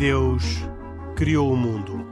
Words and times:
Deus 0.00 0.42
criou 1.14 1.52
o 1.52 1.56
mundo. 1.58 2.02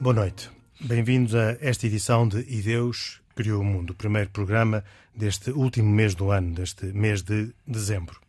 Boa 0.00 0.12
noite. 0.12 0.50
Bem-vindos 0.80 1.36
a 1.36 1.56
esta 1.60 1.86
edição 1.86 2.26
de 2.26 2.40
E 2.48 2.60
Deus 2.60 3.20
Criou 3.36 3.60
o 3.60 3.64
Mundo, 3.64 3.90
o 3.90 3.94
primeiro 3.94 4.30
programa 4.30 4.82
deste 5.14 5.52
último 5.52 5.88
mês 5.88 6.16
do 6.16 6.32
ano, 6.32 6.52
deste 6.56 6.86
mês 6.86 7.22
de 7.22 7.54
dezembro. 7.64 8.20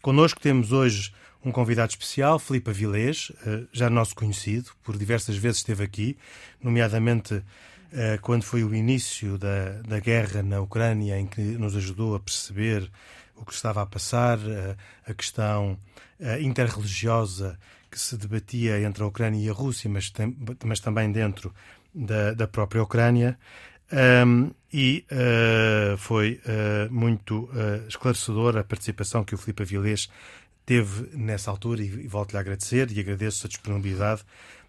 Connosco 0.00 0.38
temos 0.38 0.70
hoje 0.70 1.12
um 1.46 1.52
convidado 1.52 1.90
especial, 1.90 2.40
Filipe 2.40 2.70
Avilés, 2.70 3.30
eh, 3.46 3.62
já 3.72 3.88
nosso 3.88 4.16
conhecido, 4.16 4.72
por 4.82 4.98
diversas 4.98 5.36
vezes 5.36 5.58
esteve 5.58 5.84
aqui, 5.84 6.18
nomeadamente 6.60 7.40
eh, 7.92 8.18
quando 8.20 8.42
foi 8.42 8.64
o 8.64 8.74
início 8.74 9.38
da, 9.38 9.80
da 9.86 10.00
guerra 10.00 10.42
na 10.42 10.60
Ucrânia, 10.60 11.16
em 11.16 11.24
que 11.24 11.40
nos 11.40 11.76
ajudou 11.76 12.16
a 12.16 12.20
perceber 12.20 12.90
o 13.36 13.44
que 13.44 13.52
estava 13.52 13.80
a 13.80 13.86
passar, 13.86 14.40
eh, 14.40 14.76
a 15.06 15.14
questão 15.14 15.78
interreligiosa 16.40 17.58
que 17.90 18.00
se 18.00 18.16
debatia 18.16 18.80
entre 18.80 19.04
a 19.04 19.06
Ucrânia 19.06 19.38
e 19.38 19.48
a 19.48 19.52
Rússia, 19.52 19.88
mas, 19.88 20.10
tem, 20.10 20.34
mas 20.64 20.80
também 20.80 21.12
dentro 21.12 21.54
da, 21.94 22.32
da 22.32 22.48
própria 22.48 22.82
Ucrânia. 22.82 23.38
Um, 23.92 24.50
e 24.72 25.06
uh, 25.12 25.96
foi 25.96 26.40
uh, 26.44 26.92
muito 26.92 27.44
uh, 27.44 27.86
esclarecedora 27.86 28.60
a 28.60 28.64
participação 28.64 29.24
que 29.24 29.34
o 29.34 29.38
Filipe 29.38 29.62
Avilés 29.62 30.08
teve 30.66 31.16
nessa 31.16 31.50
altura 31.50 31.82
e, 31.82 32.06
volto-lhe 32.06 32.36
a 32.36 32.40
agradecer 32.40 32.90
e 32.90 33.00
agradeço 33.00 33.46
a 33.46 33.48
disponibilidade 33.48 34.22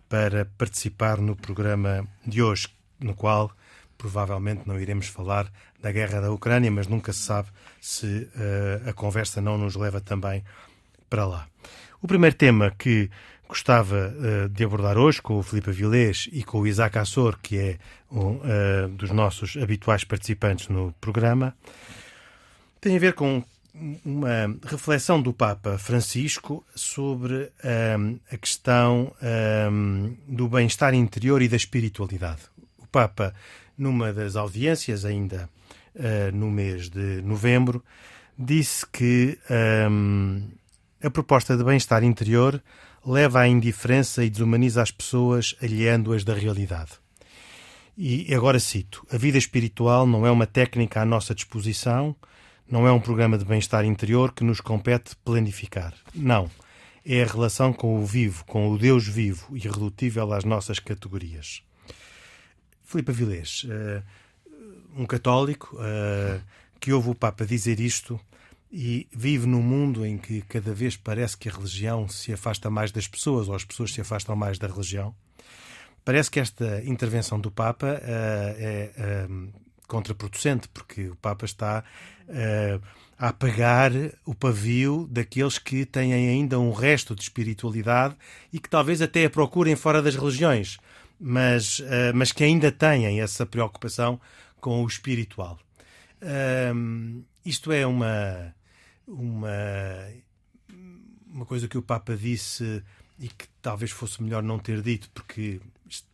para 0.07 0.45
participar 0.57 1.17
no 1.17 1.35
programa 1.35 2.07
de 2.25 2.41
hoje, 2.41 2.69
no 2.99 3.13
qual 3.13 3.51
provavelmente 3.97 4.61
não 4.65 4.79
iremos 4.79 5.07
falar 5.07 5.51
da 5.81 5.91
guerra 5.91 6.21
da 6.21 6.31
Ucrânia, 6.31 6.71
mas 6.71 6.87
nunca 6.87 7.11
se 7.11 7.19
sabe 7.19 7.49
se 7.81 8.29
a 8.87 8.93
conversa 8.93 9.41
não 9.41 9.57
nos 9.57 9.75
leva 9.75 9.99
também 9.99 10.45
para 11.09 11.25
lá. 11.25 11.47
O 12.01 12.07
primeiro 12.07 12.35
tema 12.35 12.71
que 12.77 13.09
gostava 13.47 14.13
uh, 14.13 14.49
de 14.49 14.63
abordar 14.63 14.97
hoje 14.97 15.21
com 15.21 15.37
o 15.37 15.43
Filipe 15.43 15.69
Avilés 15.69 16.27
e 16.31 16.43
com 16.43 16.59
o 16.59 16.67
Isaac 16.67 16.97
Assor, 16.97 17.37
que 17.41 17.57
é 17.57 17.77
um 18.11 18.35
uh, 18.35 18.89
dos 18.89 19.09
nossos 19.11 19.55
habituais 19.57 20.03
participantes 20.03 20.67
no 20.67 20.93
programa, 20.99 21.55
tem 22.81 22.95
a 22.95 22.99
ver 22.99 23.13
com 23.13 23.43
uma 24.03 24.57
reflexão 24.63 25.21
do 25.21 25.33
Papa 25.33 25.77
Francisco 25.77 26.65
sobre 26.75 27.35
um, 27.35 27.49
ehm, 27.63 28.19
a 28.31 28.37
questão 28.37 29.13
um, 29.21 29.25
ehm, 29.25 30.17
do 30.27 30.47
bem-estar 30.47 30.93
interior 30.93 31.41
e 31.41 31.47
da 31.47 31.55
espiritualidade. 31.55 32.41
O 32.77 32.87
Papa, 32.87 33.33
numa 33.77 34.11
das 34.11 34.35
audiências, 34.35 35.05
ainda 35.05 35.49
uh, 35.95 36.35
no 36.35 36.49
mês 36.49 36.89
de 36.89 37.21
novembro, 37.21 37.83
disse 38.37 38.85
que 38.87 39.37
um, 39.49 39.53
ehm, 39.53 40.43
a 41.03 41.09
proposta 41.09 41.55
de 41.55 41.63
bem-estar 41.63 42.03
interior 42.03 42.61
leva 43.05 43.41
à 43.41 43.47
indiferença 43.47 44.23
e 44.23 44.29
desumaniza 44.29 44.81
as 44.81 44.91
pessoas, 44.91 45.55
aliando-as 45.61 46.23
da 46.23 46.33
realidade. 46.33 46.91
E 47.97 48.33
agora 48.33 48.59
cito: 48.59 49.05
a 49.11 49.17
vida 49.17 49.37
espiritual 49.37 50.05
não 50.05 50.25
é 50.25 50.31
uma 50.31 50.45
técnica 50.45 51.01
à 51.01 51.05
nossa 51.05 51.33
disposição, 51.33 52.15
não 52.69 52.87
é 52.87 52.91
um 52.91 52.99
programa 52.99 53.37
de 53.37 53.45
bem-estar 53.45 53.85
interior 53.85 54.33
que 54.33 54.43
nos 54.43 54.59
compete 54.59 55.15
planificar. 55.17 55.93
Não. 56.13 56.49
É 57.05 57.23
a 57.23 57.25
relação 57.25 57.71
com 57.71 58.01
o 58.01 58.05
vivo, 58.05 58.43
com 58.45 58.69
o 58.69 58.77
Deus 58.77 59.07
vivo, 59.07 59.55
irredutível 59.55 60.33
às 60.33 60.43
nossas 60.43 60.77
categorias. 60.79 61.63
Filipe 62.83 63.11
Avilés, 63.11 63.65
eh, 63.69 64.01
um 64.95 65.05
católico 65.05 65.77
eh, 65.79 66.41
que 66.79 66.91
ouve 66.91 67.09
o 67.09 67.15
Papa 67.15 67.45
dizer 67.45 67.79
isto, 67.79 68.19
e 68.71 69.07
vive 69.13 69.47
num 69.47 69.61
mundo 69.61 70.05
em 70.05 70.17
que 70.17 70.41
cada 70.41 70.73
vez 70.73 70.97
parece 70.97 71.37
que 71.37 71.47
a 71.47 71.51
religião 71.51 72.07
se 72.07 72.33
afasta 72.33 72.69
mais 72.69 72.91
das 72.91 73.07
pessoas 73.07 73.47
ou 73.47 73.55
as 73.55 73.63
pessoas 73.63 73.93
se 73.93 74.01
afastam 74.01 74.35
mais 74.35 74.57
da 74.57 74.67
religião. 74.67 75.15
Parece 76.03 76.29
que 76.29 76.39
esta 76.39 76.83
intervenção 76.85 77.39
do 77.39 77.51
Papa 77.51 77.87
uh, 77.87 77.99
é 78.03 78.91
uh, 79.29 79.53
contraproducente, 79.87 80.67
porque 80.69 81.09
o 81.09 81.15
Papa 81.15 81.45
está 81.45 81.83
uh, 82.27 82.81
a 83.17 83.29
apagar 83.29 83.91
o 84.25 84.35
pavio 84.35 85.07
daqueles 85.09 85.57
que 85.57 85.85
têm 85.85 86.13
ainda 86.13 86.59
um 86.59 86.71
resto 86.71 87.15
de 87.15 87.21
espiritualidade 87.23 88.15
e 88.53 88.59
que 88.59 88.69
talvez 88.69 89.01
até 89.01 89.25
a 89.25 89.29
procurem 89.29 89.75
fora 89.75 90.01
das 90.01 90.15
religiões, 90.15 90.77
mas, 91.19 91.81
mas 92.13 92.31
que 92.31 92.43
ainda 92.43 92.71
têm 92.71 93.19
essa 93.19 93.43
preocupação 93.43 94.21
com 94.61 94.83
o 94.83 94.87
espiritual. 94.87 95.57
isto 97.43 97.71
é 97.71 97.87
uma 97.87 98.53
uma, 99.07 99.49
uma 101.25 101.45
coisa 101.45 101.67
que 101.67 101.77
o 101.77 101.81
Papa 101.81 102.15
disse 102.15 102.83
e 103.17 103.29
que 103.29 103.47
talvez 103.61 103.89
fosse 103.89 104.21
melhor 104.21 104.43
não 104.43 104.59
ter 104.59 104.81
dito, 104.81 105.09
porque 105.11 105.61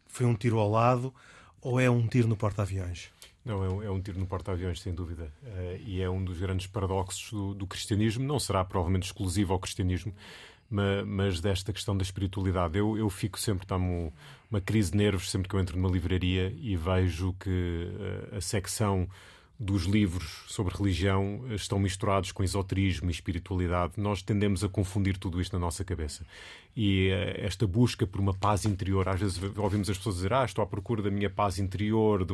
foi 0.07 0.25
um 0.25 0.35
tiro 0.35 0.59
ao 0.59 0.69
lado, 0.69 1.13
ou 1.59 1.79
é 1.79 1.90
um 1.90 2.07
tiro 2.07 2.28
no 2.28 2.38
porta-aviões? 2.38 3.09
Não, 3.45 3.63
é 3.63 3.69
um, 3.69 3.83
é 3.83 3.89
um, 3.89 4.01
tiro 4.01 4.19
no 4.19 4.25
porta-aviões, 4.25 4.79
sem 4.81 4.93
dúvida. 4.93 5.31
Uh, 5.43 5.81
e 5.85 6.01
é 6.01 6.09
um 6.09 6.23
dos 6.23 6.39
grandes 6.39 6.65
paradoxos 6.67 7.31
do, 7.31 7.53
do, 7.53 7.67
cristianismo. 7.67 8.25
Não 8.25 8.39
será 8.39 8.63
provavelmente 8.63 9.03
exclusivo 9.03 9.53
ao 9.53 9.59
cristianismo, 9.59 10.13
mas, 10.69 11.05
mas 11.05 11.41
desta 11.41 11.73
questão 11.73 11.95
da 11.95 12.03
espiritualidade. 12.03 12.77
Eu, 12.77 12.97
eu 12.97 13.09
fico 13.09 13.37
sempre, 13.37 13.65
está 13.65 13.75
uma 13.75 14.61
crise 14.61 14.91
de 14.91 14.97
nervos 14.97 15.29
sempre 15.29 15.49
que 15.49 15.55
eu 15.55 15.59
entro 15.59 15.77
numa 15.77 15.91
livraria 15.91 16.53
e 16.57 16.77
vejo 16.77 17.33
que 17.33 17.49
uh, 18.29 18.37
a 18.37 18.41
secção 18.41 19.09
dos 19.63 19.84
livros 19.84 20.44
sobre 20.47 20.75
religião 20.75 21.46
eh, 21.50 21.56
estão 21.56 21.79
misturados 21.79 22.31
com 22.31 22.44
esoterismo 22.44 23.09
e 23.09 23.12
espiritualidade. 23.12 23.94
Nós 23.97 24.22
tendemos 24.22 24.63
a 24.63 24.69
confundir 24.69 25.18
tudo 25.18 25.41
isto 25.41 25.53
na 25.53 25.59
nossa 25.59 25.84
cabeça. 25.84 26.25
E 26.75 27.09
uh, 27.09 27.46
esta 27.46 27.66
busca 27.66 28.06
por 28.06 28.19
uma 28.19 28.34
paz 28.34 28.66
interior, 28.66 29.07
às 29.07 29.19
vezes 29.19 29.40
ouvimos 29.57 29.90
as 29.90 29.97
pessoas 29.97 30.16
dizer: 30.16 30.34
Ah, 30.34 30.44
estou 30.44 30.63
à 30.63 30.68
procura 30.68 31.02
da 31.02 31.09
minha 31.09 31.29
paz 31.29 31.59
interior, 31.59 32.25
de, 32.25 32.34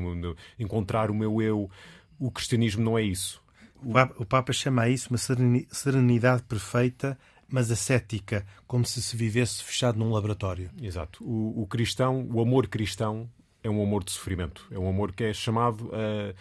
encontrar 0.58 1.12
o 1.12 1.14
meu 1.14 1.42
eu. 1.42 1.70
O 2.18 2.32
cristianismo 2.32 2.84
não 2.84 2.98
é 2.98 3.04
isso. 3.04 3.42
O 3.82 3.94
Papa, 3.94 4.16
o 4.18 4.26
Papa 4.26 4.52
chama 4.52 4.82
a 4.84 4.90
isso 4.90 5.10
uma 5.10 5.18
serenidade 5.18 6.44
perfeita 6.44 7.18
mas 7.52 7.72
ascética, 7.72 8.46
como 8.68 8.86
se 8.86 9.02
se 9.02 9.18
vivesse 9.18 9.64
fechado 9.64 9.98
num 9.98 10.12
laboratório. 10.12 10.70
Exato. 10.80 11.24
O, 11.24 11.64
o, 11.64 11.66
cristão, 11.66 12.28
o 12.32 12.40
amor 12.40 12.68
cristão, 12.68 13.28
é 13.64 13.70
um 13.70 13.82
amor 13.82 14.04
de 14.04 14.12
sofrimento. 14.12 14.66
É 14.72 14.80
um 14.80 14.88
amor 14.88 15.12
que 15.12 15.24
é 15.24 15.34
chamado 15.34 15.90
a 15.94 16.34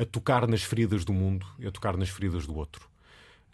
a 0.00 0.04
tocar 0.06 0.48
nas 0.48 0.62
feridas 0.62 1.04
do 1.04 1.12
mundo 1.12 1.46
e 1.58 1.66
a 1.66 1.70
tocar 1.70 1.94
nas 1.94 2.08
feridas 2.08 2.46
do 2.46 2.56
outro. 2.56 2.88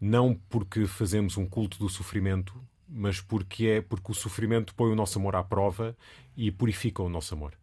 Não 0.01 0.39
porque 0.49 0.87
fazemos 0.87 1.37
um 1.37 1.45
culto 1.45 1.77
do 1.77 1.89
sofrimento, 1.89 2.55
mas 2.89 3.21
porque 3.21 3.67
é 3.67 3.81
porque 3.81 4.13
o 4.13 4.15
sofrimento 4.15 4.73
põe 4.73 4.93
o 4.93 4.95
nosso 4.95 5.19
amor 5.19 5.35
à 5.35 5.43
prova 5.43 5.97
e 6.37 6.53
purifica 6.53 7.03
o 7.03 7.09
nosso 7.09 7.35
amor. 7.35 7.55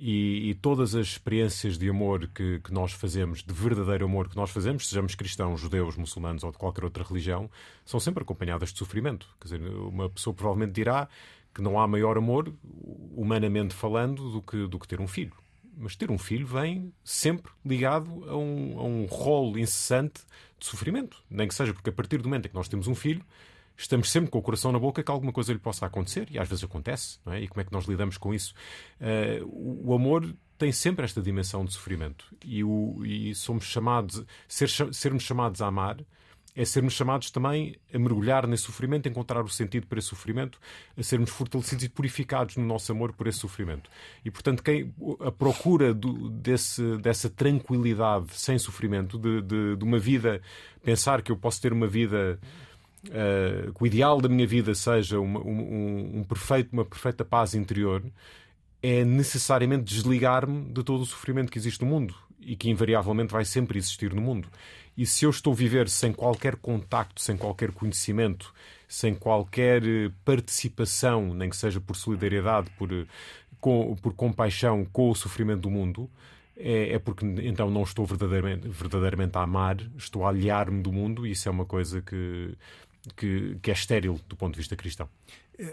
E, 0.00 0.50
e, 0.50 0.54
todas 0.54 0.96
as 0.96 1.06
experiências 1.06 1.78
de 1.78 1.88
amor 1.88 2.26
que, 2.34 2.58
que, 2.58 2.74
nós 2.74 2.90
fazemos, 2.90 3.44
de 3.44 3.54
verdadeiro 3.54 4.06
amor 4.06 4.28
que 4.28 4.34
nós 4.34 4.50
fazemos, 4.50 4.88
sejamos 4.88 5.14
cristãos, 5.14 5.60
judeus, 5.60 5.96
muçulmanos 5.96 6.42
ou 6.42 6.50
de 6.50 6.58
qualquer 6.58 6.82
outra 6.82 7.04
religião, 7.04 7.48
são 7.84 8.00
sempre 8.00 8.24
acompanhadas 8.24 8.72
de 8.72 8.78
sofrimento. 8.80 9.28
Quer 9.40 9.56
dizer, 9.56 9.70
uma 9.70 10.10
pessoa 10.10 10.34
provavelmente 10.34 10.72
dirá 10.72 11.08
que 11.54 11.62
não 11.62 11.78
há 11.78 11.86
maior 11.86 12.18
amor, 12.18 12.52
humanamente 13.14 13.72
falando, 13.72 14.32
do 14.32 14.42
que, 14.42 14.66
do 14.66 14.80
que 14.80 14.88
ter 14.88 15.00
um 15.00 15.06
filho 15.06 15.43
mas 15.76 15.96
ter 15.96 16.10
um 16.10 16.18
filho 16.18 16.46
vem 16.46 16.92
sempre 17.02 17.50
ligado 17.64 18.24
a 18.28 18.36
um, 18.36 18.78
a 18.78 18.84
um 18.84 19.06
rol 19.06 19.58
incessante 19.58 20.22
de 20.58 20.66
sofrimento. 20.66 21.22
Nem 21.30 21.48
que 21.48 21.54
seja 21.54 21.72
porque 21.72 21.90
a 21.90 21.92
partir 21.92 22.18
do 22.18 22.28
momento 22.28 22.46
em 22.46 22.48
que 22.48 22.54
nós 22.54 22.68
temos 22.68 22.86
um 22.86 22.94
filho, 22.94 23.24
estamos 23.76 24.10
sempre 24.10 24.30
com 24.30 24.38
o 24.38 24.42
coração 24.42 24.72
na 24.72 24.78
boca 24.78 25.02
que 25.02 25.10
alguma 25.10 25.32
coisa 25.32 25.52
lhe 25.52 25.58
possa 25.58 25.86
acontecer, 25.86 26.28
e 26.30 26.38
às 26.38 26.48
vezes 26.48 26.64
acontece, 26.64 27.18
não 27.24 27.32
é? 27.32 27.42
E 27.42 27.48
como 27.48 27.60
é 27.60 27.64
que 27.64 27.72
nós 27.72 27.86
lidamos 27.86 28.16
com 28.16 28.32
isso? 28.32 28.54
Uh, 29.00 29.88
o 29.90 29.94
amor 29.94 30.34
tem 30.56 30.70
sempre 30.70 31.04
esta 31.04 31.20
dimensão 31.20 31.64
de 31.64 31.72
sofrimento, 31.72 32.26
e, 32.44 32.62
o, 32.62 33.04
e 33.04 33.34
somos 33.34 33.64
chamados, 33.64 34.24
ser, 34.46 34.68
sermos 34.92 35.24
chamados 35.24 35.60
a 35.60 35.66
amar 35.66 35.98
é 36.56 36.64
sermos 36.64 36.92
chamados 36.92 37.30
também 37.30 37.76
a 37.92 37.98
mergulhar 37.98 38.46
nesse 38.46 38.64
sofrimento, 38.64 39.08
encontrar 39.08 39.42
o 39.42 39.48
sentido 39.48 39.86
para 39.88 39.98
esse 39.98 40.08
sofrimento, 40.08 40.60
a 40.96 41.02
sermos 41.02 41.30
fortalecidos 41.30 41.84
e 41.84 41.88
purificados 41.88 42.56
no 42.56 42.64
nosso 42.64 42.92
amor 42.92 43.12
por 43.12 43.26
esse 43.26 43.38
sofrimento. 43.38 43.90
E, 44.24 44.30
portanto, 44.30 44.62
quem, 44.62 44.94
a 45.20 45.32
procura 45.32 45.92
do, 45.92 46.30
desse, 46.30 46.96
dessa 46.98 47.28
tranquilidade 47.28 48.28
sem 48.34 48.56
sofrimento, 48.56 49.18
de, 49.18 49.42
de, 49.42 49.76
de, 49.76 49.84
uma 49.84 49.98
vida, 49.98 50.40
pensar 50.84 51.22
que 51.22 51.32
eu 51.32 51.36
posso 51.36 51.60
ter 51.60 51.72
uma 51.72 51.88
vida. 51.88 52.38
Uh, 53.06 53.70
que 53.74 53.82
o 53.82 53.86
ideal 53.86 54.18
da 54.18 54.30
minha 54.30 54.46
vida 54.46 54.74
seja 54.74 55.20
uma, 55.20 55.38
um, 55.38 56.20
um 56.20 56.24
perfeito, 56.24 56.72
uma 56.72 56.86
perfeita 56.86 57.22
paz 57.22 57.54
interior, 57.54 58.02
é 58.82 59.04
necessariamente 59.04 59.84
desligar-me 59.84 60.72
de 60.72 60.82
todo 60.82 61.02
o 61.02 61.04
sofrimento 61.04 61.52
que 61.52 61.58
existe 61.58 61.82
no 61.84 61.90
mundo 61.90 62.14
e 62.40 62.56
que 62.56 62.70
invariavelmente 62.70 63.32
vai 63.32 63.44
sempre 63.44 63.78
existir 63.78 64.12
no 64.12 64.20
mundo. 64.20 64.48
E 64.96 65.04
se 65.04 65.24
eu 65.24 65.30
estou 65.30 65.52
a 65.52 65.56
viver 65.56 65.88
sem 65.88 66.12
qualquer 66.12 66.56
contacto, 66.56 67.20
sem 67.20 67.36
qualquer 67.36 67.72
conhecimento, 67.72 68.54
sem 68.86 69.14
qualquer 69.14 69.82
eh, 69.84 70.10
participação, 70.24 71.34
nem 71.34 71.50
que 71.50 71.56
seja 71.56 71.80
por 71.80 71.96
solidariedade, 71.96 72.70
por, 72.78 72.92
eh, 72.92 73.06
com, 73.60 73.96
por 73.96 74.14
compaixão 74.14 74.84
com 74.84 75.10
o 75.10 75.14
sofrimento 75.14 75.62
do 75.62 75.70
mundo, 75.70 76.08
é, 76.56 76.94
é, 76.94 76.98
porque 77.00 77.26
então 77.42 77.68
não 77.68 77.82
estou 77.82 78.06
verdadeiramente, 78.06 78.68
verdadeiramente 78.68 79.36
a 79.36 79.42
amar, 79.42 79.78
estou 79.96 80.24
a 80.24 80.28
aliar-me 80.28 80.80
do 80.80 80.92
mundo, 80.92 81.26
e 81.26 81.32
isso 81.32 81.48
é 81.48 81.50
uma 81.50 81.64
coisa 81.64 82.00
que, 82.00 82.56
que, 83.16 83.56
que, 83.60 83.70
é 83.70 83.74
estéril 83.74 84.20
do 84.28 84.36
ponto 84.36 84.52
de 84.52 84.58
vista 84.58 84.76
cristão. 84.76 85.08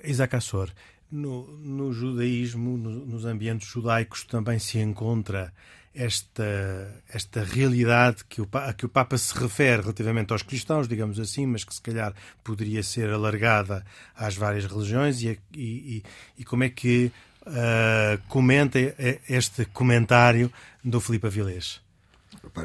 Isaac 0.04 0.36
Assor, 0.36 0.72
no, 1.12 1.46
no 1.58 1.94
judaísmo, 1.94 2.78
no, 2.78 3.06
nos 3.06 3.26
ambientes 3.26 3.68
judaicos, 3.68 4.24
também 4.24 4.58
se 4.58 4.80
encontra 4.80 5.54
esta, 5.94 7.04
esta 7.10 7.44
realidade 7.44 8.24
que 8.26 8.42
o, 8.42 8.48
a 8.54 8.74
que 8.74 8.86
o 8.86 8.90
Papa 8.90 9.18
se 9.18 9.38
refere 9.38 9.82
relativamente 9.82 10.32
aos 10.32 10.42
cristãos, 10.42 10.88
digamos 10.88 11.20
assim, 11.20 11.46
mas 11.46 11.64
que 11.64 11.74
se 11.74 11.82
calhar 11.82 12.14
poderia 12.44 12.82
ser 12.82 13.10
alargada 13.10 13.86
às 14.16 14.36
várias 14.36 14.66
religiões, 14.66 15.22
e, 15.22 15.38
e, 15.54 16.04
e 16.38 16.44
como 16.46 16.64
é 16.64 16.70
que 16.70 17.12
uh, 17.42 18.22
comenta 18.28 18.80
este 19.28 19.66
comentário 19.66 20.52
do 20.84 21.02
Filipe 21.02 21.28
Avilés? 21.28 21.82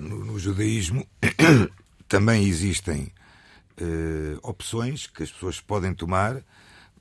No, 0.00 0.24
no 0.24 0.38
judaísmo 0.38 1.06
também 2.08 2.46
existem 2.46 3.12
uh, 3.80 4.38
opções 4.42 5.06
que 5.06 5.22
as 5.22 5.30
pessoas 5.30 5.60
podem 5.60 5.92
tomar 5.92 6.42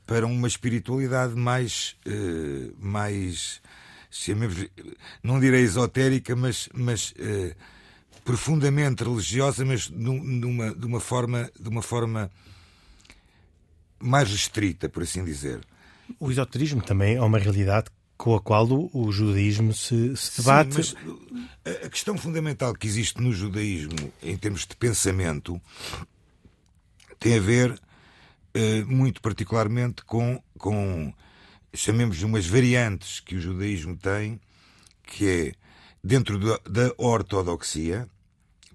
para 0.06 0.26
uma 0.26 0.48
espiritualidade 0.48 1.36
mais, 1.36 1.96
uh, 2.08 2.74
mais 2.80 3.62
chamemos, 4.16 4.66
não 5.22 5.40
direi 5.40 5.64
esotérica, 5.64 6.36
mas, 6.36 6.70
mas 6.74 7.12
uh, 7.12 7.56
profundamente 8.24 9.04
religiosa, 9.04 9.66
mas 9.66 9.90
numa, 9.90 10.74
de 10.74 10.86
uma 10.86 11.00
forma, 11.00 11.52
de 11.60 11.68
uma 11.68 11.82
forma 11.82 12.32
mais 14.00 14.30
restrita, 14.30 14.88
por 14.88 15.04
assim 15.04 15.24
dizer. 15.24 15.60
O 16.20 16.32
esoterismo 16.32 16.82
também 16.82 17.16
é 17.16 17.22
uma 17.22 17.40
realidade 17.40 17.90
com 18.18 18.36
a 18.36 18.40
qual 18.40 18.66
o, 18.68 18.90
o 18.94 19.12
judaísmo 19.12 19.74
se, 19.74 20.16
se 20.16 20.42
debate. 20.42 20.84
Sim, 20.84 20.96
mas 21.66 21.84
a 21.84 21.90
questão 21.90 22.18
fundamental 22.18 22.74
que 22.74 22.88
existe 22.88 23.22
no 23.22 23.34
judaísmo, 23.34 24.14
em 24.24 24.38
termos 24.38 24.66
de 24.66 24.76
pensamento, 24.76 25.60
tem 27.20 27.38
a 27.38 27.42
ver 27.42 27.78
eh, 28.54 28.84
muito 28.86 29.22
particularmente 29.22 30.06
com, 30.06 30.42
com 30.58 31.14
chamemos 31.76 32.22
umas 32.24 32.46
variantes 32.46 33.20
que 33.20 33.36
o 33.36 33.42
judaísmo 33.42 33.96
tem, 33.98 34.40
que 35.04 35.28
é 35.28 35.52
dentro 36.04 36.40
da, 36.40 36.94
ortodoxia, 36.98 38.08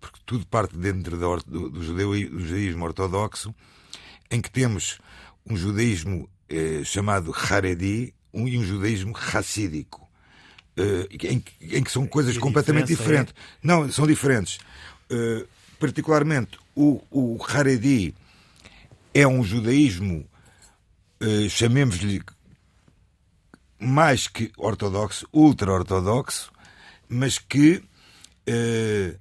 porque 0.01 0.19
tudo 0.25 0.47
parte 0.47 0.77
dentro 0.77 1.17
do, 1.17 1.83
judaísmo 1.83 2.85
ortodoxo, 2.85 3.55
em 4.31 4.41
que 4.41 4.51
temos 4.51 4.99
um 5.47 5.57
judaísmo 5.57 6.29
eh, 6.49 6.83
chamado 6.85 7.35
Haredi 7.35 8.15
um, 8.33 8.47
e 8.49 8.59
um 8.59 8.65
judaísmo 8.65 9.13
racídico, 9.13 10.09
eh, 10.77 11.09
em, 11.25 11.45
em, 11.61 11.83
que 11.83 11.91
são 11.91 12.07
coisas 12.07 12.37
completamente 12.39 12.89
diferentes. 12.89 13.35
É? 13.37 13.67
Não, 13.67 13.91
são 13.91 14.07
diferentes. 14.07 14.59
Eh, 15.11 15.45
particularmente, 15.79 16.59
o, 16.75 17.03
o 17.11 17.39
Haredi 17.49 18.15
é 19.13 19.27
um 19.27 19.43
judaísmo, 19.43 20.25
eh, 21.21 21.49
chamemos-lhe 21.49 22.23
mais 23.81 24.29
que 24.29 24.53
ortodoxo, 24.57 25.27
ultra-ortodoxo, 25.33 26.53
mas 27.09 27.39
que 27.39 27.83
eh, 28.47 29.17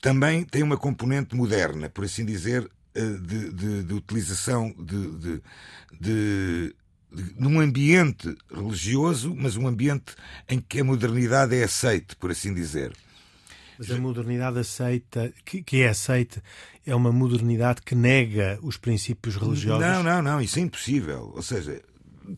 também 0.00 0.44
tem 0.44 0.62
uma 0.62 0.76
componente 0.76 1.34
moderna, 1.34 1.88
por 1.88 2.04
assim 2.04 2.24
dizer, 2.24 2.70
eh, 2.94 3.00
de, 3.00 3.50
de, 3.52 3.82
de, 3.84 3.94
utilização 3.94 4.74
de, 4.78 5.40
de, 5.98 6.76
num 7.38 7.60
ambiente 7.60 8.36
religioso, 8.52 9.34
mas 9.34 9.56
um 9.56 9.66
ambiente 9.66 10.14
em 10.48 10.60
que 10.60 10.80
a 10.80 10.84
modernidade 10.84 11.56
é 11.56 11.64
aceite, 11.64 12.14
por 12.16 12.30
assim 12.30 12.52
dizer. 12.52 12.92
Mas 13.78 13.90
a 13.90 13.98
modernidade 13.98 14.58
aceita, 14.58 15.32
que, 15.44 15.62
que 15.62 15.82
é 15.82 15.88
aceita, 15.88 16.42
é 16.86 16.94
uma 16.94 17.10
modernidade 17.10 17.82
que 17.82 17.94
nega 17.94 18.58
os 18.62 18.76
princípios 18.76 19.36
religiosos? 19.36 19.84
Não, 19.84 20.02
não, 20.02 20.22
não, 20.22 20.40
isso 20.40 20.58
é 20.58 20.62
impossível. 20.62 21.32
Ou 21.34 21.42
seja, 21.42 21.82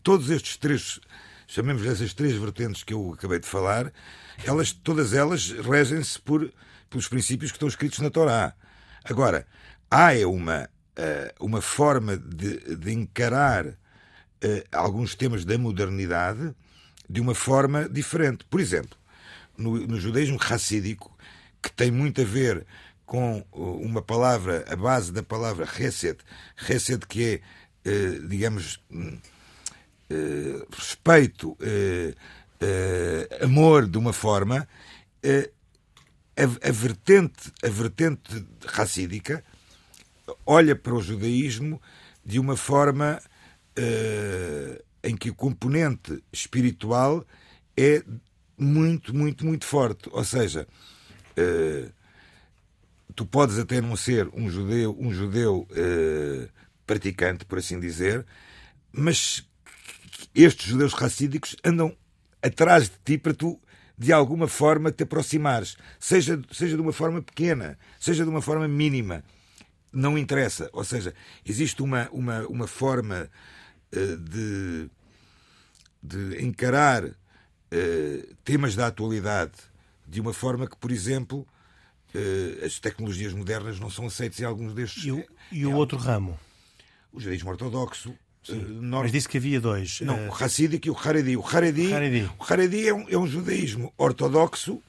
todos 0.03 0.31
estes 0.31 0.57
três, 0.57 1.01
chamemos 1.47 1.85
essas 1.87 2.15
três 2.15 2.35
vertentes 2.35 2.83
que 2.83 2.93
eu 2.93 3.13
acabei 3.13 3.39
de 3.39 3.47
falar, 3.47 3.93
elas, 4.45 4.73
todas 4.73 5.13
elas 5.13 5.51
regem-se 5.51 6.21
por, 6.21 6.53
pelos 6.91 7.09
princípios 7.09 7.51
que 7.51 7.57
estão 7.57 7.69
escritos 7.69 7.99
na 8.01 8.11
Torá. 8.11 8.55
Agora, 9.05 9.47
há 9.91 10.15
é 10.15 10.27
uma, 10.27 10.69
eh, 10.97 11.35
uma 11.41 11.61
forma 11.61 12.17
de, 12.17 12.77
de 12.77 12.93
encarar 12.93 13.67
eh, 14.41 14.65
alguns 14.73 15.15
temas 15.15 15.45
da 15.45 15.57
modernidade 15.57 16.55
de 17.09 17.21
uma 17.21 17.35
forma 17.35 17.89
diferente. 17.89 18.45
Por 18.45 18.61
exemplo, 18.61 18.97
no, 19.57 19.87
no 19.87 19.99
judaísmo 19.99 20.37
racídico, 20.37 21.17
que 21.63 21.73
tem 21.73 21.91
muito 21.91 22.21
a 22.21 22.25
ver 22.25 22.67
com 23.05 23.45
uma 23.53 24.03
palavra, 24.03 24.65
a 24.69 24.77
base 24.77 25.13
da 25.13 25.23
palavra 25.23 25.67
Hesed, 25.79 26.19
Hesed 26.69 27.07
que 27.07 27.25
é, 27.25 27.41
eh, 27.89 28.21
digamos, 28.29 28.81
eh, 28.93 29.19
respeito, 30.71 31.57
eh, 31.61 32.15
amor 33.43 33.87
de 33.87 33.99
uma 33.99 34.13
forma, 34.13 34.67
a, 35.25 36.69
a, 36.69 36.73
vertente, 36.73 37.53
a 37.63 37.69
vertente 37.69 38.47
racídica 38.65 39.45
olha 40.45 40.75
para 40.75 40.95
o 40.95 41.03
judaísmo 41.03 41.81
de 42.25 42.39
uma 42.39 42.57
forma 42.57 43.21
em 45.03 45.17
que 45.17 45.31
o 45.31 45.35
componente 45.35 46.23
espiritual 46.33 47.25
é 47.77 48.03
muito, 48.57 49.15
muito, 49.15 49.45
muito 49.45 49.67
forte. 49.67 50.09
Ou 50.11 50.25
seja, 50.25 50.67
tu 53.15 53.27
podes 53.27 53.59
até 53.59 53.81
não 53.81 53.97
ser 53.97 54.29
um 54.33 54.51
judeu, 54.51 54.97
um 54.99 55.13
judeu 55.13 55.69
praticante, 56.87 57.45
por 57.45 57.59
assim 57.59 57.79
dizer, 57.79 58.25
mas 58.93 59.47
estes 60.37 60.67
judeus 60.67 60.93
racídicos 60.93 61.57
andam 61.65 61.97
atrás 62.43 62.85
de 62.85 62.97
ti 63.05 63.19
para 63.19 63.35
tu 63.35 63.61
de 63.99 64.13
alguma 64.13 64.47
forma 64.47 64.93
te 64.93 65.05
aproximares, 65.05 65.77
seja, 65.99 66.41
seja 66.53 66.77
de 66.77 66.83
uma 66.83 66.93
forma 66.93 67.23
pequena, 67.23 67.79
seja 67.99 68.25
de 68.25 68.31
uma 68.31 68.43
forma 68.43 68.69
mínima, 68.69 69.25
não 69.93 70.19
interessa. 70.19 70.69
Ou 70.73 70.85
seja, 70.85 71.15
existe 71.45 71.83
uma, 71.83 72.09
uma, 72.13 72.47
uma 72.47 72.67
forma 72.67 73.31
uh, 73.95 74.17
de, 74.19 74.91
de 76.03 76.45
encarar 76.45 77.05
uh, 77.05 78.35
temas 78.45 78.77
da 78.77 78.89
atualidade 78.89 79.55
de 80.07 80.21
uma 80.21 80.35
forma 80.35 80.69
que, 80.69 80.77
por 80.77 80.93
exemplo, 80.93 81.47
uh, 82.15 82.65
as 82.65 82.79
tecnologias 82.79 83.33
modernas 83.33 83.81
não 83.81 83.89
são 83.89 84.07
aceitas 84.07 84.39
em 84.41 84.45
alguns 84.45 84.75
destes. 84.75 85.05
E 85.05 85.13
o, 85.13 85.25
e 85.51 85.67
o 85.67 85.73
outro 85.73 85.97
ramo? 85.97 86.39
O 87.11 87.19
judaísmo 87.19 87.49
ortodoxo. 87.49 88.15
Uh, 88.49 88.55
norte... 88.55 89.05
Mas 89.05 89.13
disse 89.13 89.29
que 89.29 89.39
havia 89.39 89.61
dois. 89.61 90.01
Não, 90.01 90.27
uh... 90.27 90.31
o 90.31 90.35
Hassidic 90.35 90.87
e 90.87 90.91
o 90.91 90.97
Haredi. 90.97 91.37
O 91.37 91.47
Haredi, 91.47 91.93
Haredi. 91.93 92.31
O 92.39 92.45
Haredi 92.53 92.89
é, 92.89 92.95
um, 92.95 93.09
é 93.09 93.17
um 93.17 93.27
judaísmo 93.27 93.93
ortodoxo, 93.97 94.83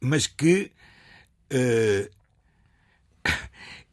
mas 0.00 0.26
que 0.26 0.70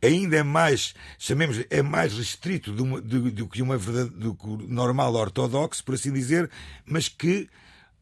ainda 0.01 0.38
é 0.38 0.44
mais, 0.44 0.94
chamemos, 1.18 1.63
é 1.70 1.82
mais 1.82 2.13
restrito 2.13 2.72
do, 2.72 3.01
do, 3.01 3.32
do 3.32 3.48
que 3.48 3.62
uma 3.62 3.77
verdade, 3.77 4.10
do 4.10 4.34
que 4.34 4.48
o 4.48 4.58
normal 4.58 5.13
ortodoxo, 5.13 5.84
por 5.84 5.96
assim 5.96 6.12
dizer, 6.12 6.50
mas 6.86 7.08
que, 7.08 7.48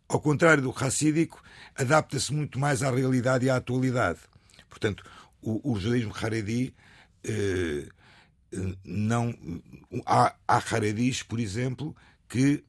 ao 0.07 0.19
contrário 0.19 0.63
do 0.63 0.69
racídico, 0.69 1.43
adapta-se 1.75 2.33
muito 2.33 2.57
mais 2.57 2.81
à 2.81 2.89
realidade 2.89 3.45
e 3.45 3.49
à 3.49 3.57
atualidade. 3.57 4.19
Portanto, 4.69 5.03
o, 5.41 5.73
o 5.73 5.79
judaísmo 5.79 6.13
Haredi 6.15 6.73
eh, 7.23 7.85
não. 8.83 9.33
Há, 10.05 10.35
há 10.47 10.57
Haredis, 10.57 11.23
por 11.23 11.39
exemplo, 11.39 11.95
que 12.27 12.63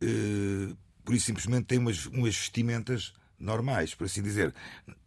eh, 0.00 0.74
por 1.04 1.14
isso 1.14 1.26
simplesmente 1.26 1.66
têm 1.66 1.78
umas, 1.78 2.06
umas 2.06 2.36
vestimentas 2.36 3.14
normais, 3.38 3.94
por 3.94 4.04
assim 4.04 4.22
dizer. 4.22 4.54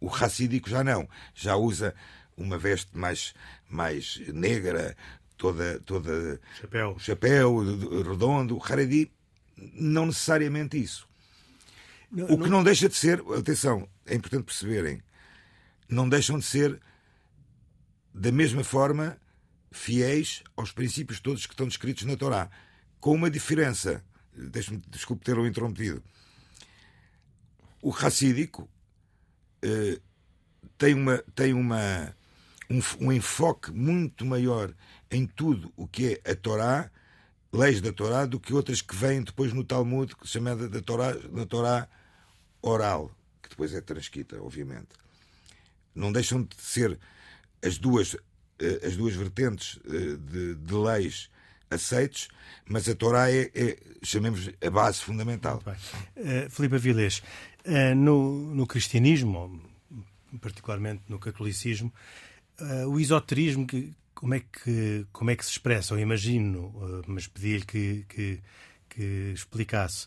O 0.00 0.06
racídico 0.06 0.68
já 0.68 0.82
não, 0.82 1.08
já 1.34 1.56
usa 1.56 1.94
uma 2.36 2.58
veste 2.58 2.96
mais, 2.96 3.34
mais 3.68 4.20
negra, 4.32 4.96
toda, 5.36 5.78
toda 5.80 6.40
chapéu, 6.60 6.98
chapéu 6.98 7.58
redondo. 8.02 8.56
O 8.56 8.62
Haredi, 8.62 9.10
não 9.56 10.06
necessariamente 10.06 10.80
isso. 10.80 11.08
Não, 12.10 12.24
o 12.24 12.28
que 12.28 12.44
não... 12.44 12.48
não 12.48 12.64
deixa 12.64 12.88
de 12.88 12.96
ser, 12.96 13.22
atenção, 13.36 13.88
é 14.06 14.14
importante 14.14 14.44
perceberem, 14.44 15.02
não 15.88 16.08
deixam 16.08 16.38
de 16.38 16.44
ser 16.44 16.80
da 18.12 18.32
mesma 18.32 18.64
forma 18.64 19.16
fiéis 19.70 20.42
aos 20.56 20.72
princípios 20.72 21.20
todos 21.20 21.46
que 21.46 21.52
estão 21.52 21.66
descritos 21.66 22.04
na 22.04 22.16
Torá, 22.16 22.50
com 22.98 23.14
uma 23.14 23.30
diferença. 23.30 24.04
Deixe-me, 24.34 24.82
desculpe 24.88 25.24
ter-o 25.24 25.46
interrompido. 25.46 26.02
O 27.82 27.90
racídico 27.90 28.68
eh, 29.62 30.00
tem, 30.76 30.94
uma, 30.94 31.18
tem 31.34 31.52
uma, 31.52 32.14
um, 32.68 33.06
um, 33.06 33.12
enfoque 33.12 33.70
muito 33.70 34.24
maior 34.24 34.74
em 35.10 35.26
tudo 35.26 35.72
o 35.76 35.86
que 35.86 36.20
é 36.24 36.30
a 36.30 36.34
Torá 36.34 36.90
leis 37.52 37.80
da 37.80 37.92
Torá 37.92 38.26
do 38.26 38.38
que 38.38 38.54
outras 38.54 38.80
que 38.80 38.94
vêm 38.94 39.22
depois 39.22 39.52
no 39.52 39.64
Talmud, 39.64 40.14
que 40.16 40.26
se 40.26 40.34
chama 40.34 40.54
da 40.54 40.80
Torá, 40.80 41.12
da 41.12 41.46
Torá 41.46 41.88
oral, 42.62 43.10
que 43.42 43.48
depois 43.48 43.74
é 43.74 43.80
transcrita, 43.80 44.40
obviamente. 44.40 44.88
Não 45.94 46.12
deixam 46.12 46.42
de 46.42 46.54
ser 46.58 46.98
as 47.62 47.76
duas, 47.78 48.16
as 48.86 48.96
duas 48.96 49.14
vertentes 49.14 49.78
eh, 49.86 50.16
de, 50.16 50.54
de 50.54 50.74
leis 50.74 51.30
aceitos, 51.70 52.28
mas 52.66 52.88
a 52.88 52.94
Torá 52.94 53.30
é, 53.30 53.50
é 53.54 53.78
chamemos, 54.02 54.50
a 54.64 54.70
base 54.70 55.00
fundamental. 55.00 55.62
Uh, 56.16 56.50
Filipe 56.50 56.74
Avilés, 56.74 57.22
uh, 57.64 57.94
no, 57.94 58.54
no 58.54 58.66
cristianismo, 58.66 59.62
particularmente 60.40 61.02
no 61.08 61.18
catolicismo, 61.18 61.92
uh, 62.60 62.88
o 62.88 62.98
esoterismo, 62.98 63.66
que, 63.66 63.94
como, 64.14 64.34
é 64.34 64.40
que, 64.40 65.06
como 65.12 65.30
é 65.30 65.36
que 65.36 65.44
se 65.44 65.52
expressa? 65.52 65.94
Eu 65.94 66.00
imagino, 66.00 67.02
mas 67.06 67.26
pedi-lhe 67.26 67.64
que, 67.64 68.04
que, 68.08 68.40
que 68.88 69.32
explicasse, 69.32 70.06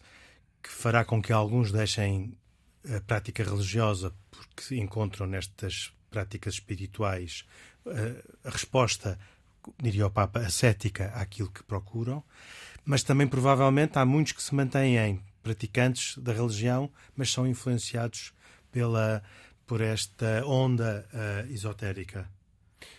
que 0.62 0.70
fará 0.70 1.04
com 1.06 1.22
que 1.22 1.32
alguns 1.32 1.72
deixem 1.72 2.38
a 2.94 3.00
prática 3.00 3.44
religiosa 3.44 4.14
porque 4.30 4.76
encontram 4.76 5.26
nestas 5.26 5.94
práticas 6.12 6.56
espirituais 6.56 7.46
a 8.44 8.50
resposta 8.50 9.18
diria 9.82 10.08
o 10.08 10.12
Papa, 10.12 10.40
ascética 10.40 11.08
àquilo 11.16 11.50
que 11.50 11.64
procuram, 11.64 12.24
mas 12.86 13.04
também 13.04 13.28
provavelmente 13.28 13.98
há 13.98 14.06
muitos 14.06 14.34
que 14.34 14.44
se 14.44 14.54
mantêm 14.54 15.22
praticantes 15.42 16.18
da 16.18 16.34
religião, 16.34 16.90
mas 17.16 17.32
são 17.32 17.48
influenciados 17.48 18.34
pela, 18.72 19.24
por 19.66 19.82
esta 19.82 20.46
onda 20.46 21.08
uh, 21.14 21.52
esotérica. 21.52 22.30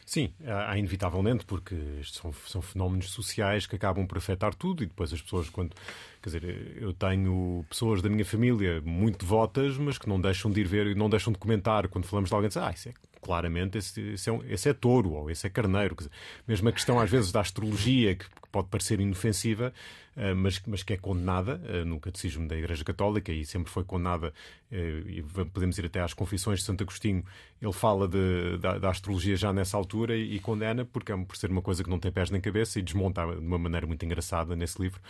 Sim, 0.06 0.32
há 0.46 0.76
inevitavelmente, 0.76 1.46
porque 1.46 1.74
estes 1.98 2.20
são, 2.20 2.32
são, 2.46 2.60
fenómenos 2.60 3.10
sociais 3.10 3.66
que 3.66 3.74
acabam 3.74 4.06
por 4.06 4.18
afetar 4.18 4.54
tudo 4.54 4.82
e 4.82 4.86
depois 4.86 5.12
as 5.12 5.20
pessoas, 5.20 5.48
quando. 5.48 5.74
Quer 6.22 6.28
dizer, 6.28 6.76
eu 6.80 6.92
tenho 6.92 7.64
pessoas 7.68 8.02
da 8.02 8.08
minha 8.08 8.24
família 8.24 8.82
muito 8.82 9.18
devotas, 9.18 9.78
mas 9.78 9.96
que 9.96 10.08
não 10.08 10.20
deixam 10.20 10.50
de 10.50 10.60
ir 10.60 10.66
ver 10.66 10.86
e 10.86 10.94
não 10.94 11.08
deixam 11.08 11.32
de 11.32 11.38
comentar 11.38 11.88
quando 11.88 12.06
falamos 12.06 12.28
de 12.28 12.34
alguém, 12.34 12.48
dizem, 12.48 12.62
ah, 12.62 12.70
isso 12.70 12.90
é 12.90 12.94
claramente 13.24 13.78
esse, 13.78 14.00
esse, 14.00 14.30
é, 14.30 14.38
esse 14.48 14.68
é 14.68 14.74
touro 14.74 15.12
ou 15.12 15.30
esse 15.30 15.46
é 15.46 15.50
carneiro. 15.50 15.96
Dizer, 15.96 16.10
mesmo 16.46 16.68
a 16.68 16.72
questão, 16.72 17.00
às 17.00 17.10
vezes, 17.10 17.32
da 17.32 17.40
astrologia, 17.40 18.14
que 18.14 18.26
pode 18.54 18.68
parecer 18.68 19.00
inofensiva, 19.00 19.74
uh, 20.16 20.36
mas, 20.36 20.62
mas 20.64 20.84
que 20.84 20.92
é 20.92 20.96
condenada 20.96 21.60
uh, 21.64 21.84
no 21.84 21.98
Catecismo 21.98 22.46
da 22.46 22.56
Igreja 22.56 22.84
Católica 22.84 23.32
e 23.32 23.44
sempre 23.44 23.68
foi 23.68 23.82
condenada, 23.82 24.32
uh, 24.70 25.08
e 25.08 25.24
podemos 25.52 25.76
ir 25.76 25.86
até 25.86 26.00
às 26.00 26.14
Confissões 26.14 26.60
de 26.60 26.64
Santo 26.64 26.84
Agostinho, 26.84 27.24
ele 27.60 27.72
fala 27.72 28.06
de, 28.06 28.56
da, 28.58 28.78
da, 28.78 28.90
astrologia 28.90 29.34
já 29.36 29.52
nessa 29.52 29.76
altura 29.76 30.16
e, 30.16 30.36
e, 30.36 30.38
condena, 30.38 30.84
porque 30.84 31.10
é 31.10 31.16
por 31.16 31.36
ser 31.36 31.50
uma 31.50 31.62
coisa 31.62 31.82
que 31.82 31.90
não 31.90 31.98
tem 31.98 32.12
pés 32.12 32.30
nem 32.30 32.40
cabeça 32.40 32.78
e 32.78 32.82
desmonta 32.82 33.26
de 33.26 33.38
uma 33.38 33.58
maneira 33.58 33.88
muito 33.88 34.04
engraçada 34.04 34.54
nesse 34.54 34.80
livro. 34.80 35.00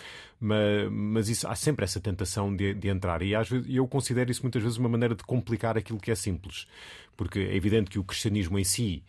Mas, 0.40 0.90
mas 0.90 1.28
isso, 1.28 1.46
há 1.46 1.54
sempre 1.54 1.84
essa 1.84 2.00
tentação 2.00 2.54
de, 2.54 2.72
de 2.72 2.88
entrar. 2.88 3.20
E 3.20 3.34
às 3.34 3.50
vezes, 3.50 3.66
eu 3.68 3.86
considero 3.86 4.30
isso 4.30 4.42
muitas 4.42 4.62
vezes 4.62 4.78
uma 4.78 4.88
maneira 4.88 5.14
de 5.14 5.22
complicar 5.22 5.76
aquilo 5.76 6.00
que 6.00 6.10
é 6.10 6.14
simples 6.14 6.66
porque 7.16 7.38
é 7.38 7.54
evidente 7.54 7.90
que 7.90 7.98
o 7.98 8.04
cristianismo 8.04 8.58
em 8.58 8.64
si, 8.64 9.02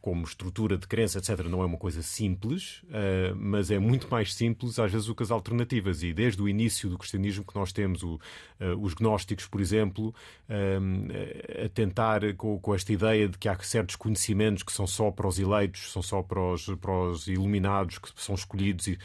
como 0.00 0.24
estrutura 0.24 0.76
de 0.76 0.86
crença, 0.86 1.18
etc., 1.18 1.46
não 1.46 1.62
é 1.62 1.66
uma 1.66 1.76
coisa 1.76 2.02
simples, 2.02 2.82
uh, 2.84 3.36
mas 3.36 3.70
é 3.70 3.78
muito 3.78 4.08
mais 4.10 4.34
simples, 4.34 4.78
às 4.78 4.90
vezes, 4.90 5.06
do 5.06 5.14
que 5.14 5.22
as 5.22 5.30
alternativas. 5.30 6.02
E 6.02 6.12
desde 6.12 6.42
o 6.42 6.48
início 6.48 6.88
do 6.88 6.98
cristianismo 6.98 7.44
que 7.44 7.54
nós 7.54 7.72
temos 7.72 8.02
o, 8.02 8.14
uh, 8.14 8.78
os 8.80 8.94
gnósticos, 8.94 9.46
por 9.46 9.60
exemplo, 9.60 10.08
uh, 10.48 11.64
a 11.64 11.68
tentar 11.68 12.34
com, 12.34 12.58
com, 12.58 12.74
esta 12.74 12.92
ideia 12.92 13.28
de 13.28 13.38
que 13.38 13.48
há 13.48 13.58
certos 13.60 13.96
conhecimentos 13.96 14.62
que 14.62 14.72
são 14.72 14.86
só 14.86 15.10
para 15.10 15.28
os 15.28 15.38
eleitos, 15.38 15.92
são 15.92 16.02
só 16.02 16.22
para 16.22 16.40
os, 16.40 16.66
para 16.80 16.92
os 16.92 17.28
iluminados, 17.28 17.98
que 17.98 18.10
são 18.16 18.34
escolhidos. 18.34 18.86
E, 18.86 18.98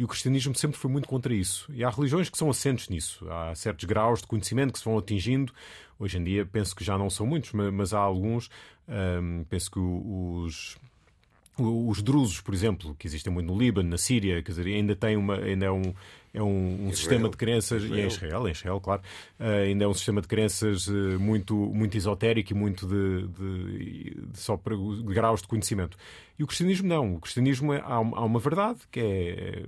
e 0.00 0.04
o 0.04 0.08
cristianismo 0.08 0.54
sempre 0.54 0.78
foi 0.78 0.90
muito 0.90 1.06
contra 1.06 1.34
isso. 1.34 1.70
E 1.70 1.84
há 1.84 1.90
religiões 1.90 2.30
que 2.30 2.38
são 2.38 2.48
assentes 2.48 2.88
nisso. 2.88 3.28
Há 3.30 3.54
certos 3.54 3.84
graus 3.84 4.22
de 4.22 4.26
conhecimento 4.26 4.72
que 4.72 4.78
se 4.78 4.84
vão 4.84 4.96
atingindo. 4.96 5.52
Hoje 6.00 6.16
em 6.16 6.24
dia 6.24 6.46
penso 6.46 6.74
que 6.74 6.82
já 6.82 6.96
não 6.96 7.10
são 7.10 7.26
muitos, 7.26 7.52
mas 7.52 7.92
há 7.92 7.98
alguns. 7.98 8.48
Um, 8.88 9.44
penso 9.44 9.70
que 9.70 9.78
os 9.78 10.78
os 11.62 12.02
drusos, 12.02 12.40
por 12.40 12.54
exemplo, 12.54 12.94
que 12.98 13.06
existem 13.06 13.32
muito 13.32 13.46
no 13.46 13.58
Líbano, 13.58 13.88
na 13.88 13.98
Síria, 13.98 14.42
quer 14.42 14.52
dizer, 14.52 14.66
ainda 14.66 14.94
tem 14.96 15.16
uma, 15.16 15.36
ainda 15.36 15.66
é 15.66 15.70
um, 15.70 15.94
é 16.32 16.42
um, 16.42 16.86
um 16.88 16.92
sistema 16.92 17.28
de 17.28 17.36
crenças 17.36 17.82
Israel. 17.82 18.00
e 18.00 18.02
em 18.02 18.06
Israel, 18.06 18.48
em 18.48 18.50
Israel, 18.52 18.80
claro, 18.80 19.02
uh, 19.38 19.44
ainda 19.44 19.84
é 19.84 19.88
um 19.88 19.94
sistema 19.94 20.20
de 20.20 20.28
crenças 20.28 20.86
uh, 20.86 21.18
muito 21.18 21.54
muito 21.54 21.96
esotérico 21.96 22.52
e 22.52 22.54
muito 22.54 22.86
de, 22.86 23.26
de, 23.28 24.14
de 24.26 24.38
só 24.38 24.56
para 24.56 24.74
graus 25.04 25.42
de 25.42 25.48
conhecimento. 25.48 25.96
E 26.38 26.44
o 26.44 26.46
cristianismo 26.46 26.88
não. 26.88 27.16
O 27.16 27.20
cristianismo 27.20 27.72
é, 27.72 27.80
há, 27.80 27.96
há, 27.96 28.24
uma 28.24 28.38
verdade 28.38 28.80
que 28.90 29.00
é 29.00 29.62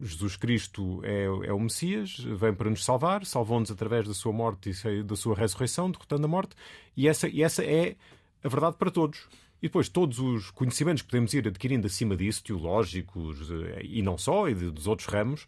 Jesus 0.00 0.36
Cristo 0.36 1.00
é, 1.04 1.24
é 1.24 1.52
o 1.52 1.60
Messias, 1.60 2.18
vem 2.18 2.54
para 2.54 2.70
nos 2.70 2.84
salvar, 2.84 3.24
salvou-nos 3.24 3.70
através 3.70 4.06
da 4.06 4.14
sua 4.14 4.32
morte 4.32 4.70
e 4.70 5.02
da 5.02 5.16
sua 5.16 5.34
ressurreição, 5.34 5.90
derrotando 5.90 6.24
a 6.24 6.28
morte, 6.28 6.54
e 6.96 7.08
essa, 7.08 7.28
e 7.28 7.42
essa 7.42 7.64
é 7.64 7.96
a 8.42 8.48
verdade 8.48 8.76
para 8.78 8.90
todos. 8.90 9.26
E 9.60 9.66
depois 9.66 9.88
todos 9.88 10.18
os 10.18 10.50
conhecimentos 10.50 11.02
que 11.02 11.08
podemos 11.08 11.34
ir 11.34 11.46
adquirindo 11.48 11.86
acima 11.86 12.16
disso, 12.16 12.44
teológicos 12.44 13.50
eh, 13.50 13.80
e 13.82 14.02
não 14.02 14.16
só, 14.16 14.48
e 14.48 14.54
dos 14.54 14.86
outros 14.86 15.08
ramos, 15.08 15.46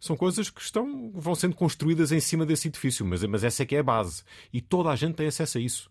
são 0.00 0.16
coisas 0.16 0.48
que 0.48 0.62
estão, 0.62 1.12
vão 1.14 1.34
sendo 1.34 1.54
construídas 1.54 2.10
em 2.10 2.20
cima 2.20 2.46
desse 2.46 2.68
edifício, 2.68 3.04
mas, 3.04 3.22
mas 3.24 3.44
essa 3.44 3.62
é 3.62 3.66
que 3.66 3.76
é 3.76 3.80
a 3.80 3.82
base. 3.82 4.22
E 4.50 4.60
toda 4.62 4.88
a 4.88 4.96
gente 4.96 5.14
tem 5.14 5.26
acesso 5.26 5.58
a 5.58 5.60
isso. 5.60 5.90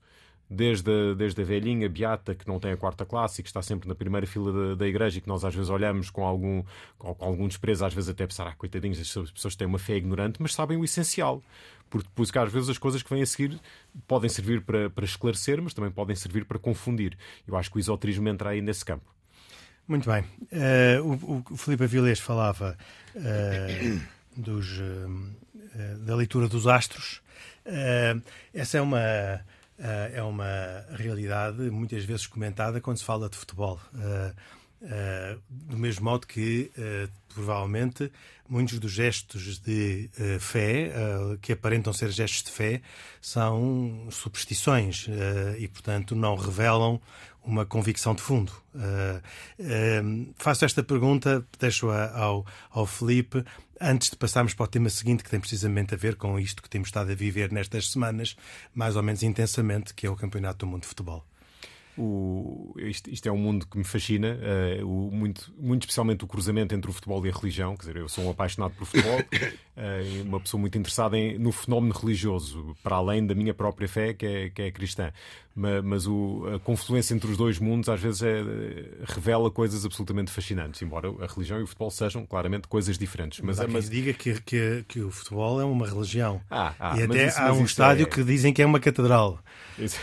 Desde 0.52 0.90
a, 0.90 1.14
desde 1.14 1.40
a 1.44 1.46
velhinha 1.46 1.88
beata 1.88 2.34
que 2.34 2.48
não 2.48 2.60
tem 2.60 2.72
a 2.72 2.78
quarta 2.78 3.06
classe 3.06 3.40
e 3.40 3.44
que 3.44 3.50
está 3.50 3.62
sempre 3.62 3.88
na 3.88 3.94
primeira 3.94 4.26
fila 4.26 4.52
da, 4.52 4.76
da 4.78 4.88
igreja 4.88 5.20
e 5.20 5.22
que 5.22 5.28
nós 5.28 5.46
às 5.46 5.54
vezes 5.54 5.70
olhamos 5.70 6.10
com 6.10 6.26
algum, 6.26 6.64
com, 6.98 7.14
com 7.14 7.24
algum 7.24 7.48
desprezo, 7.48 7.86
às 7.86 7.94
vezes 7.94 8.10
até 8.10 8.26
pensar, 8.26 8.48
ah, 8.48 8.56
coitadinhos, 8.56 9.00
as 9.00 9.30
pessoas 9.30 9.56
têm 9.56 9.68
uma 9.68 9.78
fé 9.78 9.98
ignorante, 9.98 10.42
mas 10.42 10.56
sabem 10.56 10.76
o 10.76 10.84
essencial. 10.84 11.44
Porque 11.90 12.08
depois, 12.08 12.30
às 12.36 12.54
vezes, 12.54 12.70
as 12.70 12.78
coisas 12.78 13.02
que 13.02 13.10
vêm 13.10 13.24
a 13.24 13.26
seguir 13.26 13.60
podem 14.08 14.30
servir 14.30 14.62
para, 14.62 14.90
para 14.90 15.06
esclarecer, 15.06 15.62
mas 15.62 15.74
também 15.74 15.92
podem 15.92 16.16
servir 16.16 16.46
para 16.46 16.60
confundir. 16.60 17.18
Eu 17.48 17.58
acho 17.58 17.72
que 17.72 17.78
o 17.78 17.80
esoterismo 17.80 18.30
entra 18.30 18.50
aí 18.50 18.62
nesse 18.62 18.86
campo. 18.86 19.14
Muito 19.90 20.08
bem. 20.08 20.24
Uh, 20.52 21.44
o, 21.50 21.54
o 21.54 21.58
Filipe 21.58 21.84
Avilés 21.86 22.20
falava 22.20 22.78
uh, 23.16 24.02
dos, 24.38 24.78
uh, 24.78 26.00
da 26.06 26.16
leitura 26.16 26.48
dos 26.48 26.68
astros. 26.68 27.22
essa 28.54 28.78
é 28.78 28.82
uma, 28.82 29.02
é 29.80 30.22
uma 30.22 30.86
realidade 30.92 31.72
muitas 31.72 32.06
vezes 32.06 32.28
comentada 32.28 32.80
quando 32.80 32.98
se 32.98 33.04
fala 33.04 33.28
de 33.28 33.36
futebol. 33.36 33.80
Do 35.50 35.78
mesmo 35.78 36.06
modo 36.06 36.26
que, 36.26 36.72
provavelmente, 37.34 38.12
muitos 38.48 38.80
dos 38.80 38.92
gestos 38.92 39.60
de 39.60 40.10
fé, 40.40 40.92
que 41.42 41.54
aparentam 41.54 41.92
ser 41.92 42.12
gestos 42.12 42.44
de 42.44 42.52
fé, 42.52 42.82
são 43.22 44.08
superstições 44.10 45.08
e, 45.58 45.68
portanto, 45.68 46.16
não 46.16 46.36
revelam 46.36 47.02
uma 47.44 47.66
convicção 47.66 48.14
de 48.14 48.22
fundo. 48.22 48.52
Uh, 48.76 49.22
uh, 49.60 50.34
faço 50.38 50.66
esta 50.66 50.84
pergunta, 50.84 51.46
deixo-a 51.60 52.16
ao, 52.18 52.46
ao 52.70 52.86
Felipe, 52.86 53.44
antes 53.82 54.10
de 54.10 54.16
passarmos 54.16 54.54
para 54.54 54.66
o 54.66 54.68
tema 54.68 54.90
seguinte, 54.90 55.24
que 55.24 55.30
tem 55.30 55.40
precisamente 55.40 55.94
a 55.94 55.98
ver 55.98 56.16
com 56.16 56.40
isto 56.40 56.62
que 56.62 56.70
temos 56.70 56.90
estado 56.90 57.12
a 57.12 57.16
viver 57.16 57.52
nestas 57.52 57.92
semanas, 57.92 58.36
mais 58.74 58.96
ou 58.96 59.04
menos 59.04 59.24
intensamente, 59.24 59.94
que 59.94 60.06
é 60.06 60.10
o 60.10 60.16
Campeonato 60.16 60.66
do 60.66 60.68
Mundo 60.68 60.82
de 60.82 60.88
Futebol. 60.88 61.26
O, 62.02 62.74
isto, 62.78 63.10
isto, 63.10 63.28
é 63.28 63.32
um 63.32 63.38
mundo 63.38 63.68
que 63.68 63.78
me 63.78 63.84
fascina, 63.84 64.38
uh, 64.82 64.88
o, 64.88 65.12
muito, 65.12 65.54
muito 65.60 65.82
especialmente 65.84 66.24
o 66.24 66.28
cruzamento 66.28 66.74
entre 66.74 66.90
o 66.90 66.94
futebol 66.94 67.26
e 67.26 67.30
a 67.30 67.34
religião. 67.34 67.76
Quer 67.76 67.88
dizer, 67.88 67.98
eu 67.98 68.08
sou 68.08 68.24
um 68.24 68.30
apaixonado 68.30 68.74
por 68.76 68.86
futebol, 68.86 69.20
uh, 69.20 70.24
uma 70.24 70.40
pessoa 70.40 70.62
muito 70.62 70.78
interessada 70.78 71.18
em, 71.18 71.38
no 71.38 71.52
fenómeno 71.52 71.94
religioso, 71.94 72.76
para 72.82 72.96
além 72.96 73.28
da 73.28 73.36
minha 73.36 73.54
própria 73.54 73.88
fé, 73.90 74.14
que 74.14 74.26
é, 74.26 74.50
que 74.50 74.62
é 74.62 74.72
cristã 74.72 75.12
mas, 75.60 75.84
mas 75.84 76.08
o, 76.08 76.44
a 76.56 76.60
confluência 76.60 77.14
entre 77.14 77.30
os 77.30 77.36
dois 77.36 77.60
mundos 77.60 77.90
às 77.90 78.00
vezes 78.00 78.22
é, 78.24 78.42
revela 79.04 79.52
coisas 79.52 79.86
absolutamente 79.86 80.32
fascinantes, 80.32 80.82
embora 80.82 81.10
a 81.20 81.28
religião 81.28 81.60
e 81.60 81.64
o 81.64 81.68
futebol 81.68 81.92
sejam 81.92 82.26
claramente 82.26 82.68
coisas 82.68 82.98
diferentes. 82.98 83.42
Mas, 83.42 83.58
mas 83.58 83.66
há 83.66 83.68
mas... 83.68 83.90
diga 83.90 84.14
que, 84.14 84.40
que, 84.42 84.86
que, 84.88 85.02
o 85.02 85.12
futebol 85.12 85.60
é 85.60 85.66
uma 85.66 85.86
religião. 85.86 86.42
Ah, 86.50 86.74
ah, 86.80 86.98
e 86.98 87.04
até 87.04 87.28
isso, 87.28 87.40
há 87.42 87.52
um 87.52 87.66
estádio 87.66 88.04
é... 88.04 88.10
que 88.10 88.24
dizem 88.24 88.54
que 88.54 88.62
é 88.62 88.66
uma 88.66 88.80
catedral. 88.80 89.40
Isso, 89.78 90.00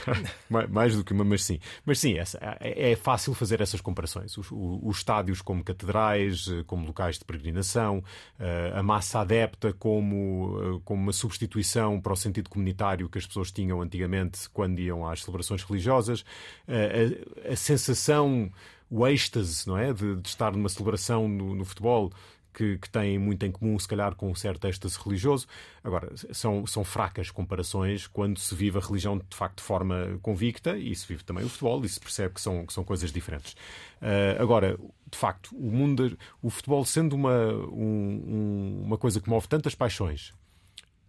mais 0.69 0.95
do 0.95 1.03
que 1.03 1.15
uma, 1.15 1.25
mas 1.25 1.43
sim. 1.43 1.59
Mas 1.87 2.00
sim, 2.00 2.19
essa, 2.19 2.37
é, 2.61 2.90
é 2.90 2.97
fácil 2.97 3.33
fazer 3.33 3.61
essas 3.61 3.81
comparações. 3.81 4.37
Os, 4.37 4.50
os, 4.50 4.81
os, 4.83 4.97
estádios 4.97 5.40
como 5.40 5.62
catedrais, 5.62 6.49
como 6.66 6.85
locais 6.85 7.16
de 7.16 7.25
peregrinação, 7.25 8.02
eh, 8.40 8.73
a 8.75 8.83
massa 8.83 9.21
adepta 9.21 9.73
como, 9.73 10.59
eh, 10.61 10.81
como 10.85 11.00
uma 11.00 11.12
substituição 11.12 12.00
para 12.00 12.12
o 12.12 12.16
sentido 12.16 12.50
comunitário 12.50 13.09
que 13.09 13.19
as 13.19 13.26
pessoas 13.26 13.52
tinham 13.52 13.81
antigamente 13.81 14.50
quando 14.50 14.81
iam 14.81 15.09
às 15.09 15.23
celebrações 15.23 15.62
religiosas, 15.62 16.25
a, 16.66 17.52
a, 17.52 17.57
sensação, 17.57 18.50
o 18.90 19.07
êxtase, 19.07 19.69
não 19.69 19.78
é? 19.78 19.93
De, 19.93 20.16
de 20.16 20.28
estar 20.28 20.50
numa 20.52 20.69
celebração 20.69 21.28
no, 21.28 21.55
no 21.55 21.64
futebol 21.64 22.11
que, 22.57 22.79
que, 22.79 22.89
têm 22.89 23.19
muito 23.19 23.45
em 23.45 23.53
comum, 23.53 23.79
se 23.79 23.87
calhar, 23.87 24.15
com 24.15 24.31
um 24.31 24.35
certo 24.35 24.67
êxtase 24.67 24.99
religioso. 24.99 25.47
Agora, 25.85 26.11
são, 26.33 26.67
são 26.67 26.83
fracas 26.83 27.31
comparações 27.31 28.07
quando 28.07 28.39
se 28.39 28.55
vive 28.55 28.79
a 28.79 28.81
religião 28.81 29.19
de 29.19 29.37
facto 29.37 29.59
de 29.59 29.63
forma 29.63 30.19
convicta 30.23 30.79
e 30.79 30.95
se 30.95 31.07
vive 31.07 31.23
também 31.23 31.45
o 31.45 31.49
futebol 31.51 31.85
e 31.85 31.89
se 31.89 32.01
percebe 32.01 32.35
que 32.35 32.41
são, 32.41 32.65
que 32.65 32.73
são 32.73 32.83
coisas 32.83 33.13
diferentes. 33.13 33.53
Uh, 34.01 34.41
agora, 34.41 34.79
de 35.11 35.19
facto, 35.19 35.55
o 35.55 35.71
mundo, 35.71 36.17
o 36.41 36.49
futebol 36.49 36.83
sendo 36.87 37.15
uma, 37.15 37.53
um, 37.53 38.85
uma 38.87 38.97
coisa 38.97 39.21
que 39.21 39.29
move 39.29 39.47
tantas 39.47 39.75
paixões 39.75 40.33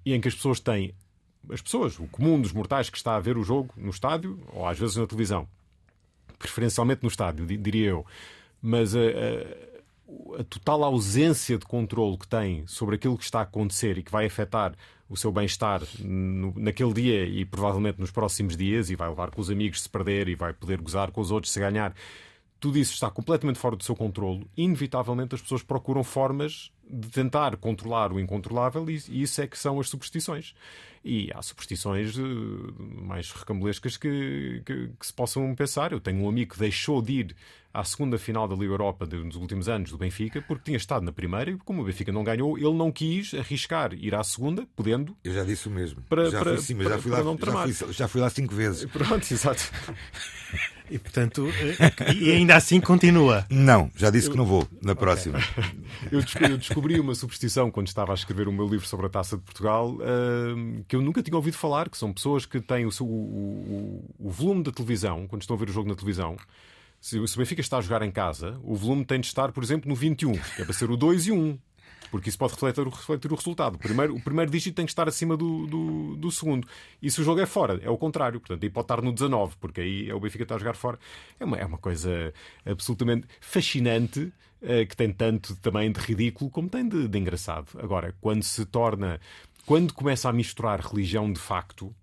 e 0.06 0.14
em 0.14 0.20
que 0.20 0.28
as 0.28 0.36
pessoas 0.36 0.60
têm 0.60 0.94
as 1.50 1.62
pessoas, 1.62 1.98
o 1.98 2.08
comum 2.08 2.42
dos 2.42 2.52
mortais 2.52 2.90
que 2.90 2.98
está 2.98 3.16
a 3.16 3.22
ver 3.22 3.38
o 3.38 3.44
jogo 3.44 3.74
no 3.78 3.90
estádio 3.90 4.38
ou 4.52 4.68
às 4.68 4.78
vezes 4.78 4.98
na 4.98 5.08
televisão, 5.08 5.48
preferencialmente 6.38 7.04
no 7.04 7.08
estádio, 7.08 7.46
diria 7.46 7.92
eu, 7.92 8.06
mas 8.62 8.94
a, 8.94 9.00
a, 10.40 10.44
total 10.44 10.84
ausência 10.84 11.58
de 11.58 11.66
controle 11.66 12.18
que 12.18 12.28
tem 12.28 12.66
sobre 12.68 12.96
aquilo 12.96 13.18
que 13.18 13.24
está 13.24 13.40
a 13.40 13.44
acontecer 13.44 13.98
e 13.98 14.04
que 14.04 14.12
vai 14.12 14.26
afetar 14.26 14.74
o 15.10 15.16
seu 15.16 15.32
bem-estar 15.32 15.82
naquele 16.00 16.94
dia 16.94 17.26
e 17.26 17.46
provavelmente 17.46 18.00
nos 18.00 18.12
próximos 18.12 18.58
dias, 18.58 18.90
e 18.90 18.96
vai 18.96 19.08
levar 19.08 19.32
com 19.32 19.40
os 19.40 19.50
amigos 19.50 19.82
se 19.82 19.90
perder 19.90 20.28
e 20.28 20.36
vai 20.36 20.54
poder 20.54 20.82
gozar 20.82 21.12
com 21.12 21.22
os 21.22 21.32
outros 21.32 21.54
se 21.54 21.60
ganhar 21.60 21.94
tudo 22.60 22.78
isso 22.78 22.94
está 22.94 23.10
completamente 23.10 23.60
fora 23.60 23.76
do 23.76 23.84
seu 23.84 23.96
controle, 23.96 24.48
inevitavelmente 24.56 25.36
as 25.36 25.42
pessoas 25.42 25.64
procuram 25.64 26.04
formas 26.04 26.72
de 26.90 27.10
tentar 27.10 27.56
controlar 27.58 28.12
o 28.12 28.20
incontrolável 28.20 28.90
e 28.90 29.22
isso 29.22 29.42
é 29.42 29.48
que 29.48 29.58
são 29.58 29.80
as 29.80 29.90
superstições. 29.90 30.54
E 31.04 31.32
há 31.34 31.42
superstições 31.42 32.18
uh, 32.18 32.74
mais 32.80 33.32
recambulescas 33.32 33.96
que, 33.96 34.62
que, 34.66 34.90
que, 35.00 35.06
se 35.06 35.14
possam 35.14 35.54
pensar. 35.56 35.92
Eu 35.92 36.00
tenho 36.00 36.22
um 36.22 36.28
amigo 36.28 36.54
que 36.54 36.60
deixou 36.60 37.02
de 37.02 37.14
ir 37.14 37.36
à 37.74 37.84
segunda 37.84 38.18
final 38.18 38.48
da 38.48 38.56
Liga 38.56 38.74
Europa 38.74 39.06
nos 39.06 39.36
últimos 39.36 39.70
anos 39.70 39.92
do 39.92 39.98
Benfica 39.98 40.42
porque 40.42 40.66
tinha 40.66 40.78
estado 40.78 41.06
na 41.06 41.12
primeira 41.12 41.52
e 41.52 41.58
como 41.58 41.82
o 41.82 41.86
Benfica 41.86 42.12
não 42.12 42.24
ganhou, 42.24 42.58
ele 42.58 42.74
não 42.74 42.92
quis 42.92 43.34
arriscar 43.34 43.94
ir 43.94 44.16
à 44.16 44.24
segunda, 44.24 44.68
podendo. 44.76 45.16
Eu 45.24 45.34
já 45.34 45.44
disse 45.44 45.68
o 45.68 45.72
mesmo. 45.72 46.02
Para, 46.10 46.30
já, 46.30 46.40
para, 46.40 46.56
fui, 46.56 46.64
sim, 46.64 46.76
para, 46.76 46.90
já, 46.90 46.98
fui 46.98 47.12
lá, 47.12 47.18
já, 47.20 47.76
fui, 47.76 47.94
já 47.94 48.08
fui 48.08 48.22
lá 48.22 48.30
cinco 48.30 48.56
vezes. 48.56 48.86
Pronto, 48.86 49.32
exato. 49.32 49.72
E 50.90 50.98
portanto, 50.98 51.48
eh, 51.50 52.14
e 52.14 52.32
ainda 52.32 52.56
assim 52.56 52.80
continua. 52.80 53.46
Não, 53.50 53.92
já 53.96 54.10
disse 54.10 54.30
que 54.30 54.38
não 54.38 54.46
vou 54.46 54.68
na 54.82 54.96
próxima. 54.96 55.40
Eu, 56.12 56.22
descobri 56.58 57.00
uma 57.00 57.16
superstição 57.16 57.70
quando 57.70 57.88
estava 57.88 58.12
a 58.12 58.16
escrever 58.16 58.48
o 58.48 58.52
meu 58.52 58.68
livro 58.68 58.88
sobre 58.88 59.06
a 59.06 59.10
Taça 59.10 59.36
de 59.38 59.44
Portugal 59.44 59.96
uh, 59.96 60.84
que 60.88 60.96
eu 60.96 61.02
nunca 61.02 61.22
tinha 61.22 61.36
ouvido 61.36 61.58
falar, 61.58 61.90
que 61.90 61.98
são 61.98 62.14
pessoas 62.14 62.46
que 62.46 62.62
têm 62.62 62.86
o, 62.86 62.92
seu, 62.92 63.06
o, 63.06 63.10
o, 64.20 64.28
o 64.28 64.30
volume 64.30 64.64
da 64.64 64.72
televisão, 64.72 65.28
quando 65.28 65.42
estão 65.42 65.56
a 65.56 65.60
ver 65.60 65.70
o 65.70 65.74
jogo 65.74 65.90
na 65.90 65.96
televisão. 65.96 66.38
Se, 67.00 67.26
se 67.28 67.36
o 67.36 67.40
Benfica 67.40 67.62
está 67.62 67.78
a 67.78 67.82
jogar 67.82 68.02
em 68.02 68.12
casa, 68.12 68.60
o 68.64 68.76
volume 68.76 69.06
tem 69.06 69.20
de 69.20 69.28
estar, 69.28 69.52
por 69.52 69.64
exemplo, 69.64 69.90
no 69.90 69.96
21, 69.96 70.32
que 70.32 70.62
é 70.62 70.66
para 70.66 70.74
ser 70.74 70.90
o 70.90 70.98
2 70.98 71.28
e 71.28 71.32
1 71.32 71.58
porque 72.12 72.30
isso 72.30 72.38
pode 72.38 72.54
refletir, 72.54 72.84
refletir 72.86 73.32
o 73.32 73.36
resultado. 73.36 73.76
O 73.76 73.80
primeiro, 73.80 74.16
o 74.16 74.22
primeiro 74.22 74.52
dígito 74.52 74.76
tem 74.76 74.86
que 74.86 74.92
estar 74.92 75.08
acima 75.08 75.36
do, 75.36 75.68
do, 75.68 76.16
do, 76.16 76.32
segundo. 76.32 76.68
E 77.02 77.10
se 77.12 77.22
o 77.22 77.24
jogo 77.24 77.40
é 77.42 77.46
fora, 77.46 77.80
é 77.84 77.90
o 77.90 77.98
contrário. 77.98 78.40
Portanto, 78.40 78.64
aí 78.64 78.70
pode 78.70 78.86
estar 78.86 79.02
no 79.02 79.12
19, 79.12 79.56
porque 79.60 79.82
aí 79.82 80.10
é 80.10 80.14
o 80.16 80.20
Benfica 80.20 80.44
está 80.44 80.56
a 80.56 80.60
jogar 80.60 80.76
fora. 80.76 81.00
É 81.40 81.46
uma, 81.46 81.58
é 81.58 81.66
uma 81.66 81.78
coisa 81.78 82.34
absolutamente 82.66 83.28
fascinante. 83.40 84.32
Eh, 84.60 84.86
que 84.86 84.98
tem 84.98 85.12
tanto 85.14 85.56
também 85.58 85.92
de 85.92 86.00
ridículo 86.00 86.50
como 86.50 86.68
tem 86.68 86.88
de, 86.88 87.08
de 87.08 87.18
engraçado. 87.20 87.68
Agora, 87.78 88.16
quando 88.20 88.42
se 88.42 88.66
torna, 88.66 89.20
quando 89.68 89.94
começa 89.94 90.28
a 90.30 90.34
misturar 90.34 90.80
religião 90.82 91.32
de 91.32 91.40
facto, 91.40 91.94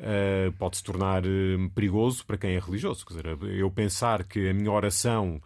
Uh, 0.00 0.50
pode 0.58 0.78
se 0.78 0.82
tornar 0.82 1.22
uh, 1.24 1.70
perigoso 1.76 2.26
para 2.26 2.36
quem 2.36 2.56
é 2.56 2.58
religioso. 2.58 3.06
Quer 3.06 3.22
dizer, 3.22 3.56
eu 3.56 3.70
pensar 3.70 4.24
que 4.24 4.48
a 4.48 4.52
minha 4.52 4.72
oração 4.72 5.40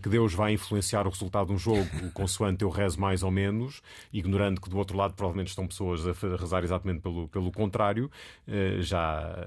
que 0.00 0.08
Deus 0.08 0.32
vai 0.32 0.52
influenciar 0.52 1.06
o 1.06 1.10
resultado 1.10 1.48
de 1.48 1.52
um 1.54 1.58
jogo 1.58 1.86
consoante 2.14 2.62
eu 2.62 2.70
rezo 2.70 3.00
mais 3.00 3.22
ou 3.22 3.30
menos, 3.30 3.82
ignorando 4.12 4.60
que 4.60 4.70
do 4.70 4.78
outro 4.78 4.96
lado 4.96 5.14
provavelmente 5.14 5.48
estão 5.48 5.66
pessoas 5.66 6.06
a 6.06 6.12
rezar 6.36 6.62
exatamente 6.64 7.00
pelo, 7.00 7.28
pelo 7.28 7.50
contrário, 7.50 8.10
eh, 8.46 8.76
já, 8.80 9.46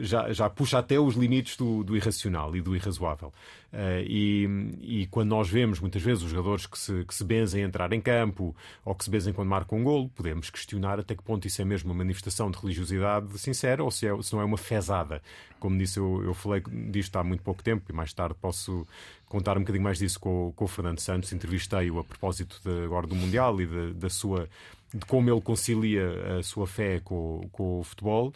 já, 0.00 0.32
já 0.32 0.50
puxa 0.50 0.78
até 0.78 0.98
os 0.98 1.14
limites 1.14 1.56
do, 1.56 1.82
do 1.82 1.96
irracional 1.96 2.54
e 2.54 2.60
do 2.60 2.76
irrazoável. 2.76 3.32
Eh, 3.72 4.04
e, 4.06 4.48
e, 4.80 5.06
quando 5.08 5.30
nós 5.30 5.48
vemos 5.48 5.80
muitas 5.80 6.00
vezes 6.00 6.22
os 6.22 6.30
jogadores 6.30 6.66
que 6.66 6.78
se, 6.78 7.04
que 7.04 7.14
se 7.14 7.24
benzem 7.24 7.64
a 7.64 7.66
entrar 7.66 7.92
em 7.92 8.00
campo 8.00 8.54
ou 8.84 8.94
que 8.94 9.04
se 9.04 9.10
benzem 9.10 9.32
quando 9.32 9.48
marcam 9.48 9.78
um 9.78 9.84
golo, 9.84 10.08
podemos 10.10 10.48
questionar 10.48 11.00
até 11.00 11.14
que 11.14 11.22
ponto 11.22 11.46
isso 11.46 11.60
é 11.60 11.64
mesmo 11.64 11.90
uma 11.90 11.98
manifestação 11.98 12.50
de 12.50 12.58
religiosidade 12.58 13.36
sincera 13.38 13.82
ou 13.82 13.90
se, 13.90 14.06
é, 14.06 14.22
se 14.22 14.32
não 14.32 14.40
é 14.40 14.44
uma 14.44 14.56
fezada. 14.56 15.20
Como 15.58 15.76
disse, 15.76 15.98
eu, 15.98 16.22
eu 16.22 16.34
falei 16.34 16.62
disto 16.90 17.16
há 17.16 17.24
muito 17.24 17.42
pouco 17.42 17.64
tempo 17.64 17.84
e 17.90 17.92
mais 17.92 18.12
tarde 18.12 18.36
posso 18.40 18.86
contar 19.34 19.56
um 19.56 19.60
bocadinho 19.60 19.82
mais 19.82 19.98
disso 19.98 20.20
com, 20.20 20.52
com 20.54 20.64
o 20.64 20.68
Fernando 20.68 21.00
Santos. 21.00 21.32
Entrevistei-o 21.32 21.98
a 21.98 22.04
propósito 22.04 22.60
de, 22.64 22.84
agora 22.84 23.06
do 23.06 23.16
Mundial 23.16 23.60
e 23.60 23.66
de, 23.66 23.92
da 23.94 24.08
sua, 24.08 24.48
de 24.92 25.04
como 25.06 25.28
ele 25.28 25.40
concilia 25.40 26.38
a 26.38 26.42
sua 26.42 26.66
fé 26.66 27.00
com, 27.00 27.48
com 27.50 27.80
o 27.80 27.82
futebol. 27.82 28.32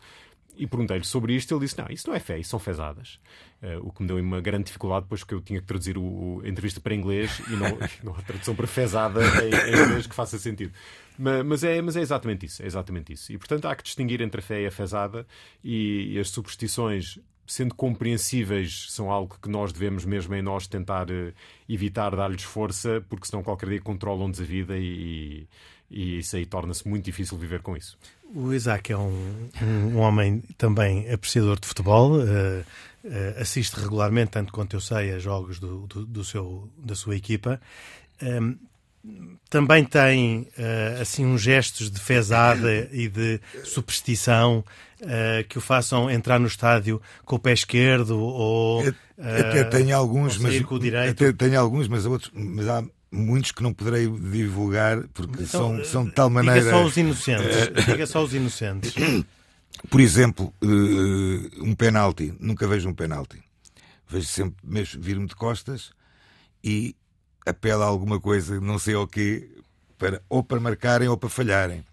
E 0.56 0.66
perguntei-lhe 0.66 1.04
sobre 1.04 1.34
isto. 1.34 1.54
Ele 1.54 1.60
disse: 1.60 1.78
Não, 1.78 1.86
isso 1.88 2.08
não 2.08 2.16
é 2.16 2.18
fé, 2.18 2.36
isso 2.36 2.50
são 2.50 2.58
fezadas. 2.58 3.20
Uh, 3.62 3.86
o 3.86 3.92
que 3.92 4.02
me 4.02 4.08
deu 4.08 4.16
uma 4.16 4.40
grande 4.40 4.64
dificuldade, 4.64 5.02
depois 5.02 5.22
que 5.22 5.32
eu 5.32 5.40
tinha 5.40 5.60
que 5.60 5.66
traduzir 5.66 5.96
o, 5.96 6.02
o, 6.02 6.42
a 6.44 6.48
entrevista 6.48 6.80
para 6.80 6.94
inglês 6.94 7.40
e 7.48 7.52
não, 7.52 7.78
não 8.02 8.18
a 8.18 8.22
tradução 8.22 8.56
para 8.56 8.66
fezada 8.66 9.20
em, 9.44 9.54
em, 9.54 9.84
inglês 9.84 10.06
que 10.08 10.14
faça 10.16 10.36
sentido. 10.36 10.72
Mas, 11.16 11.46
mas, 11.46 11.64
é, 11.64 11.80
mas 11.80 11.96
é 11.96 12.00
exatamente 12.00 12.46
isso. 12.46 12.60
É 12.60 12.66
exatamente 12.66 13.12
isso. 13.12 13.32
E 13.32 13.38
portanto 13.38 13.66
há 13.66 13.76
que 13.76 13.84
distinguir 13.84 14.20
entre 14.20 14.40
a 14.40 14.42
fé 14.42 14.62
e 14.62 14.66
a 14.66 14.70
fezada 14.70 15.24
e, 15.62 16.14
e 16.14 16.18
as 16.18 16.28
superstições 16.28 17.20
sendo 17.48 17.74
compreensíveis, 17.74 18.86
são 18.90 19.10
algo 19.10 19.36
que 19.42 19.48
nós 19.48 19.72
devemos 19.72 20.04
mesmo 20.04 20.34
em 20.34 20.42
nós 20.42 20.66
tentar 20.66 21.10
uh, 21.10 21.32
evitar 21.68 22.14
dar-lhes 22.14 22.42
força, 22.42 23.02
porque 23.08 23.26
senão 23.26 23.42
qualquer 23.42 23.70
dia 23.70 23.80
controlam-nos 23.80 24.38
a 24.40 24.44
vida 24.44 24.76
e, 24.76 25.48
e 25.90 26.18
isso 26.18 26.36
aí 26.36 26.44
torna-se 26.44 26.86
muito 26.86 27.06
difícil 27.06 27.38
viver 27.38 27.62
com 27.62 27.74
isso. 27.74 27.98
O 28.34 28.52
Isaac 28.52 28.92
é 28.92 28.98
um, 28.98 29.48
um 29.62 29.96
homem 29.96 30.42
também 30.58 31.10
apreciador 31.10 31.58
de 31.58 31.66
futebol, 31.66 32.18
uh, 32.18 32.20
uh, 32.20 33.40
assiste 33.40 33.80
regularmente, 33.80 34.32
tanto 34.32 34.52
quanto 34.52 34.76
eu 34.76 34.80
sei, 34.80 35.12
a 35.12 35.18
jogos 35.18 35.58
do, 35.58 35.86
do, 35.86 36.04
do 36.04 36.24
seu, 36.24 36.68
da 36.76 36.94
sua 36.94 37.16
equipa. 37.16 37.58
Um, 38.22 38.56
também 39.50 39.84
tem 39.84 40.40
uh, 40.58 41.00
assim 41.00 41.24
uns 41.24 41.40
gestos 41.40 41.90
de 41.90 42.00
fezada 42.00 42.88
e 42.92 43.08
de 43.08 43.40
superstição 43.64 44.64
uh, 45.00 45.48
que 45.48 45.58
o 45.58 45.60
façam 45.60 46.10
entrar 46.10 46.38
no 46.38 46.46
estádio 46.46 47.00
com 47.24 47.36
o 47.36 47.38
pé 47.38 47.52
esquerdo 47.52 48.18
ou 48.18 48.86
uh, 48.86 48.94
até 49.16 49.64
tenho 49.64 49.96
alguns 49.96 50.38
mas 50.38 50.60
com 50.62 50.74
o 50.74 50.78
direito. 50.78 51.10
até 51.10 51.32
tenho 51.32 51.58
alguns 51.58 51.88
mas 51.88 52.04
outros 52.04 52.30
mas 52.34 52.68
há 52.68 52.84
muitos 53.10 53.52
que 53.52 53.62
não 53.62 53.72
poderei 53.72 54.06
divulgar 54.06 55.02
porque 55.14 55.44
então, 55.44 55.76
são, 55.76 55.84
são 55.84 56.04
de 56.04 56.12
tal 56.12 56.28
maneira 56.28 56.60
diga 56.60 56.70
só 56.70 56.84
os 56.84 56.96
inocentes 56.96 57.86
diga 57.86 58.06
só 58.06 58.22
os 58.22 58.34
inocentes. 58.34 58.94
Por 59.88 60.00
exemplo 60.00 60.52
um 61.60 61.72
penalti. 61.72 62.34
Nunca 62.40 62.66
vejo 62.66 62.88
um 62.88 62.94
penalti. 62.94 63.40
Vejo 64.08 64.26
sempre 64.26 64.56
mesmo 64.64 65.00
vir-me 65.00 65.26
de 65.26 65.36
costas 65.36 65.92
e 66.64 66.96
apela 67.48 67.84
a 67.84 67.88
alguma 67.88 68.20
coisa, 68.20 68.60
não 68.60 68.78
sei 68.78 68.94
o 68.94 69.06
quê, 69.06 69.48
para, 69.96 70.22
ou 70.28 70.42
para 70.42 70.60
marcarem 70.60 71.08
ou 71.08 71.16
para 71.16 71.28
falharem. 71.28 71.84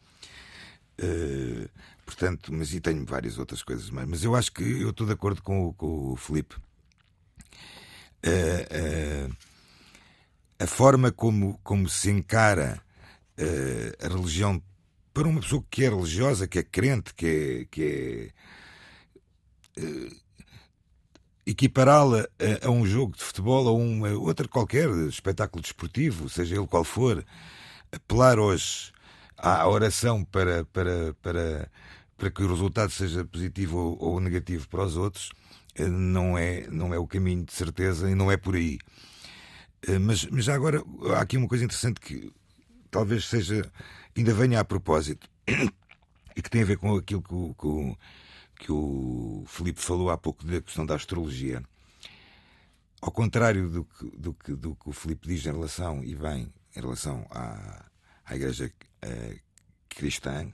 Uh, 1.01 1.69
portanto, 2.05 2.53
mas 2.53 2.73
e 2.73 2.79
tenho 2.79 3.05
várias 3.05 3.37
outras 3.37 3.63
coisas 3.63 3.89
mais. 3.89 4.07
Mas 4.07 4.23
eu 4.23 4.35
acho 4.35 4.51
que 4.51 4.63
eu 4.63 4.89
estou 4.89 5.07
de 5.07 5.13
acordo 5.13 5.41
com, 5.41 5.73
com 5.73 6.13
o 6.13 6.15
Felipe. 6.15 6.55
Uh, 8.25 9.29
uh, 9.29 9.35
a 10.59 10.67
forma 10.67 11.11
como, 11.11 11.59
como 11.63 11.89
se 11.89 12.09
encara 12.09 12.81
a 13.99 14.07
religião 14.07 14.63
para 15.13 15.27
uma 15.27 15.41
pessoa 15.41 15.61
que 15.69 15.83
é 15.83 15.89
religiosa, 15.89 16.47
que 16.47 16.59
é 16.59 16.63
crente, 16.63 17.13
que 17.13 17.25
é, 17.25 17.65
que 17.65 18.31
é 19.75 20.15
equipará-la 21.45 22.27
a, 22.39 22.67
a, 22.67 22.71
um 22.71 22.85
jogo 22.85 23.15
de 23.15 23.23
futebol 23.23 23.65
ou 23.65 23.79
uma 23.79 24.09
outra 24.09 24.47
qualquer 24.47 24.89
espetáculo 25.07 25.61
desportivo, 25.61 26.27
seja 26.27 26.55
ele 26.55 26.67
qual 26.67 26.83
for, 26.83 27.23
apelar 27.91 28.39
hoje 28.39 28.91
à 29.37 29.67
oração 29.67 30.23
para, 30.23 30.65
para, 30.65 31.13
para, 31.21 31.71
para 32.17 32.31
que 32.31 32.43
o 32.43 32.47
resultado 32.47 32.91
seja 32.91 33.23
positivo 33.23 33.77
ou, 33.77 34.13
ou 34.13 34.19
negativo 34.19 34.67
para 34.67 34.83
os 34.83 34.97
outros, 34.97 35.31
eh, 35.75 35.87
não 35.87 36.37
é, 36.37 36.67
não 36.69 36.93
é 36.93 36.97
o 36.97 37.07
caminho 37.07 37.45
de 37.45 37.53
certeza 37.53 38.09
e 38.09 38.15
não 38.15 38.31
é 38.31 38.37
por 38.37 38.55
aí. 38.55 38.79
Eh, 39.87 39.99
mas, 39.99 40.25
mas 40.25 40.45
já 40.45 40.55
agora 40.55 40.83
há 41.15 41.21
aqui 41.21 41.37
uma 41.37 41.47
coisa 41.47 41.65
interessante 41.65 41.99
que 41.99 42.31
talvez 42.89 43.25
seja, 43.25 43.69
ainda 44.17 44.33
venha 44.33 44.59
a 44.59 44.65
propósito, 44.65 45.29
e 46.35 46.41
que 46.41 46.49
tem 46.49 46.63
a 46.63 46.65
ver 46.65 46.77
com 46.77 46.95
aquilo 46.95 47.21
que 47.21 47.33
o, 47.33 47.53
que 47.53 47.67
o 47.67 47.97
que 48.55 48.71
o 48.71 49.43
Filipe 49.47 49.81
falou 49.81 50.09
há 50.09 50.17
pouco 50.17 50.45
da 50.45 50.61
questão 50.61 50.85
da 50.85 50.95
astrologia, 50.95 51.63
ao 53.01 53.11
contrário 53.11 53.69
do 53.69 53.85
que, 53.85 54.17
do 54.17 54.33
que, 54.33 54.55
do 54.55 54.75
que 54.75 54.89
o 54.89 54.93
Filipe 54.93 55.27
diz 55.27 55.45
em 55.45 55.51
relação, 55.51 56.03
e 56.03 56.15
bem, 56.15 56.51
em 56.75 56.79
relação 56.79 57.25
à, 57.29 57.85
à 58.25 58.35
Igreja 58.35 58.71
uh, 59.03 59.39
cristã, 59.89 60.51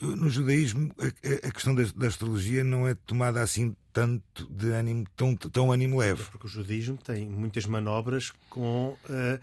no 0.00 0.28
judaísmo 0.28 0.92
a, 0.98 1.48
a 1.48 1.50
questão 1.50 1.74
da, 1.74 1.82
da, 1.94 2.06
astrologia 2.06 2.62
não 2.62 2.86
é 2.86 2.94
tomada 2.94 3.40
assim 3.40 3.74
tanto 3.92 4.46
de 4.50 4.70
ânimo, 4.70 5.06
tão, 5.16 5.34
tão 5.34 5.72
ânimo 5.72 5.98
leve. 5.98 6.22
Porque 6.30 6.46
o 6.46 6.50
judaísmo 6.50 6.98
tem 6.98 7.26
muitas 7.26 7.64
manobras 7.64 8.30
com 8.50 8.90
uh, 8.90 9.40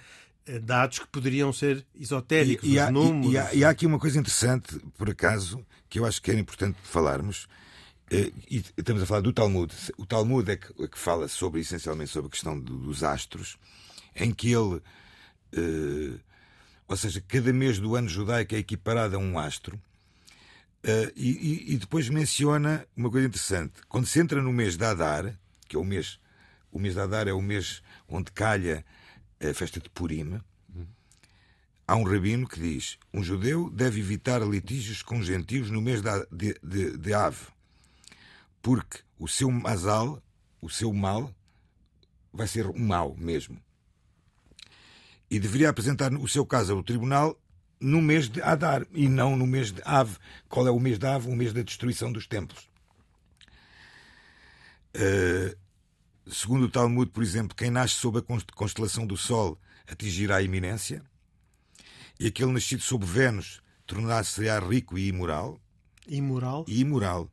dados 0.62 1.00
que 1.00 1.08
poderiam 1.08 1.54
ser 1.54 1.86
esotéricos, 1.96 2.68
e, 2.68 2.74
e, 2.74 2.80
há, 2.80 2.92
números. 2.92 3.34
E, 3.34 3.38
há, 3.38 3.54
e, 3.54 3.64
há, 3.64 3.70
aqui 3.70 3.86
uma 3.86 4.00
coisa 4.00 4.20
interessante, 4.20 4.78
por 4.98 5.10
acaso, 5.10 5.66
que 5.90 6.00
eu 6.00 6.06
acho 6.06 6.22
que 6.22 6.32
era 6.32 6.40
importante 6.40 6.78
falarmos. 6.84 7.48
E 8.12 8.64
estamos 8.78 9.02
a 9.02 9.06
falar 9.06 9.22
do 9.22 9.34
Talmud. 9.34 9.74
O 9.98 10.06
Talmud 10.06 10.52
é 10.52 10.56
que, 10.56 10.84
é 10.84 10.88
que 10.88 11.00
fala 11.00 11.28
sobre, 11.28 11.62
essencialmente 11.62 12.12
sobre 12.12 12.28
a 12.28 12.32
questão 12.32 12.60
dos 12.60 13.04
astros, 13.04 13.58
em 14.16 14.32
que 14.32 14.52
ele, 14.52 14.82
ou 16.88 16.98
seja, 16.98 17.24
cada 17.28 17.52
mês 17.52 17.80
do 17.80 17.96
ano 17.96 18.08
judaico 18.08 18.54
é 18.54 18.60
equiparado 18.60 19.16
a 19.16 19.20
um 19.20 19.40
astro. 19.40 19.82
e, 21.16 21.74
e, 21.74 21.78
depois 21.78 22.08
menciona 22.10 22.86
uma 22.96 23.10
coisa 23.10 23.28
interessante. 23.28 23.74
Quando 23.90 24.06
se 24.06 24.20
entra 24.20 24.42
no 24.44 24.54
mês 24.54 24.78
de 24.78 24.86
Adar, 24.86 25.34
que 25.68 25.76
é 25.76 25.80
o 25.80 25.84
mês, 25.84 26.20
o 26.72 26.78
mês 26.78 26.94
de 26.94 27.00
Adar 27.00 27.28
é 27.28 27.34
o 27.34 27.42
mês 27.42 27.82
onde 28.08 28.32
calha 28.32 28.86
a 29.50 29.54
festa 29.54 29.80
de 29.80 29.90
Purim, 29.90 30.40
há 31.88 31.96
um 31.96 32.04
rabino 32.04 32.48
que 32.48 32.60
diz: 32.60 32.98
um 33.14 33.24
judeu 33.24 33.70
deve 33.70 34.00
evitar 34.00 34.42
litígios 34.42 35.02
com 35.02 35.22
gentios 35.22 35.70
no 35.70 35.82
mês 35.82 36.02
de, 36.02 36.60
de, 36.62 36.98
de 36.98 37.14
Ave, 37.14 37.48
porque 38.62 39.00
o 39.20 39.28
seu 39.28 39.50
mazal, 39.52 40.22
o 40.62 40.70
seu 40.70 40.94
mal, 40.94 41.34
vai 42.32 42.48
ser 42.48 42.68
um 42.68 42.80
mal 42.80 43.16
mesmo. 43.18 43.62
E 45.30 45.40
deveria 45.40 45.70
apresentar 45.70 46.14
o 46.14 46.28
seu 46.28 46.46
caso 46.46 46.74
ao 46.74 46.84
tribunal 46.84 47.40
no 47.80 48.02
mês 48.02 48.30
de 48.30 48.42
Adar 48.42 48.86
e 48.94 49.10
não 49.10 49.36
no 49.36 49.46
mês 49.46 49.72
de 49.72 49.82
Ave. 49.84 50.18
Qual 50.48 50.68
é 50.68 50.72
o 50.72 50.80
mês 50.80 50.98
de 50.98 51.06
Ave? 51.06 51.30
O 51.30 51.36
mês 51.36 51.52
da 51.52 51.62
destruição 51.62 52.12
dos 52.12 52.28
templos. 52.28 52.70
Uh, 54.96 55.58
segundo 56.28 56.66
o 56.66 56.70
Talmud, 56.70 57.12
por 57.12 57.24
exemplo, 57.24 57.56
quem 57.56 57.70
nasce 57.70 57.96
sob 57.96 58.20
a 58.20 58.54
constelação 58.56 59.06
do 59.06 59.18
Sol 59.18 59.58
atingirá 59.88 60.38
a 60.38 60.42
iminência, 60.42 61.04
e 62.20 62.28
aquele 62.28 62.52
nascido 62.52 62.82
sob 62.82 63.06
Vênus 63.06 63.62
tornar-se-á 63.86 64.60
rico 64.60 64.98
e 64.98 65.08
imoral. 65.08 65.60
Imoral? 66.08 66.66
E 66.68 66.82
imoral. 66.82 67.30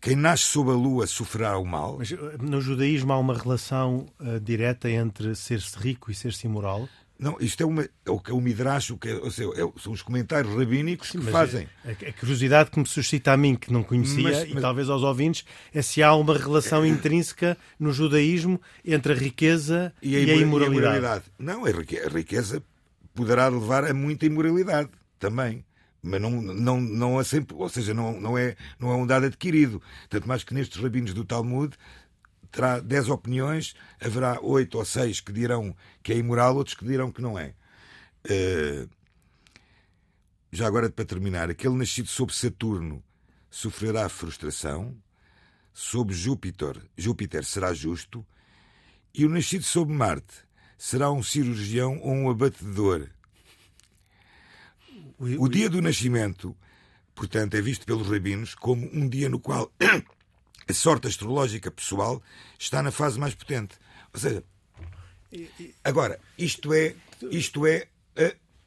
Quem 0.00 0.14
nasce 0.14 0.44
sob 0.44 0.70
a 0.70 0.74
Lua 0.74 1.06
sofrerá 1.06 1.58
o 1.58 1.64
mal. 1.64 1.96
Mas 1.98 2.12
eh, 2.12 2.16
no 2.40 2.60
judaísmo 2.60 3.12
há 3.12 3.18
uma 3.18 3.36
relação 3.36 4.06
uh, 4.20 4.38
direta 4.38 4.90
entre 4.90 5.34
ser-se 5.34 5.76
rico 5.78 6.10
e 6.10 6.14
ser-se 6.14 6.46
imoral? 6.46 6.88
Não, 7.18 7.36
isto 7.40 7.62
é, 7.62 7.66
uma, 7.66 7.82
é 7.82 8.10
o 8.10 8.18
que 8.20 8.30
é 8.30 8.34
o 8.34 8.40
Midrash, 8.40 8.90
o 8.90 8.98
que 8.98 9.08
é, 9.08 9.30
seja, 9.30 9.48
é, 9.54 9.80
são 9.80 9.92
os 9.92 10.02
comentários 10.02 10.54
rabínicos 10.54 11.10
Sim, 11.10 11.20
que 11.20 11.30
fazem. 11.30 11.66
A, 11.84 11.90
a, 11.90 12.12
curiosidade 12.12 12.70
que 12.70 12.78
me 12.78 12.86
suscita 12.86 13.32
a 13.32 13.36
mim, 13.36 13.54
que 13.54 13.72
não 13.72 13.82
conhecia, 13.82 14.22
mas, 14.22 14.42
e 14.50 14.52
mas... 14.52 14.60
talvez 14.60 14.90
aos 14.90 15.02
ouvintes, 15.02 15.44
é 15.72 15.80
se 15.80 16.02
há 16.02 16.14
uma 16.14 16.36
relação 16.36 16.84
é... 16.84 16.88
intrínseca 16.88 17.56
no 17.80 17.90
judaísmo 17.90 18.60
entre 18.84 19.14
a 19.14 19.16
riqueza 19.16 19.94
e 20.02 20.14
a, 20.14 20.20
e 20.20 20.30
a 20.30 20.36
imoralidade. 20.36 20.74
E 20.74 20.78
a 20.78 20.78
imoralidade. 20.78 21.24
Não, 21.38 21.64
a 21.64 21.70
riqueza 22.08 22.62
poderá 23.14 23.48
levar 23.48 23.84
a 23.84 23.94
muita 23.94 24.26
imoralidade 24.26 24.90
também. 25.18 25.64
Mas 26.02 26.20
não, 26.20 26.30
não, 26.30 26.80
não 26.80 27.20
é 27.20 27.24
sempre, 27.24 27.56
ou 27.56 27.68
seja, 27.68 27.92
não, 27.92 28.20
não, 28.20 28.38
é, 28.38 28.54
não 28.78 28.92
é 28.92 28.94
um 28.94 29.06
dado 29.06 29.26
adquirido. 29.26 29.82
Tanto 30.08 30.28
mais 30.28 30.44
que 30.44 30.54
nestes 30.54 30.80
rabinos 30.80 31.12
do 31.12 31.24
Talmud 31.24 31.76
terá 32.50 32.80
10 32.80 33.08
opiniões, 33.08 33.74
haverá 34.00 34.40
8 34.40 34.78
ou 34.78 34.84
6 34.84 35.20
que 35.20 35.32
dirão 35.32 35.74
que 36.02 36.12
é 36.12 36.16
imoral, 36.16 36.56
outros 36.56 36.74
que 36.74 36.84
dirão 36.84 37.10
que 37.10 37.22
não 37.22 37.38
é. 37.38 37.54
Uh, 38.24 38.88
já 40.50 40.66
agora, 40.66 40.88
para 40.88 41.04
terminar, 41.04 41.50
aquele 41.50 41.74
nascido 41.74 42.08
sob 42.08 42.34
Saturno 42.34 43.02
sofrerá 43.50 44.08
frustração, 44.08 44.96
sob 45.72 46.14
Júpiter, 46.14 46.80
Júpiter 46.96 47.44
será 47.44 47.74
justo, 47.74 48.26
e 49.12 49.24
o 49.24 49.28
nascido 49.28 49.64
sob 49.64 49.92
Marte 49.92 50.46
será 50.78 51.10
um 51.10 51.22
cirurgião 51.22 51.98
ou 52.00 52.12
um 52.12 52.30
abatedor. 52.30 53.08
O 55.18 55.48
dia 55.48 55.70
do 55.70 55.80
nascimento, 55.80 56.56
portanto, 57.14 57.54
é 57.54 57.60
visto 57.60 57.86
pelos 57.86 58.08
rabinos 58.08 58.54
como 58.54 58.86
um 58.92 59.08
dia 59.08 59.28
no 59.28 59.40
qual 59.40 59.72
a 60.68 60.72
sorte 60.72 61.06
astrológica 61.06 61.70
pessoal 61.70 62.22
está 62.58 62.82
na 62.82 62.90
fase 62.90 63.18
mais 63.18 63.34
potente. 63.34 63.76
Ou 64.12 64.20
seja, 64.20 64.44
agora, 65.84 66.18
isto 66.38 66.72
é. 66.72 66.94
Isto 67.30 67.66
é 67.66 67.88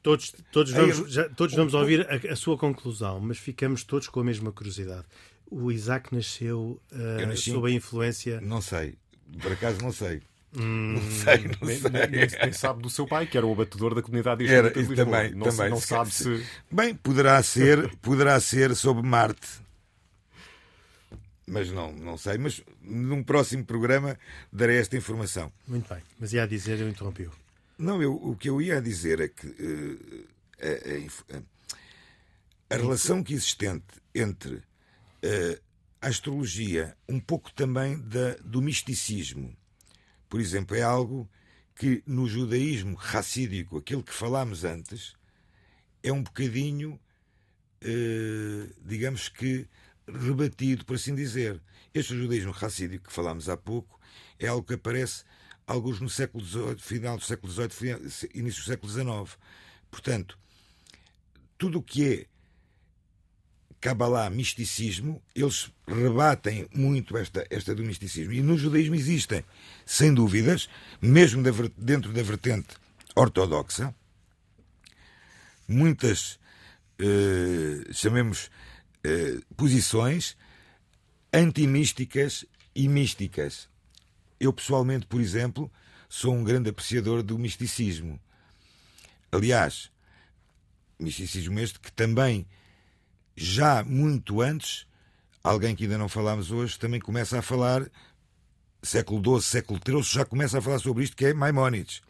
Todos, 0.01 0.33
todos, 0.51 0.71
vamos, 0.71 1.11
já, 1.11 1.27
todos 1.27 1.53
vamos 1.53 1.73
ouvir 1.73 2.07
a, 2.09 2.31
a, 2.31 2.35
sua 2.35 2.57
conclusão, 2.57 3.19
mas 3.19 3.37
ficamos 3.37 3.83
todos 3.83 4.07
com 4.07 4.21
a 4.21 4.23
mesma 4.23 4.51
curiosidade. 4.51 5.05
O 5.51 5.71
Isaac 5.71 6.15
nasceu 6.15 6.81
uh, 6.91 7.27
nasci, 7.27 7.51
sob 7.51 7.69
a 7.69 7.71
influência. 7.71 8.39
Não 8.39 8.61
sei, 8.61 8.95
por 9.41 9.51
acaso 9.51 9.81
não 9.81 9.91
sei. 9.91 10.21
Hum, 10.55 10.93
não 10.93 11.11
sei, 11.11 11.37
não 11.37 11.67
nem, 11.67 11.77
sei. 11.77 11.91
Nem, 11.91 12.27
nem, 12.41 12.53
sabe 12.53 12.81
do 12.81 12.89
seu 12.89 13.05
pai, 13.05 13.27
que 13.27 13.37
era 13.37 13.45
o 13.45 13.51
abatedor 13.51 13.93
da 13.93 14.01
comunidade 14.01 14.47
era, 14.47 14.71
de 14.71 14.79
Lisboa. 14.79 14.95
Também, 14.95 15.35
não, 15.35 15.47
também, 15.49 15.69
não 15.69 15.79
sabe 15.81 16.11
se... 16.11 16.45
Bem, 16.71 16.95
poderá 16.95 17.43
ser, 17.43 17.95
poderá 17.97 18.39
ser 18.39 18.75
sob 18.75 19.05
Marte 19.05 19.47
mas 21.49 21.71
não, 21.71 21.91
não 21.91 22.17
sei. 22.17 22.37
Mas 22.37 22.61
num 22.81 23.23
próximo 23.23 23.65
programa 23.65 24.17
darei 24.51 24.77
esta 24.77 24.95
informação. 24.95 25.51
Muito 25.67 25.91
bem, 25.93 26.01
mas 26.19 26.33
ia 26.33 26.47
dizer, 26.47 26.79
eu 26.79 26.89
interrompi-o. 26.89 27.31
Não, 27.77 28.01
eu, 28.01 28.13
o 28.13 28.35
que 28.35 28.49
eu 28.49 28.61
ia 28.61 28.81
dizer 28.81 29.21
é 29.21 29.27
que 29.27 29.47
uh, 29.47 30.27
a, 30.59 31.37
a, 31.37 32.75
a, 32.75 32.77
relação 32.77 33.23
que 33.23 33.33
existente 33.33 33.85
entre 34.13 34.55
uh, 34.55 35.61
a 36.01 36.07
astrologia, 36.07 36.95
um 37.07 37.19
pouco 37.19 37.53
também 37.53 37.97
da, 37.99 38.35
do 38.43 38.61
misticismo, 38.61 39.55
por 40.29 40.39
exemplo, 40.39 40.75
é 40.75 40.81
algo 40.81 41.29
que 41.75 42.03
no 42.05 42.27
judaísmo 42.27 42.95
racídico, 42.95 43.77
aquele 43.77 44.03
que 44.03 44.13
falámos 44.13 44.65
antes, 44.65 45.13
é 46.03 46.11
um 46.11 46.21
bocadinho, 46.21 46.99
uh, 47.81 48.75
digamos 48.85 49.29
que, 49.29 49.65
rebatido, 50.11 50.85
por 50.85 50.95
assim 50.95 51.15
dizer. 51.15 51.61
Este 51.93 52.15
judaísmo 52.15 52.51
racídico 52.51 53.07
que 53.07 53.13
falámos 53.13 53.49
há 53.49 53.57
pouco 53.57 53.99
é 54.37 54.47
algo 54.47 54.65
que 54.65 54.75
aparece 54.75 55.23
alguns 55.65 55.99
no 55.99 56.09
século 56.09 56.45
XVIII, 56.45 56.77
final 56.77 57.17
do 57.17 57.23
século 57.23 57.51
XVIII, 57.51 58.29
início 58.35 58.61
do 58.61 58.67
século 58.67 58.91
XIX. 58.91 59.37
Portanto, 59.89 60.37
tudo 61.57 61.79
o 61.79 61.83
que 61.83 62.13
é 62.13 62.25
Kabbalah, 63.81 64.29
misticismo, 64.29 65.21
eles 65.33 65.71
rebatem 65.87 66.67
muito 66.73 67.17
esta, 67.17 67.45
esta 67.49 67.73
do 67.73 67.83
misticismo. 67.83 68.33
E 68.33 68.41
no 68.41 68.57
judaísmo 68.57 68.95
existem, 68.95 69.43
sem 69.85 70.13
dúvidas, 70.13 70.69
mesmo 71.01 71.41
dentro 71.77 72.11
da 72.11 72.21
vertente 72.21 72.75
ortodoxa, 73.15 73.95
muitas, 75.67 76.39
eh, 76.99 77.93
chamemos, 77.93 78.49
eh, 79.03 79.39
posições 79.55 80.35
antimísticas 81.33 82.45
e 82.75 82.87
místicas. 82.87 83.69
Eu, 84.39 84.51
pessoalmente, 84.53 85.05
por 85.05 85.21
exemplo, 85.21 85.71
sou 86.07 86.33
um 86.33 86.43
grande 86.43 86.69
apreciador 86.69 87.21
do 87.21 87.37
misticismo. 87.37 88.19
Aliás, 89.31 89.91
misticismo 90.99 91.59
este 91.59 91.79
que 91.79 91.91
também, 91.91 92.45
já 93.35 93.83
muito 93.83 94.41
antes, 94.41 94.87
alguém 95.43 95.75
que 95.75 95.83
ainda 95.83 95.97
não 95.97 96.09
falámos 96.09 96.51
hoje, 96.51 96.77
também 96.79 96.99
começa 96.99 97.39
a 97.39 97.41
falar, 97.41 97.89
século 98.81 99.39
XII, 99.39 99.49
século 99.49 99.79
XIII, 99.85 100.03
já 100.03 100.25
começa 100.25 100.57
a 100.57 100.61
falar 100.61 100.79
sobre 100.79 101.03
isto, 101.03 101.15
que 101.15 101.25
é 101.25 101.33
Maimónides. 101.33 102.01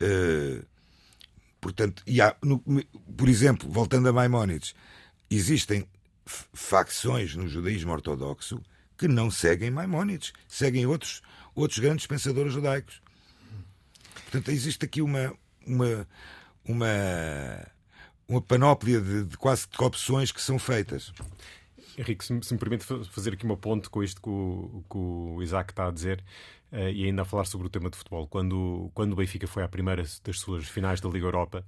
Uh, 0.00 0.64
portanto, 1.60 2.02
há, 2.22 2.36
no, 2.42 2.62
por 3.16 3.28
exemplo, 3.28 3.70
voltando 3.70 4.08
a 4.08 4.12
Maimónides, 4.12 4.74
existem 5.30 5.86
facções 6.26 7.34
no 7.34 7.48
judaísmo 7.48 7.92
ortodoxo 7.92 8.60
que 8.96 9.08
não 9.08 9.30
seguem 9.30 9.70
Maimónides, 9.70 10.32
seguem 10.46 10.86
outros, 10.86 11.22
outros 11.54 11.78
grandes 11.78 12.06
pensadores 12.06 12.52
judaicos. 12.52 13.00
Portanto, 14.24 14.50
existe 14.50 14.84
aqui 14.84 15.00
uma, 15.00 15.32
uma, 15.66 16.06
uma, 16.64 17.66
uma 18.28 18.42
panóplia 18.42 19.00
de, 19.00 19.24
de 19.24 19.36
quase 19.38 19.66
de 19.68 19.82
opções 19.82 20.32
que 20.32 20.42
são 20.42 20.58
feitas. 20.58 21.12
Henrique, 21.96 22.24
se 22.24 22.32
me, 22.32 22.44
se 22.44 22.52
me 22.52 22.60
permite 22.60 22.84
fazer 22.84 23.32
aqui 23.32 23.44
uma 23.44 23.56
ponte 23.56 23.88
com 23.88 24.02
isto 24.02 24.20
que 24.20 24.28
o, 24.28 24.84
que 24.88 24.98
o 24.98 25.42
Isaac 25.42 25.72
está 25.72 25.88
a 25.88 25.90
dizer, 25.90 26.22
uh, 26.72 26.90
e 26.90 27.04
ainda 27.04 27.22
a 27.22 27.24
falar 27.24 27.44
sobre 27.44 27.66
o 27.66 27.70
tema 27.70 27.90
de 27.90 27.96
futebol. 27.96 28.26
Quando, 28.26 28.90
quando 28.94 29.12
o 29.12 29.16
Benfica 29.16 29.46
foi 29.46 29.62
à 29.62 29.68
primeira 29.68 30.04
das 30.24 30.38
suas 30.38 30.68
finais 30.68 31.00
da 31.00 31.08
Liga 31.08 31.26
Europa, 31.26 31.64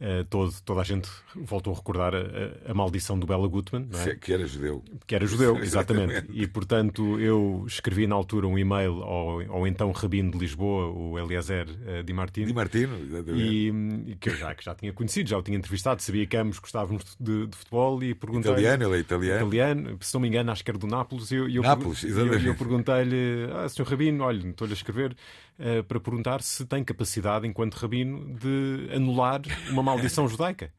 Uh, 0.00 0.24
todo, 0.24 0.52
toda 0.64 0.80
a 0.80 0.84
gente 0.84 1.08
voltou 1.36 1.72
a 1.72 1.76
recordar 1.76 2.14
a, 2.14 2.70
a 2.70 2.74
maldição 2.74 3.16
do 3.16 3.26
Bela 3.26 3.46
Gutmann, 3.46 3.88
é? 4.06 4.14
que 4.16 4.32
era 4.32 4.44
judeu. 4.44 4.82
Que 5.06 5.14
era 5.14 5.24
judeu, 5.24 5.56
exatamente. 5.62 6.12
exatamente. 6.12 6.42
E 6.42 6.46
portanto 6.48 7.20
eu 7.20 7.64
escrevi 7.66 8.06
na 8.06 8.16
altura 8.16 8.48
um 8.48 8.58
e-mail 8.58 9.02
ao, 9.02 9.40
ao 9.52 9.66
então 9.66 9.92
rabino 9.92 10.32
de 10.32 10.38
Lisboa, 10.38 10.90
o 10.90 11.16
Eliezer 11.18 11.68
uh, 11.68 12.02
Di 12.02 12.12
Martino. 12.12 12.46
Di 12.48 12.52
Martino, 12.52 12.96
exatamente. 12.96 13.40
E, 13.40 13.68
e, 14.10 14.16
que 14.16 14.30
eu 14.30 14.36
já, 14.36 14.52
que 14.54 14.64
já 14.64 14.74
tinha 14.74 14.92
conhecido, 14.92 15.30
já 15.30 15.38
o 15.38 15.42
tinha 15.42 15.56
entrevistado, 15.56 16.02
sabia 16.02 16.26
que 16.26 16.36
ambos 16.36 16.58
gostávamos 16.58 17.16
de, 17.20 17.46
de 17.46 17.56
futebol 17.56 18.02
e 18.02 18.14
perguntei. 18.14 18.50
Italiano, 18.50 18.84
ele 18.84 18.96
é 18.96 18.98
italiano. 18.98 19.40
Italiano, 19.46 19.98
se 20.00 20.12
não 20.12 20.20
me 20.20 20.28
engano, 20.28 20.50
acho 20.50 20.64
que 20.64 20.70
era 20.72 20.78
do 20.78 20.88
Nápoles. 20.88 21.30
E 21.30 21.36
eu, 21.36 21.48
eu, 21.48 21.62
Nápoles, 21.62 22.02
exatamente. 22.02 22.44
Eu, 22.44 22.52
eu 22.52 22.58
perguntei-lhe, 22.58 23.48
ah, 23.52 23.68
senhor 23.68 23.88
Rabino, 23.88 24.24
olha, 24.24 24.48
estou-lhe 24.48 24.72
a 24.72 24.76
escrever 24.76 25.16
para 25.86 26.00
perguntar 26.00 26.42
se 26.42 26.66
tem 26.66 26.82
capacidade, 26.82 27.46
enquanto 27.46 27.74
rabino, 27.74 28.34
de 28.34 28.88
anular 28.94 29.40
uma 29.70 29.82
maldição 29.82 30.28
judaica. 30.28 30.70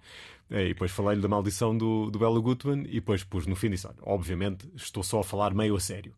E 0.49 0.69
depois 0.69 0.91
falei-lhe 0.91 1.21
da 1.21 1.27
maldição 1.27 1.75
do, 1.75 2.09
do 2.11 2.19
Bela 2.19 2.39
Gutmann 2.39 2.83
e 2.87 2.95
depois 2.95 3.23
pus 3.23 3.47
no 3.47 3.55
fim 3.55 3.69
disse: 3.69 3.87
obviamente 4.01 4.69
estou 4.75 5.01
só 5.01 5.21
a 5.21 5.23
falar 5.23 5.53
meio 5.53 5.75
a 5.75 5.79
sério. 5.79 6.13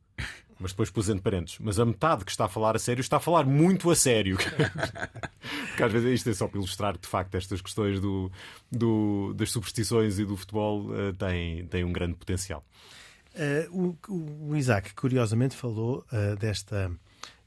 Mas 0.59 0.71
depois 0.71 0.89
pus 0.89 1.07
entre 1.07 1.21
parentes. 1.21 1.57
Mas 1.59 1.79
a 1.79 1.85
metade 1.85 2.25
que 2.25 2.31
está 2.31 2.45
a 2.45 2.49
falar 2.49 2.75
a 2.75 2.79
sério 2.79 3.01
está 3.01 3.17
a 3.17 3.19
falar 3.19 3.45
muito 3.45 3.89
a 3.91 3.95
sério. 3.95 4.37
Porque 5.69 5.83
às 5.83 5.91
vezes 5.91 6.13
isto 6.15 6.29
é 6.29 6.33
só 6.33 6.47
para 6.47 6.57
ilustrar 6.57 6.93
que 6.95 7.01
de 7.01 7.07
facto 7.07 7.35
estas 7.35 7.61
questões 7.61 7.99
do, 7.99 8.31
do 8.71 9.33
das 9.35 9.51
superstições 9.51 10.17
e 10.17 10.25
do 10.25 10.35
futebol 10.35 10.87
uh, 10.87 11.13
têm, 11.13 11.67
têm 11.67 11.83
um 11.83 11.91
grande 11.91 12.15
potencial. 12.15 12.65
Uh, 13.35 13.97
o, 14.09 14.49
o, 14.49 14.55
Isaac, 14.55 14.95
curiosamente, 14.95 15.55
falou 15.55 16.03
uh, 16.11 16.35
desta 16.37 16.91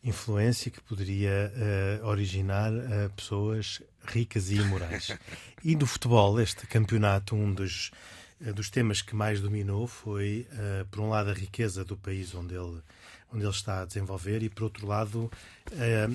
influência 0.02 0.70
que 0.70 0.80
poderia 0.80 1.52
uh, 2.02 2.06
originar 2.06 2.72
uh, 2.72 3.10
pessoas 3.14 3.82
ricas 4.06 4.50
e 4.50 4.56
imorais. 4.56 5.16
e 5.62 5.76
no 5.76 5.86
futebol, 5.86 6.40
este 6.40 6.66
campeonato, 6.66 7.34
um 7.34 7.52
dos, 7.52 7.90
dos 8.54 8.70
temas 8.70 9.02
que 9.02 9.14
mais 9.14 9.40
dominou 9.40 9.86
foi, 9.86 10.46
por 10.90 11.00
um 11.00 11.10
lado, 11.10 11.30
a 11.30 11.34
riqueza 11.34 11.84
do 11.84 11.96
país 11.96 12.34
onde 12.34 12.54
ele, 12.54 12.80
onde 13.32 13.44
ele 13.44 13.50
está 13.50 13.82
a 13.82 13.84
desenvolver 13.84 14.42
e, 14.42 14.48
por 14.48 14.64
outro 14.64 14.86
lado, 14.86 15.30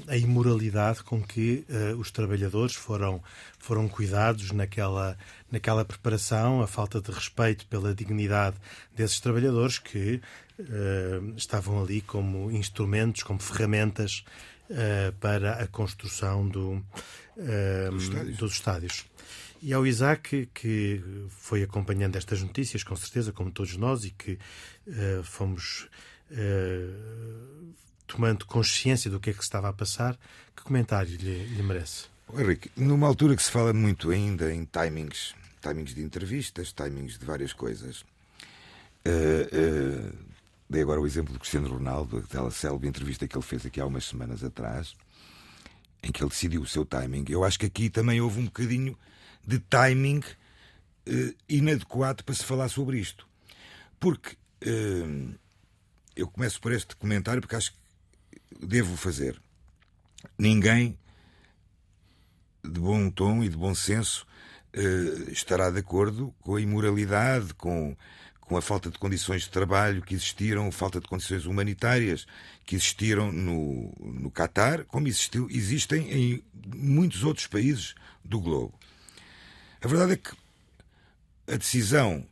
a 0.07 0.17
imoralidade 0.17 1.03
com 1.03 1.21
que 1.21 1.65
os 1.99 2.09
trabalhadores 2.09 2.73
foram, 2.73 3.21
foram 3.59 3.87
cuidados 3.87 4.51
naquela, 4.51 5.17
naquela 5.51 5.85
preparação, 5.85 6.61
a 6.61 6.67
falta 6.67 6.99
de 6.99 7.11
respeito 7.11 7.67
pela 7.67 7.93
dignidade 7.93 8.57
desses 8.95 9.19
trabalhadores 9.19 9.77
que 9.77 10.19
estavam 11.35 11.81
ali 11.83 12.01
como 12.01 12.51
instrumentos, 12.51 13.23
como 13.23 13.39
ferramentas 13.39 14.23
para 15.19 15.61
a 15.61 15.67
construção 15.67 16.47
do, 16.47 16.83
dos, 17.91 18.03
estádios. 18.03 18.37
dos, 18.37 18.51
estádios. 18.53 19.05
E 19.65 19.73
ao 19.73 19.83
Isaac, 19.83 20.47
que 20.53 21.03
foi 21.27 21.63
acompanhando 21.63 22.17
estas 22.17 22.39
notícias, 22.39 22.83
com 22.83 22.95
certeza, 22.95 23.31
como 23.31 23.49
todos 23.49 23.75
nós, 23.77 24.05
e 24.05 24.11
que 24.11 24.37
fomos 25.23 25.89
tomando 28.05 28.45
consciência 28.45 29.09
do 29.09 29.19
que 29.19 29.31
é 29.31 29.33
que 29.33 29.39
se 29.39 29.45
estava 29.45 29.67
a 29.67 29.73
passar, 29.73 30.19
que 30.55 30.61
comentário 30.61 31.17
lhe, 31.17 31.47
lhe 31.47 31.63
merece? 31.63 32.05
Henrique, 32.31 32.69
numa 32.77 33.07
altura 33.07 33.35
que 33.35 33.41
se 33.41 33.49
fala 33.49 33.73
muito 33.73 34.11
ainda 34.11 34.53
em 34.53 34.65
timings, 34.65 35.33
timings 35.59 35.95
de 35.95 36.03
entrevistas, 36.03 36.71
timings 36.71 37.17
de 37.17 37.25
várias 37.25 37.51
coisas, 37.51 38.01
uh, 39.03 40.11
uh, 40.11 40.25
Dei 40.69 40.83
agora 40.83 41.01
o 41.01 41.07
exemplo 41.07 41.33
do 41.33 41.39
Cristiano 41.39 41.69
Ronaldo, 41.69 42.17
aquela 42.17 42.51
célebre 42.51 42.87
entrevista 42.87 43.27
que 43.27 43.35
ele 43.35 43.43
fez 43.43 43.65
aqui 43.65 43.81
há 43.81 43.85
umas 43.87 44.05
semanas 44.05 44.43
atrás, 44.43 44.95
em 46.03 46.11
que 46.11 46.21
ele 46.21 46.29
decidiu 46.29 46.61
o 46.61 46.67
seu 46.67 46.85
timing. 46.85 47.25
Eu 47.29 47.43
acho 47.43 47.57
que 47.57 47.65
aqui 47.65 47.89
também 47.89 48.21
houve 48.21 48.39
um 48.39 48.45
bocadinho 48.45 48.95
de 49.45 49.59
timing 49.59 50.19
uh, 50.19 51.35
inadequado 51.47 52.23
para 52.23 52.35
se 52.35 52.43
falar 52.43 52.69
sobre 52.69 52.99
isto. 52.99 53.27
Porque 53.99 54.35
uh, 54.65 55.35
eu 56.15 56.27
começo 56.27 56.59
por 56.59 56.71
este 56.71 56.95
comentário 56.95 57.41
porque 57.41 57.55
acho 57.55 57.71
que 57.71 58.65
devo 58.65 58.95
fazer. 58.97 59.39
Ninguém 60.37 60.97
de 62.63 62.79
bom 62.79 63.09
tom 63.09 63.43
e 63.43 63.49
de 63.49 63.55
bom 63.57 63.75
senso 63.75 64.25
uh, 64.75 65.31
estará 65.31 65.69
de 65.69 65.79
acordo 65.79 66.33
com 66.41 66.55
a 66.55 66.61
imoralidade, 66.61 67.53
com 67.53 67.95
com 68.45 68.55
a 68.55 68.61
falta 68.61 68.89
de 68.89 68.97
condições 68.97 69.43
de 69.43 69.49
trabalho 69.49 70.03
que 70.03 70.13
existiram, 70.13 70.71
falta 70.71 71.01
de 71.01 71.07
condições 71.07 71.45
humanitárias 71.45 72.27
que 72.63 72.75
existiram 72.75 73.31
no, 73.31 73.91
no 73.99 74.29
Catar, 74.29 74.85
como 74.85 75.07
existiu, 75.07 75.47
existem 75.49 76.11
em 76.11 76.43
muitos 76.75 77.23
outros 77.23 77.47
países 77.47 77.95
do 78.23 78.39
globo. 78.39 78.79
A 79.85 79.87
verdade 79.87 80.13
é 80.13 80.15
que 80.15 80.31
a 81.47 81.57
decisão 81.57 82.25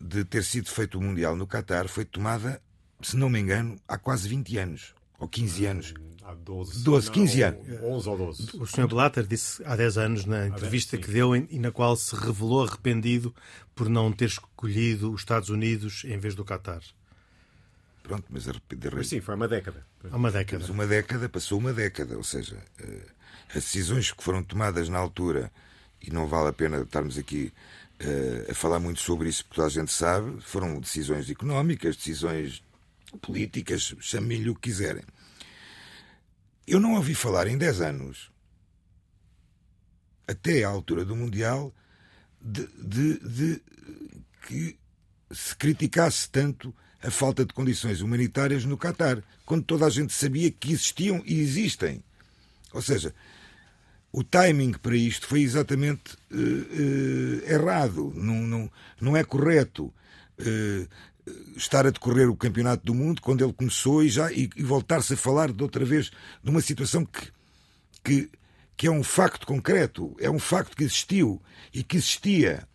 de 0.00 0.24
ter 0.24 0.44
sido 0.44 0.70
feito 0.70 0.98
o 0.98 1.02
Mundial 1.02 1.34
no 1.34 1.48
Catar 1.48 1.88
foi 1.88 2.04
tomada, 2.04 2.62
se 3.02 3.16
não 3.16 3.28
me 3.28 3.40
engano, 3.40 3.76
há 3.88 3.98
quase 3.98 4.28
20 4.28 4.56
anos 4.58 4.94
ou 5.18 5.26
15 5.26 5.66
anos. 5.66 5.94
Há 6.22 6.32
12, 6.32 6.84
12 6.84 7.10
15 7.10 7.40
não, 7.40 7.48
anos. 7.48 7.82
11 7.82 8.08
ou 8.08 8.18
12. 8.18 8.56
O 8.56 8.66
Sr. 8.68 8.86
Blatter 8.86 9.26
disse 9.26 9.64
há 9.64 9.74
10 9.74 9.98
anos, 9.98 10.24
na 10.26 10.46
entrevista 10.46 10.96
que 10.96 11.10
deu, 11.10 11.34
e 11.34 11.58
na 11.58 11.72
qual 11.72 11.96
se 11.96 12.14
revelou 12.14 12.64
arrependido 12.64 13.34
por 13.74 13.88
não 13.88 14.12
ter 14.12 14.26
escolhido 14.26 15.12
os 15.12 15.22
Estados 15.22 15.48
Unidos 15.48 16.04
em 16.04 16.18
vez 16.18 16.36
do 16.36 16.44
Qatar. 16.44 16.82
Pronto, 18.04 18.26
mas 18.30 18.48
arrependido. 18.48 18.94
Mas 18.94 19.08
sim, 19.08 19.20
foi 19.20 19.34
uma 19.34 19.48
década. 19.48 19.84
Há 20.08 20.16
uma 20.16 20.30
década. 20.30 20.60
Mas 20.60 20.70
uma 20.70 20.86
década, 20.86 21.28
passou 21.28 21.58
uma 21.58 21.72
década. 21.72 22.16
Ou 22.16 22.22
seja, 22.22 22.62
eh, 22.78 23.08
as 23.48 23.64
decisões 23.64 24.12
que 24.12 24.22
foram 24.22 24.44
tomadas 24.44 24.88
na 24.88 24.98
altura, 24.98 25.50
e 26.02 26.10
não 26.10 26.26
vale 26.26 26.48
a 26.48 26.52
pena 26.52 26.80
estarmos 26.82 27.16
aqui 27.18 27.52
eh, 27.98 28.46
a 28.50 28.54
falar 28.54 28.80
muito 28.80 29.00
sobre 29.00 29.28
isso, 29.28 29.44
porque 29.44 29.56
toda 29.56 29.68
a 29.68 29.70
gente 29.70 29.92
sabe, 29.92 30.40
foram 30.40 30.80
decisões 30.80 31.30
económicas, 31.30 31.96
decisões 31.96 32.62
políticas, 33.20 33.94
chame-lhe 34.00 34.50
o 34.50 34.54
que 34.54 34.62
quiserem. 34.62 35.04
Eu 36.66 36.80
não 36.80 36.94
ouvi 36.94 37.14
falar 37.14 37.46
em 37.46 37.58
10 37.58 37.80
anos, 37.80 38.30
até 40.26 40.64
à 40.64 40.68
altura 40.68 41.04
do 41.04 41.14
Mundial, 41.14 41.72
de, 42.40 42.66
de, 42.66 43.18
de 43.18 43.62
que 44.46 44.78
se 45.30 45.54
criticasse 45.56 46.28
tanto 46.28 46.74
a 47.02 47.10
falta 47.10 47.44
de 47.44 47.52
condições 47.52 48.00
humanitárias 48.00 48.64
no 48.64 48.76
Catar, 48.76 49.22
quando 49.44 49.64
toda 49.64 49.86
a 49.86 49.90
gente 49.90 50.12
sabia 50.12 50.50
que 50.50 50.72
existiam 50.72 51.22
e 51.26 51.40
existem. 51.40 52.02
Ou 52.72 52.80
seja, 52.80 53.14
o 54.12 54.22
timing 54.22 54.72
para 54.72 54.94
isto 54.94 55.26
foi 55.26 55.40
exatamente 55.40 56.14
uh, 56.30 56.36
uh, 56.36 57.50
errado, 57.50 58.12
não, 58.14 58.42
não, 58.42 58.70
não 59.00 59.16
é 59.16 59.24
correto. 59.24 59.92
Uh, 60.38 60.86
estar 61.56 61.86
a 61.86 61.90
decorrer 61.90 62.28
o 62.28 62.36
Campeonato 62.36 62.84
do 62.84 62.92
Mundo 62.92 63.22
quando 63.22 63.44
ele 63.44 63.52
começou 63.52 64.02
e 64.02 64.08
já 64.08 64.32
e, 64.32 64.50
e 64.56 64.62
voltar-se 64.64 65.14
a 65.14 65.16
falar 65.16 65.52
de 65.52 65.62
outra 65.62 65.84
vez 65.84 66.10
de 66.42 66.50
uma 66.50 66.60
situação 66.60 67.04
que, 67.04 67.30
que, 68.02 68.30
que 68.76 68.86
é 68.88 68.90
um 68.90 69.04
facto 69.04 69.46
concreto, 69.46 70.16
é 70.18 70.28
um 70.28 70.40
facto 70.40 70.76
que 70.76 70.82
existiu 70.82 71.40
e 71.72 71.84
que 71.84 71.96
existia. 71.96 72.66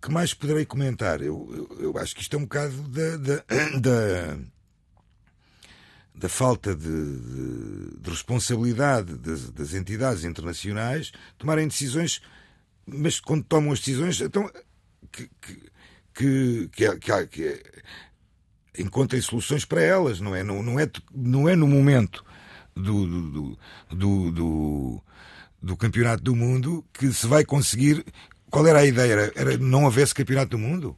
Que 0.00 0.10
mais 0.10 0.32
poderei 0.34 0.64
comentar? 0.64 1.20
Eu, 1.20 1.48
eu, 1.50 1.78
eu, 1.80 1.98
acho 1.98 2.14
que 2.14 2.22
isto 2.22 2.36
é 2.36 2.38
um 2.38 2.42
bocado 2.42 2.76
da, 2.88 3.16
da, 3.16 3.44
da, 3.80 4.38
da 6.14 6.28
falta 6.28 6.74
de, 6.74 6.84
de, 6.84 8.00
de 8.00 8.10
responsabilidade 8.10 9.16
das, 9.18 9.50
das, 9.50 9.74
entidades 9.74 10.24
internacionais 10.24 11.12
tomarem 11.36 11.66
decisões, 11.66 12.22
mas 12.86 13.18
quando 13.18 13.42
tomam 13.42 13.72
as 13.72 13.80
decisões, 13.80 14.20
então 14.20 14.48
que, 15.10 15.28
que, 16.14 16.68
que, 16.72 16.96
que, 16.98 17.26
que, 17.26 17.62
encontrem 18.78 19.20
soluções 19.20 19.64
para 19.64 19.82
elas, 19.82 20.20
não 20.20 20.34
é? 20.34 20.44
Não, 20.44 20.62
não, 20.62 20.78
é, 20.78 20.88
não 21.12 21.48
é 21.48 21.56
no 21.56 21.66
momento 21.66 22.24
do, 22.74 23.06
do, 23.06 23.58
do, 23.90 24.30
do, 24.30 25.02
do 25.62 25.76
campeonato 25.76 26.22
do 26.22 26.36
mundo 26.36 26.84
que 26.92 27.12
se 27.12 27.26
vai 27.26 27.44
conseguir. 27.44 28.04
Qual 28.50 28.66
era 28.66 28.80
a 28.80 28.86
ideia? 28.86 29.12
Era, 29.12 29.32
era 29.34 29.58
não 29.58 29.84
houvesse 29.84 30.14
campeonato 30.14 30.50
do 30.50 30.58
mundo? 30.58 30.96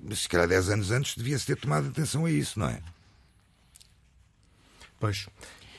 Mas 0.00 0.20
se 0.20 0.28
calhar 0.28 0.48
10 0.48 0.70
anos 0.70 0.90
antes 0.90 1.16
devia-se 1.16 1.46
ter 1.46 1.56
tomado 1.56 1.88
atenção 1.88 2.24
a 2.24 2.30
isso, 2.30 2.58
não 2.58 2.68
é? 2.68 2.80
Pois. 4.98 5.28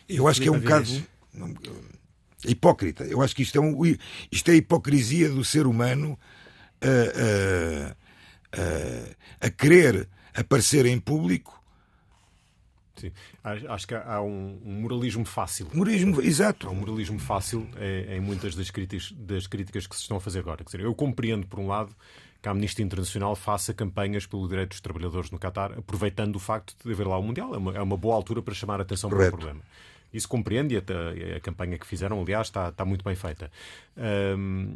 Eu 0.07 0.27
acho 0.27 0.41
que 0.41 0.47
é 0.47 0.51
um 0.51 0.59
bocado 0.59 0.89
hipócrita. 2.45 3.03
Eu 3.03 3.21
acho 3.21 3.35
que 3.35 3.43
isto 3.43 3.57
é, 3.57 3.61
um, 3.61 3.79
isto 4.31 4.49
é 4.49 4.53
a 4.53 4.57
hipocrisia 4.57 5.29
do 5.29 5.43
ser 5.43 5.67
humano 5.67 6.17
a, 6.81 7.95
a, 8.59 9.47
a 9.47 9.49
querer 9.49 10.07
aparecer 10.33 10.85
em 10.85 10.99
público 10.99 11.59
Sim. 12.99 13.11
Acho 13.43 13.87
que 13.87 13.95
há 13.95 14.21
um, 14.21 14.59
moralismo 14.63 15.23
fácil. 15.23 15.67
Moralismo, 15.73 16.21
exato. 16.21 16.67
Há 16.67 16.71
um 16.71 16.75
moralismo 16.75 17.17
fácil 17.17 17.67
em 18.09 18.19
muitas 18.19 18.55
das 18.55 18.69
críticas, 18.69 19.11
das 19.13 19.47
críticas 19.47 19.87
que 19.87 19.95
se 19.95 20.01
estão 20.01 20.17
a 20.17 20.19
fazer 20.19 20.39
agora. 20.39 20.57
Quer 20.57 20.77
dizer, 20.77 20.81
eu 20.81 20.93
compreendo, 20.93 21.47
por 21.47 21.59
um 21.59 21.67
lado, 21.67 21.95
que 22.41 22.47
a 22.47 22.51
Amnistia 22.51 22.85
Internacional 22.85 23.35
faça 23.35 23.73
campanhas 23.73 24.25
pelo 24.25 24.47
direito 24.47 24.69
dos 24.69 24.81
trabalhadores 24.81 25.29
no 25.31 25.37
Qatar, 25.37 25.73
aproveitando 25.77 26.35
o 26.35 26.39
facto 26.39 26.75
de 26.83 26.91
haver 26.91 27.07
lá 27.07 27.17
o 27.17 27.23
Mundial. 27.23 27.53
É 27.53 27.57
uma, 27.57 27.77
é 27.77 27.81
uma 27.81 27.97
boa 27.97 28.15
altura 28.15 28.41
para 28.41 28.53
chamar 28.53 28.79
a 28.79 28.83
atenção 28.83 29.09
Correto. 29.09 29.31
para 29.31 29.35
o 29.35 29.39
problema. 29.39 29.61
Isso 30.13 30.27
compreende 30.27 30.75
e 30.75 30.77
a, 30.77 31.37
a, 31.37 31.39
campanha 31.39 31.77
que 31.77 31.85
fizeram, 31.85 32.21
aliás, 32.21 32.47
está, 32.47 32.69
está 32.69 32.83
muito 32.83 33.03
bem 33.03 33.15
feita. 33.15 33.51
Um, 34.35 34.75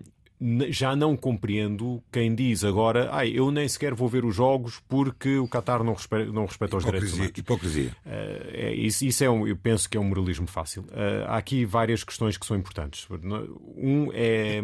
já 0.69 0.95
não 0.95 1.15
compreendo 1.15 2.03
quem 2.11 2.35
diz 2.35 2.65
agora 2.65 3.07
ah, 3.13 3.25
eu 3.25 3.49
nem 3.49 3.65
sequer 3.67 3.93
vou 3.93 4.09
ver 4.09 4.25
os 4.25 4.35
jogos 4.35 4.81
porque 4.89 5.37
o 5.37 5.47
Qatar 5.47 5.83
não 5.83 5.93
respeita, 5.93 6.31
não 6.31 6.45
respeita 6.45 6.75
os 6.75 6.83
direitos 6.83 7.13
humanos. 7.13 7.37
Hipocrisia. 7.37 7.91
Uh, 8.05 8.49
é, 8.51 8.73
isso, 8.73 9.05
isso 9.05 9.23
é 9.23 9.29
um, 9.29 9.47
eu 9.47 9.55
penso 9.55 9.89
que 9.89 9.95
é 9.95 9.99
um 9.99 10.03
moralismo 10.03 10.47
fácil. 10.47 10.81
Uh, 10.83 11.23
há 11.27 11.37
aqui 11.37 11.63
várias 11.65 12.03
questões 12.03 12.37
que 12.37 12.45
são 12.45 12.57
importantes. 12.57 13.07
Um 13.77 14.09
é 14.13 14.61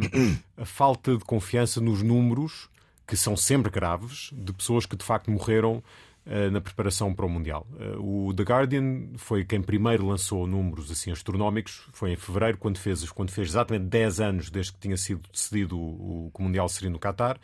a 0.57 0.65
falta 0.65 1.15
de 1.15 1.23
confiança 1.23 1.79
nos 1.79 2.03
números, 2.03 2.67
que 3.09 3.17
são 3.17 3.35
sempre 3.35 3.71
graves, 3.71 4.29
de 4.31 4.53
pessoas 4.53 4.85
que 4.85 4.95
de 4.95 5.03
facto 5.03 5.31
morreram 5.31 5.83
uh, 6.27 6.51
na 6.51 6.61
preparação 6.61 7.11
para 7.11 7.25
o 7.25 7.29
Mundial. 7.29 7.65
Uh, 7.73 8.27
o 8.27 8.33
The 8.35 8.43
Guardian 8.43 9.07
foi 9.17 9.43
quem 9.43 9.63
primeiro 9.63 10.05
lançou 10.05 10.45
números 10.45 10.91
assim 10.91 11.11
astronómicos, 11.11 11.87
foi 11.91 12.11
em 12.11 12.15
fevereiro, 12.15 12.59
quando 12.59 12.77
fez, 12.77 13.09
quando 13.09 13.31
fez 13.31 13.47
exatamente 13.49 13.85
10 13.85 14.19
anos 14.19 14.51
desde 14.51 14.73
que 14.73 14.79
tinha 14.79 14.95
sido 14.95 15.27
decidido 15.33 15.75
o, 15.75 16.29
que 16.31 16.39
o 16.39 16.43
Mundial 16.43 16.69
seria 16.69 16.91
no 16.91 16.99
Qatar. 16.99 17.39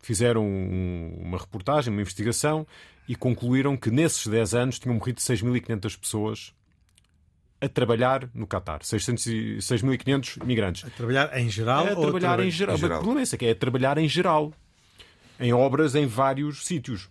Fizeram 0.00 0.46
um, 0.46 1.18
uma 1.20 1.36
reportagem, 1.36 1.92
uma 1.92 2.00
investigação 2.00 2.66
e 3.06 3.14
concluíram 3.14 3.76
que 3.76 3.90
nesses 3.90 4.26
10 4.26 4.54
anos 4.54 4.78
tinham 4.78 4.94
morrido 4.94 5.20
6.500 5.20 6.00
pessoas 6.00 6.54
a 7.60 7.68
trabalhar 7.68 8.30
no 8.34 8.46
Qatar. 8.46 8.80
6.500 8.80 10.42
migrantes. 10.42 10.86
A 10.86 10.90
trabalhar 10.90 11.38
em 11.38 11.50
geral? 11.50 11.86
A 11.86 11.94
trabalhar 11.94 12.40
em 12.40 12.50
geral. 12.50 12.76
Em 12.76 12.78
geral. 12.78 13.00
O 13.00 13.04
problema 13.04 13.28
é 13.30 13.36
que 13.36 13.44
é 13.44 13.50
a 13.50 13.54
trabalhar 13.54 13.98
em 13.98 14.08
geral. 14.08 14.54
Em 15.42 15.52
obras 15.52 15.96
em 15.96 16.06
vários 16.06 16.64
sítios. 16.64 17.10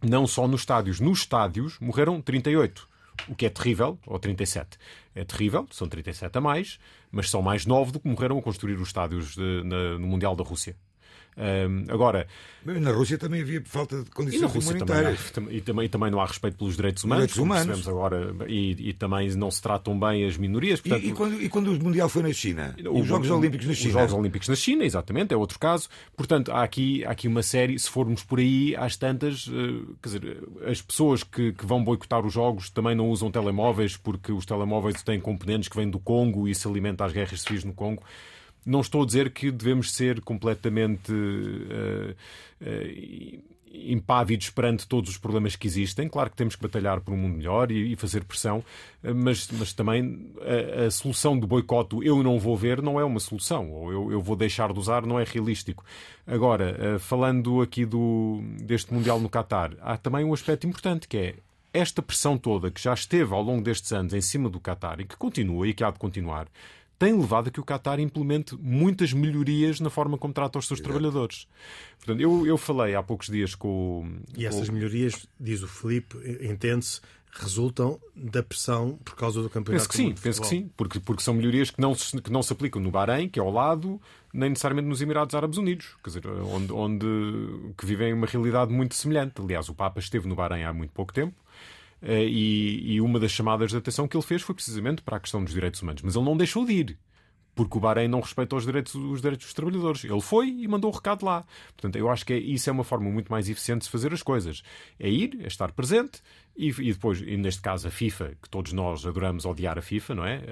Não 0.00 0.26
só 0.26 0.48
nos 0.48 0.62
estádios. 0.62 0.98
Nos 0.98 1.18
estádios 1.18 1.78
morreram 1.78 2.18
38. 2.18 2.88
O 3.28 3.34
que 3.34 3.44
é 3.44 3.50
terrível, 3.50 3.98
ou 4.06 4.18
37. 4.18 4.78
É 5.14 5.26
terrível, 5.26 5.68
são 5.70 5.86
37 5.86 6.38
a 6.38 6.40
mais, 6.40 6.78
mas 7.12 7.28
são 7.28 7.42
mais 7.42 7.66
9 7.66 7.92
do 7.92 8.00
que 8.00 8.08
morreram 8.08 8.38
a 8.38 8.42
construir 8.42 8.76
os 8.76 8.88
estádios 8.88 9.34
de, 9.34 9.62
na, 9.62 9.98
no 9.98 10.06
Mundial 10.06 10.34
da 10.34 10.42
Rússia. 10.42 10.74
Um, 11.40 11.86
agora. 11.88 12.26
Na 12.62 12.92
Rússia 12.92 13.16
também 13.16 13.40
havia 13.40 13.62
falta 13.64 14.02
de 14.02 14.10
condições 14.10 14.54
humanitárias. 14.54 15.30
Também, 15.30 15.56
e, 15.56 15.60
também, 15.62 15.86
e 15.86 15.88
também 15.88 16.10
não 16.10 16.20
há 16.20 16.26
respeito 16.26 16.58
pelos 16.58 16.76
direitos 16.76 17.02
humanos, 17.02 17.32
direitos 17.32 17.42
humanos. 17.42 17.88
agora, 17.88 18.34
e, 18.46 18.90
e, 18.90 18.92
também 18.92 19.34
não 19.34 19.50
se 19.50 19.62
tratam 19.62 19.98
bem 19.98 20.26
as 20.26 20.36
minorias. 20.36 20.78
Portanto, 20.78 21.02
e, 21.02 21.08
e, 21.08 21.12
quando, 21.12 21.42
e 21.42 21.48
quando 21.48 21.68
o 21.68 21.82
Mundial 21.82 22.10
foi 22.10 22.22
na 22.22 22.32
China? 22.34 22.76
Os 22.92 23.06
Jogos 23.06 23.30
Olímpicos 23.30 23.66
na 23.66 23.72
China? 23.72 23.88
Os 23.88 23.92
Jogos 23.94 24.12
Olímpicos 24.12 24.48
na 24.48 24.54
China, 24.54 24.84
exatamente, 24.84 25.32
é 25.32 25.36
outro 25.36 25.58
caso. 25.58 25.88
Portanto, 26.14 26.52
há 26.52 26.62
aqui, 26.62 27.02
há 27.06 27.12
aqui 27.12 27.26
uma 27.26 27.42
série, 27.42 27.78
se 27.78 27.88
formos 27.88 28.22
por 28.22 28.38
aí, 28.38 28.76
às 28.76 28.94
tantas, 28.94 29.46
uh, 29.46 29.96
quer 30.02 30.08
dizer, 30.08 30.48
as 30.66 30.82
pessoas 30.82 31.24
que, 31.24 31.54
que 31.54 31.64
vão 31.64 31.82
boicotar 31.82 32.26
os 32.26 32.34
Jogos 32.34 32.68
também 32.68 32.94
não 32.94 33.08
usam 33.08 33.30
telemóveis, 33.30 33.96
porque 33.96 34.32
os 34.32 34.44
telemóveis 34.44 35.02
têm 35.02 35.18
componentes 35.18 35.70
que 35.70 35.76
vêm 35.76 35.88
do 35.88 35.98
Congo 35.98 36.46
e 36.46 36.54
se 36.54 36.68
alimentam 36.68 37.06
às 37.06 37.12
guerras 37.12 37.40
civis 37.40 37.64
no 37.64 37.72
Congo. 37.72 38.02
Não 38.64 38.80
estou 38.80 39.02
a 39.02 39.06
dizer 39.06 39.30
que 39.30 39.50
devemos 39.50 39.92
ser 39.92 40.20
completamente 40.20 41.12
uh, 41.12 42.14
uh, 42.60 43.50
impávidos 43.72 44.50
perante 44.50 44.86
todos 44.86 45.10
os 45.10 45.16
problemas 45.16 45.56
que 45.56 45.66
existem. 45.66 46.08
Claro 46.08 46.30
que 46.30 46.36
temos 46.36 46.56
que 46.56 46.62
batalhar 46.62 47.00
por 47.00 47.14
um 47.14 47.16
mundo 47.16 47.36
melhor 47.36 47.70
e, 47.70 47.92
e 47.92 47.96
fazer 47.96 48.24
pressão, 48.24 48.64
eh, 49.02 49.12
mas, 49.12 49.48
mas 49.52 49.72
também 49.72 50.32
a, 50.40 50.86
a, 50.86 50.90
solução 50.90 51.38
do 51.38 51.46
boicote 51.46 51.96
eu 52.02 52.20
não 52.22 52.38
vou 52.38 52.56
ver 52.56 52.82
não 52.82 52.98
é 52.98 53.04
uma 53.04 53.20
solução, 53.20 53.70
ou 53.70 53.92
eu, 53.92 54.12
eu 54.12 54.20
vou 54.20 54.34
deixar 54.34 54.72
de 54.72 54.78
usar 54.78 55.06
não 55.06 55.20
é 55.20 55.24
realístico. 55.24 55.84
Agora, 56.26 56.98
falando 56.98 57.62
aqui 57.62 57.84
do, 57.84 58.40
deste 58.60 58.92
Mundial 58.92 59.20
no 59.20 59.30
Qatar, 59.30 59.72
há 59.80 59.96
também 59.96 60.24
um 60.24 60.34
aspecto 60.34 60.66
importante 60.66 61.06
que 61.06 61.16
é 61.16 61.34
esta 61.72 62.02
pressão 62.02 62.36
toda 62.36 62.70
que 62.70 62.82
já 62.82 62.92
esteve 62.92 63.32
ao 63.32 63.42
longo 63.42 63.62
destes 63.62 63.92
anos 63.92 64.12
em 64.12 64.20
cima 64.20 64.48
do 64.48 64.60
Qatar 64.60 65.00
e 65.00 65.04
que 65.04 65.16
continua 65.16 65.68
e 65.68 65.74
que 65.74 65.84
há 65.84 65.90
de 65.90 65.98
continuar 65.98 66.48
tem 67.00 67.18
levado 67.18 67.48
a 67.48 67.50
que 67.50 67.58
o 67.58 67.64
Qatar 67.64 67.98
implemente 67.98 68.54
muitas 68.60 69.14
melhorias 69.14 69.80
na 69.80 69.88
forma 69.88 70.18
como 70.18 70.34
trata 70.34 70.58
os 70.58 70.66
seus 70.66 70.80
Exato. 70.80 70.92
trabalhadores. 70.92 71.48
Portanto, 71.96 72.20
eu, 72.20 72.46
eu 72.46 72.58
falei 72.58 72.94
há 72.94 73.02
poucos 73.02 73.28
dias 73.28 73.54
com. 73.54 74.20
E 74.36 74.44
essas 74.44 74.68
com... 74.68 74.74
melhorias, 74.74 75.26
diz 75.40 75.62
o 75.62 75.66
Felipe, 75.66 76.18
entende-se, 76.42 77.00
resultam 77.32 77.98
da 78.14 78.42
pressão 78.42 78.98
por 79.02 79.16
causa 79.16 79.40
do 79.40 79.48
campeonato. 79.48 79.82
Penso 79.82 79.88
que 79.88 79.96
sim, 79.96 80.14
penso 80.22 80.42
que 80.42 80.46
sim, 80.46 80.70
porque, 80.76 81.00
porque 81.00 81.22
são 81.22 81.32
melhorias 81.32 81.70
que 81.70 81.80
não, 81.80 81.94
se, 81.94 82.20
que 82.20 82.30
não 82.30 82.42
se 82.42 82.52
aplicam 82.52 82.82
no 82.82 82.90
Bahrein, 82.90 83.30
que 83.30 83.40
é 83.40 83.42
ao 83.42 83.50
lado, 83.50 83.98
nem 84.30 84.50
necessariamente 84.50 84.86
nos 84.86 85.00
Emirados 85.00 85.34
Árabes 85.34 85.56
Unidos, 85.56 85.96
quer 86.04 86.10
dizer, 86.10 86.26
onde, 86.26 86.70
onde 86.70 87.06
que 87.78 87.86
vivem 87.86 88.12
uma 88.12 88.26
realidade 88.26 88.74
muito 88.74 88.94
semelhante. 88.94 89.40
Aliás, 89.40 89.70
o 89.70 89.74
Papa 89.74 90.00
esteve 90.00 90.28
no 90.28 90.34
Bahrein 90.34 90.64
há 90.64 90.72
muito 90.74 90.92
pouco 90.92 91.14
tempo 91.14 91.34
eh, 91.34 91.79
e, 92.02 92.94
e, 92.94 93.00
uma 93.00 93.20
das 93.20 93.30
chamadas 93.30 93.70
de 93.70 93.76
atenção 93.76 94.08
que 94.08 94.16
ele 94.16 94.24
fez 94.24 94.42
foi 94.42 94.54
precisamente 94.54 95.02
para 95.02 95.16
a 95.16 95.20
questão 95.20 95.44
dos 95.44 95.52
direitos 95.52 95.82
humanos. 95.82 96.02
Mas 96.02 96.16
ele 96.16 96.24
não 96.24 96.36
deixou 96.36 96.64
de 96.64 96.72
ir. 96.72 96.98
Porque 97.54 97.76
o 97.76 97.80
Bahrein 97.80 98.08
não 98.08 98.20
respeita 98.20 98.56
os 98.56 98.64
direitos, 98.64 98.94
os 98.94 99.20
direitos 99.20 99.46
dos 99.46 99.54
trabalhadores. 99.54 100.04
Ele 100.04 100.20
foi 100.20 100.48
e 100.48 100.68
mandou 100.68 100.90
o 100.90 100.94
recado 100.94 101.24
lá. 101.26 101.44
Portanto, 101.76 101.96
eu 101.96 102.08
acho 102.08 102.24
que 102.24 102.32
é, 102.32 102.38
isso 102.38 102.70
é 102.70 102.72
uma 102.72 102.84
forma 102.84 103.10
muito 103.10 103.30
mais 103.30 103.50
eficiente 103.50 103.82
de 103.82 103.90
fazer 103.90 104.12
as 104.14 104.22
coisas. 104.22 104.62
É 104.98 105.10
ir, 105.10 105.38
é 105.42 105.46
estar 105.46 105.72
presente, 105.72 106.22
e, 106.60 106.68
e, 106.68 106.92
depois, 106.92 107.22
e 107.22 107.38
neste 107.38 107.62
caso, 107.62 107.88
a 107.88 107.90
FIFA, 107.90 108.32
que 108.42 108.50
todos 108.50 108.74
nós 108.74 109.06
adoramos 109.06 109.46
odiar 109.46 109.78
a 109.78 109.80
FIFA, 109.80 110.14
não 110.14 110.26
é? 110.26 110.42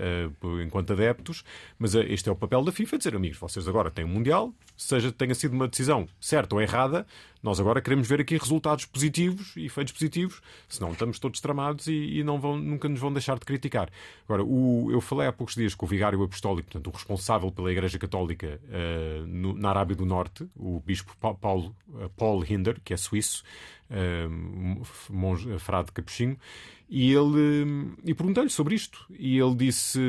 Uh, 0.42 0.62
enquanto 0.62 0.94
adeptos, 0.94 1.44
mas 1.78 1.94
uh, 1.94 2.00
este 2.00 2.30
é 2.30 2.32
o 2.32 2.36
papel 2.36 2.64
da 2.64 2.72
FIFA: 2.72 2.96
dizer, 2.96 3.14
amigos, 3.14 3.36
vocês 3.36 3.68
agora 3.68 3.90
têm 3.90 4.06
um 4.06 4.08
Mundial, 4.08 4.50
seja 4.74 5.12
tenha 5.12 5.34
sido 5.34 5.52
uma 5.52 5.68
decisão 5.68 6.08
certa 6.18 6.54
ou 6.54 6.62
errada, 6.62 7.06
nós 7.42 7.60
agora 7.60 7.82
queremos 7.82 8.08
ver 8.08 8.22
aqui 8.22 8.38
resultados 8.38 8.86
positivos 8.86 9.54
e 9.54 9.66
efeitos 9.66 9.92
positivos, 9.92 10.40
senão 10.66 10.92
estamos 10.92 11.18
todos 11.18 11.40
tramados 11.40 11.86
e, 11.86 11.92
e 11.92 12.24
não 12.24 12.40
vão, 12.40 12.56
nunca 12.56 12.88
nos 12.88 12.98
vão 12.98 13.12
deixar 13.12 13.38
de 13.38 13.44
criticar. 13.44 13.90
Agora, 14.24 14.42
o, 14.42 14.90
eu 14.90 15.02
falei 15.02 15.28
há 15.28 15.32
poucos 15.32 15.54
dias 15.54 15.74
com 15.74 15.84
o 15.84 15.88
vigário 15.88 16.22
apostólico, 16.22 16.70
portanto, 16.70 16.86
o 16.86 16.90
responsável 16.96 17.52
pela 17.52 17.70
Igreja 17.70 17.98
Católica 17.98 18.58
uh, 18.64 19.26
no, 19.26 19.52
na 19.52 19.68
Arábia 19.68 19.94
do 19.94 20.06
Norte, 20.06 20.48
o 20.56 20.80
bispo 20.80 21.14
Paulo, 21.36 21.76
Paul 22.16 22.44
Hinder, 22.44 22.80
que 22.82 22.94
é 22.94 22.96
suíço, 22.96 23.44
monge, 25.10 25.58
frade 25.58 25.92
capuchinho, 25.92 26.36
e 26.88 27.12
ele 27.12 27.94
e 28.04 28.14
perguntei-lhe 28.14 28.50
sobre 28.50 28.74
isto. 28.74 29.06
E 29.10 29.38
ele 29.38 29.54
disse: 29.54 30.00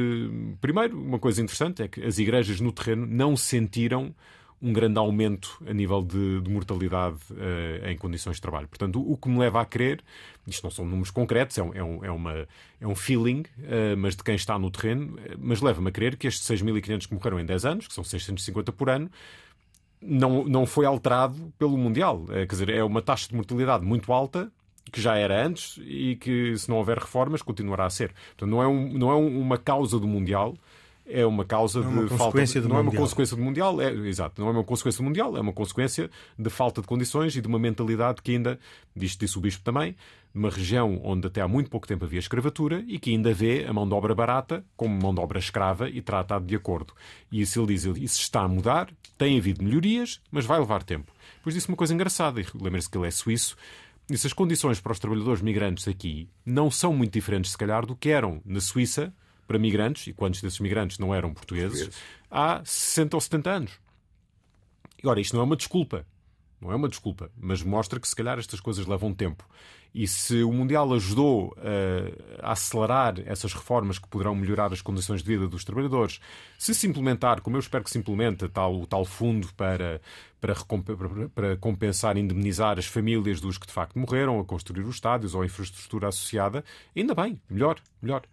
primeiro, 0.61 0.99
uma 0.99 1.19
coisa 1.19 1.41
interessante 1.41 1.83
é 1.83 1.87
que 1.87 2.03
as 2.03 2.17
igrejas 2.17 2.59
no 2.59 2.71
terreno 2.71 3.05
não 3.05 3.35
sentiram 3.35 4.13
um 4.61 4.73
grande 4.73 4.99
aumento 4.99 5.61
a 5.65 5.73
nível 5.73 6.01
de, 6.01 6.41
de 6.41 6.49
mortalidade 6.49 7.17
uh, 7.31 7.87
em 7.87 7.97
condições 7.97 8.35
de 8.35 8.41
trabalho. 8.41 8.67
Portanto, 8.67 8.99
o, 8.99 9.13
o, 9.13 9.17
que 9.17 9.29
me 9.29 9.39
leva 9.39 9.61
a 9.61 9.65
crer, 9.65 10.03
isto 10.45 10.63
não 10.63 10.69
são 10.69 10.85
números 10.85 11.11
concretos, 11.11 11.57
é 11.57 11.63
um, 11.63 11.73
é 11.73 11.83
um, 11.83 12.05
é 12.05 12.11
uma, 12.11 12.47
é 12.81 12.87
um 12.87 12.95
feeling, 12.95 13.41
uh, 13.59 13.95
mas 13.97 14.15
de 14.15 14.23
quem 14.23 14.35
está 14.35 14.59
no 14.59 14.69
terreno, 14.69 15.17
mas 15.37 15.61
leva-me 15.61 15.89
a 15.89 15.91
crer 15.91 16.17
que 16.17 16.27
estes 16.27 16.45
6.500 16.45 17.07
que 17.07 17.13
morreram 17.13 17.39
em 17.39 17.45
10 17.45 17.65
anos, 17.65 17.87
que 17.87 17.93
são 17.93 18.03
650 18.03 18.73
por 18.73 18.89
ano, 18.89 19.09
não, 20.01 20.43
não 20.45 20.65
foi 20.65 20.85
alterado 20.85 21.53
pelo 21.57 21.77
Mundial. 21.77 22.25
É, 22.29 22.45
quer 22.45 22.53
dizer, 22.53 22.69
é 22.69 22.83
uma 22.83 23.01
taxa 23.01 23.27
de 23.27 23.35
mortalidade 23.35 23.85
muito 23.85 24.12
alta, 24.12 24.51
que 24.91 25.01
já 25.01 25.15
era 25.15 25.45
antes 25.45 25.79
e 25.83 26.15
que, 26.15 26.57
se 26.57 26.69
não 26.69 26.77
houver 26.77 26.97
reformas, 26.97 27.41
continuará 27.41 27.85
a 27.85 27.89
ser. 27.89 28.13
Portanto, 28.29 28.49
não 28.49 28.62
é, 28.62 28.67
um, 28.67 28.93
não 28.93 29.12
é 29.12 29.15
uma 29.15 29.57
causa 29.57 29.99
do 29.99 30.07
Mundial, 30.07 30.55
é 31.09 31.25
uma 31.25 31.43
causa 31.43 31.81
não 31.81 31.87
é 31.87 31.91
uma 31.91 32.03
de 32.03 32.17
falta. 32.17 32.45
De, 32.45 32.59
não 32.61 32.77
é 32.77 32.81
uma 32.81 32.91
consequência 32.91 33.35
do 33.35 33.41
mundial, 33.41 33.81
é, 33.81 33.91
exato, 34.07 34.41
não 34.41 34.49
é 34.49 34.51
uma 34.51 34.63
consequência 34.63 35.01
do 35.01 35.05
mundial, 35.05 35.35
é 35.35 35.41
uma 35.41 35.53
consequência 35.53 36.09
de 36.37 36.49
falta 36.49 36.81
de 36.81 36.87
condições 36.87 37.35
e 37.35 37.41
de 37.41 37.47
uma 37.47 37.59
mentalidade 37.59 38.21
que 38.21 38.31
ainda, 38.31 38.59
disse, 38.95 39.17
disse 39.17 39.37
o 39.37 39.41
bispo 39.41 39.63
também, 39.63 39.95
numa 40.33 40.49
região 40.49 41.01
onde 41.03 41.27
até 41.27 41.41
há 41.41 41.47
muito 41.47 41.69
pouco 41.69 41.87
tempo 41.87 42.05
havia 42.05 42.19
escravatura 42.19 42.83
e 42.87 42.99
que 42.99 43.09
ainda 43.11 43.33
vê 43.33 43.65
a 43.67 43.73
mão 43.73 43.87
de 43.87 43.93
obra 43.93 44.13
barata 44.13 44.63
como 44.77 44.99
mão 45.01 45.13
de 45.13 45.19
obra 45.19 45.39
escrava 45.39 45.89
e 45.89 46.01
tratado 46.01 46.45
de 46.45 46.55
acordo. 46.55 46.93
E 47.31 47.41
isso 47.41 47.59
ele 47.59 47.73
diz, 47.73 47.85
isso 47.85 48.21
está 48.21 48.41
a 48.41 48.47
mudar, 48.47 48.89
tem 49.17 49.37
havido 49.37 49.63
melhorias, 49.63 50.21
mas 50.31 50.45
vai 50.45 50.59
levar 50.59 50.83
tempo. 50.83 51.11
Depois 51.37 51.55
disse 51.55 51.67
uma 51.67 51.77
coisa 51.77 51.93
engraçada, 51.93 52.39
e 52.39 52.45
lembre-se 52.53 52.89
que 52.89 52.97
ele 52.97 53.07
é 53.07 53.11
suíço, 53.11 53.57
disse 54.09 54.27
as 54.27 54.33
condições 54.33 54.79
para 54.79 54.91
os 54.91 54.99
trabalhadores 54.99 55.41
migrantes 55.41 55.87
aqui 55.87 56.29
não 56.45 56.69
são 56.69 56.93
muito 56.93 57.13
diferentes, 57.13 57.51
se 57.51 57.57
calhar, 57.57 57.85
do 57.85 57.95
que 57.95 58.09
eram 58.09 58.41
na 58.45 58.59
Suíça 58.59 59.13
para 59.49 59.57
migrantes, 59.57 60.05
e 60.05 60.13
quantos 60.13 60.43
desses 60.43 60.59
migrantes 60.59 60.99
não 60.99 61.13
eram 61.13 61.33
portugueses, 61.33 61.89
há 62.29 62.62
60 62.63 63.17
ou 63.17 63.21
70 63.21 63.49
anos. 63.49 63.71
Agora, 65.01 65.19
isto 65.19 65.33
não 65.35 65.41
é 65.41 65.43
uma 65.43 65.55
desculpa. 65.55 66.05
Não 66.62 66.71
é 66.71 66.75
uma 66.75 66.89
desculpa, 66.89 67.31
mas 67.35 67.63
mostra 67.63 67.99
que 67.99 68.07
se 68.07 68.15
calhar 68.15 68.38
estas 68.38 68.59
coisas 68.59 68.85
levam 68.85 69.13
tempo. 69.13 69.43
E 69.95 70.05
se 70.07 70.43
o 70.43 70.51
Mundial 70.51 70.93
ajudou 70.93 71.55
a, 71.57 72.49
a 72.49 72.51
acelerar 72.51 73.15
essas 73.25 73.53
reformas 73.53 73.97
que 73.97 74.07
poderão 74.07 74.35
melhorar 74.35 74.71
as 74.71 74.81
condições 74.81 75.23
de 75.23 75.27
vida 75.27 75.47
dos 75.47 75.63
trabalhadores, 75.63 76.19
se 76.59 76.75
se 76.75 76.85
implementar, 76.85 77.41
como 77.41 77.55
eu 77.55 77.59
espero 77.59 77.83
que 77.83 77.89
se 77.89 77.97
implemente, 77.97 78.47
tal, 78.49 78.79
o 78.79 78.85
tal 78.85 79.03
fundo 79.03 79.51
para, 79.55 79.99
para, 80.39 80.56
para 81.34 81.58
compensar 81.58 82.17
indemnizar 82.17 82.80
as 82.80 82.86
famílias 82.86 83.41
dos 83.41 83.58
que 83.58 83.67
de 83.67 83.73
facto 83.73 83.97
morreram 83.99 84.39
a 84.39 84.45
construir 84.45 84.84
os 84.84 84.95
estádios 84.95 85.36
ou 85.36 85.41
a 85.41 85.45
infraestrutura 85.45 86.08
associada, 86.08 86.63
ainda 86.95 87.13
bem, 87.13 87.39
melhor, 87.49 87.80
melhor. 88.02 88.23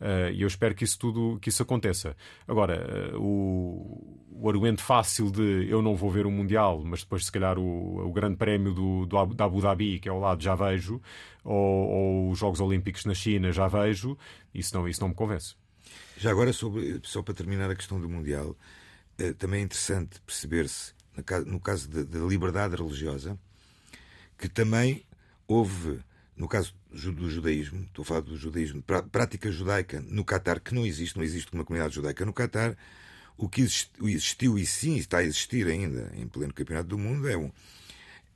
Uh, 0.00 0.32
e 0.32 0.42
eu 0.42 0.48
espero 0.48 0.74
que 0.74 0.82
isso 0.82 0.98
tudo 0.98 1.38
que 1.40 1.48
isso 1.48 1.62
aconteça. 1.62 2.16
Agora, 2.48 3.12
uh, 3.14 3.20
o, 3.20 4.18
o 4.32 4.48
argumento 4.48 4.82
fácil 4.82 5.30
de 5.30 5.68
eu 5.68 5.80
não 5.80 5.94
vou 5.94 6.10
ver 6.10 6.26
o 6.26 6.30
Mundial, 6.30 6.82
mas 6.84 7.02
depois, 7.02 7.26
se 7.26 7.30
calhar, 7.30 7.56
o, 7.56 8.04
o 8.04 8.12
Grande 8.12 8.36
Prémio 8.36 8.74
do, 8.74 9.06
do, 9.06 9.26
da 9.26 9.44
Abu 9.44 9.60
Dhabi, 9.60 10.00
que 10.00 10.08
é 10.08 10.10
ao 10.10 10.18
lado, 10.18 10.42
já 10.42 10.56
vejo, 10.56 11.00
ou, 11.44 11.54
ou, 11.54 12.30
os 12.30 12.38
Jogos 12.40 12.60
Olímpicos 12.60 13.04
na 13.04 13.14
China, 13.14 13.52
já 13.52 13.68
vejo, 13.68 14.18
isso 14.52 14.76
não, 14.76 14.88
isso 14.88 15.00
não 15.00 15.10
me 15.10 15.14
convence. 15.14 15.54
Já 16.16 16.32
agora, 16.32 16.52
sobre, 16.52 17.00
só 17.04 17.22
para 17.22 17.34
terminar 17.34 17.70
a 17.70 17.76
questão 17.76 18.00
do 18.00 18.08
Mundial, 18.08 18.56
uh, 19.20 19.34
também 19.34 19.60
é 19.60 19.62
interessante 19.62 20.20
perceber-se, 20.26 20.94
no 21.46 21.60
caso 21.60 21.88
da 21.88 22.18
liberdade 22.20 22.76
religiosa, 22.76 23.38
que 24.38 24.48
também 24.48 25.04
houve 25.46 26.00
no 26.36 26.48
caso 26.48 26.74
do 26.90 27.30
judaísmo, 27.30 27.82
estou 27.82 28.02
a 28.02 28.06
falar 28.06 28.20
do 28.20 28.36
judaísmo, 28.36 28.82
prática 29.10 29.50
judaica 29.50 30.00
no 30.08 30.24
Catar, 30.24 30.60
que 30.60 30.74
não 30.74 30.84
existe, 30.84 31.16
não 31.16 31.24
existe 31.24 31.52
uma 31.52 31.64
comunidade 31.64 31.94
judaica 31.94 32.24
no 32.24 32.32
Catar, 32.32 32.76
o 33.36 33.48
que 33.48 33.62
existiu 33.62 34.58
e 34.58 34.66
sim 34.66 34.96
está 34.96 35.18
a 35.18 35.24
existir 35.24 35.66
ainda 35.66 36.10
em 36.14 36.26
pleno 36.26 36.52
campeonato 36.52 36.88
do 36.88 36.98
mundo 36.98 37.28
é, 37.28 37.36
um, 37.36 37.50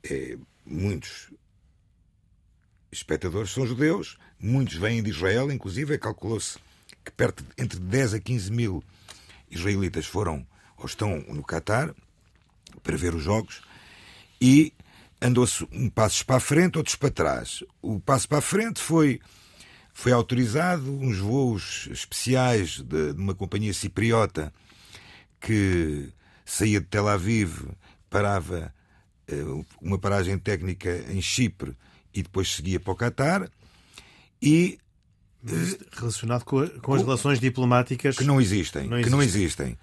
é 0.03 0.37
muitos 0.65 1.31
espectadores 2.91 3.51
são 3.51 3.65
judeus, 3.65 4.17
muitos 4.39 4.75
vêm 4.75 5.03
de 5.03 5.09
Israel, 5.09 5.51
inclusive 5.51 5.97
calculou-se 5.97 6.57
que 7.03 7.11
perto 7.11 7.43
de, 7.43 7.49
entre 7.61 7.79
10 7.79 8.15
a 8.15 8.19
15 8.19 8.51
mil 8.51 8.83
israelitas 9.49 10.05
foram 10.05 10.45
ou 10.77 10.85
estão 10.85 11.19
no 11.27 11.43
Catar 11.43 11.93
para 12.83 12.97
ver 12.97 13.15
os 13.15 13.23
jogos 13.23 13.61
e 14.41 14.73
andou-se 15.21 15.67
um 15.71 15.89
passo 15.89 16.25
para 16.25 16.37
a 16.37 16.39
frente, 16.39 16.77
outros 16.77 16.95
para 16.95 17.09
trás. 17.09 17.63
O 17.81 17.99
passo 17.99 18.27
para 18.27 18.39
a 18.39 18.41
frente 18.41 18.79
foi 18.79 19.19
foi 19.93 20.11
autorizado 20.11 20.95
uns 20.99 21.17
voos 21.17 21.89
especiais 21.91 22.81
de, 22.83 23.13
de 23.13 23.19
uma 23.19 23.33
companhia 23.33 23.73
cipriota 23.73 24.53
que 25.41 26.13
saía 26.45 26.79
de 26.79 26.85
Tel 26.85 27.07
Aviv, 27.07 27.63
parava 28.07 28.71
eh, 29.27 29.43
uma 29.81 29.97
paragem 29.97 30.37
técnica 30.37 31.03
em 31.09 31.19
Chipre 31.19 31.75
e 32.13 32.21
depois 32.21 32.53
seguia 32.53 32.79
para 32.79 32.93
o 32.93 32.95
Catar 32.95 33.49
e 34.39 34.77
relacionado 35.93 36.43
com, 36.43 36.59
as 36.59 37.01
relações 37.01 37.39
diplomáticas 37.39 38.17
que 38.17 38.23
não 38.23 38.39
existem, 38.39 38.87
não 38.87 39.01
que 39.01 39.09
não 39.09 39.21
existem. 39.21 39.77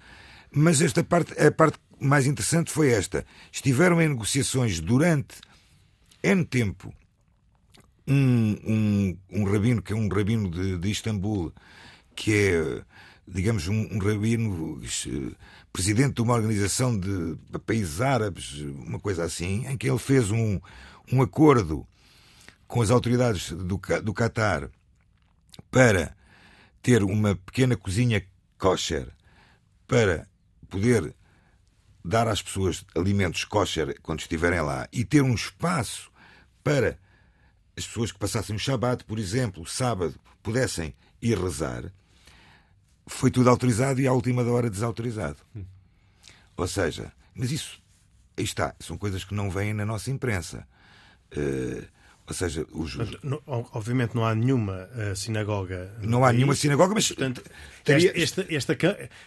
Mas 0.51 0.81
esta 0.81 1.03
parte, 1.03 1.33
a 1.39 1.51
parte 1.51 1.77
mais 1.99 2.25
interessante 2.25 2.71
foi 2.71 2.91
esta. 2.91 3.25
Estiveram 3.51 4.01
em 4.01 4.09
negociações 4.09 4.79
durante 4.79 5.35
N 6.23 6.43
tempo 6.45 6.93
um, 8.07 8.57
um, 8.63 9.17
um 9.31 9.43
rabino, 9.45 9.81
que 9.81 9.93
é 9.93 9.95
um 9.95 10.07
rabino 10.07 10.49
de, 10.49 10.77
de 10.77 10.91
Istambul, 10.91 11.53
que 12.15 12.33
é, 12.33 12.83
digamos, 13.27 13.67
um, 13.67 13.87
um 13.91 13.99
rabino 13.99 14.81
eh, 14.83 15.35
presidente 15.73 16.15
de 16.15 16.21
uma 16.21 16.35
organização 16.35 16.97
de 16.97 17.37
países 17.65 18.01
árabes, 18.01 18.61
uma 18.61 18.99
coisa 18.99 19.23
assim, 19.23 19.65
em 19.67 19.77
que 19.77 19.89
ele 19.89 19.97
fez 19.97 20.31
um, 20.31 20.59
um 21.11 21.21
acordo 21.21 21.85
com 22.67 22.81
as 22.81 22.89
autoridades 22.89 23.51
do, 23.51 23.79
do 24.03 24.13
Qatar 24.13 24.69
para 25.71 26.15
ter 26.81 27.03
uma 27.03 27.35
pequena 27.35 27.75
cozinha 27.75 28.23
kosher 28.57 29.07
para 29.87 30.27
poder 30.69 31.15
dar 32.05 32.27
às 32.27 32.41
pessoas 32.41 32.85
alimentos 32.95 33.43
kosher 33.43 33.99
quando 34.01 34.19
estiverem 34.19 34.61
lá 34.61 34.87
e 34.93 35.03
ter 35.03 35.23
um 35.23 35.33
espaço 35.33 36.11
para 36.63 36.99
as 37.75 37.87
pessoas 37.87 38.11
que 38.11 38.19
passassem 38.19 38.55
o 38.55 38.59
Shabat, 38.59 39.03
por 39.05 39.17
exemplo, 39.17 39.63
o 39.63 39.65
sábado, 39.65 40.13
pudessem 40.43 40.95
ir 41.21 41.37
rezar, 41.37 41.91
foi 43.07 43.31
tudo 43.31 43.49
autorizado 43.49 43.99
e 43.99 44.07
à 44.07 44.13
última 44.13 44.43
hora 44.43 44.69
desautorizado. 44.69 45.37
Hum. 45.55 45.65
Ou 46.55 46.67
seja, 46.67 47.11
mas 47.33 47.51
isso, 47.51 47.81
aí 48.37 48.43
está, 48.43 48.75
são 48.79 48.97
coisas 48.97 49.23
que 49.23 49.33
não 49.33 49.49
vêm 49.49 49.73
na 49.73 49.85
nossa 49.85 50.11
imprensa. 50.11 50.65
Uh, 51.35 51.85
ou 52.27 52.33
seja, 52.33 52.65
os... 52.71 52.97
obviamente 53.71 54.15
não 54.15 54.25
há 54.25 54.33
nenhuma 54.33 54.89
uh, 54.95 55.15
sinagoga. 55.15 55.91
Não 56.01 56.23
há 56.23 56.27
país, 56.27 56.37
nenhuma 56.37 56.55
sinagoga, 56.55 56.95
mas. 56.95 57.07
Portanto, 57.07 57.43
teria... 57.83 58.11
esta, 58.19 58.45
esta, 58.49 58.77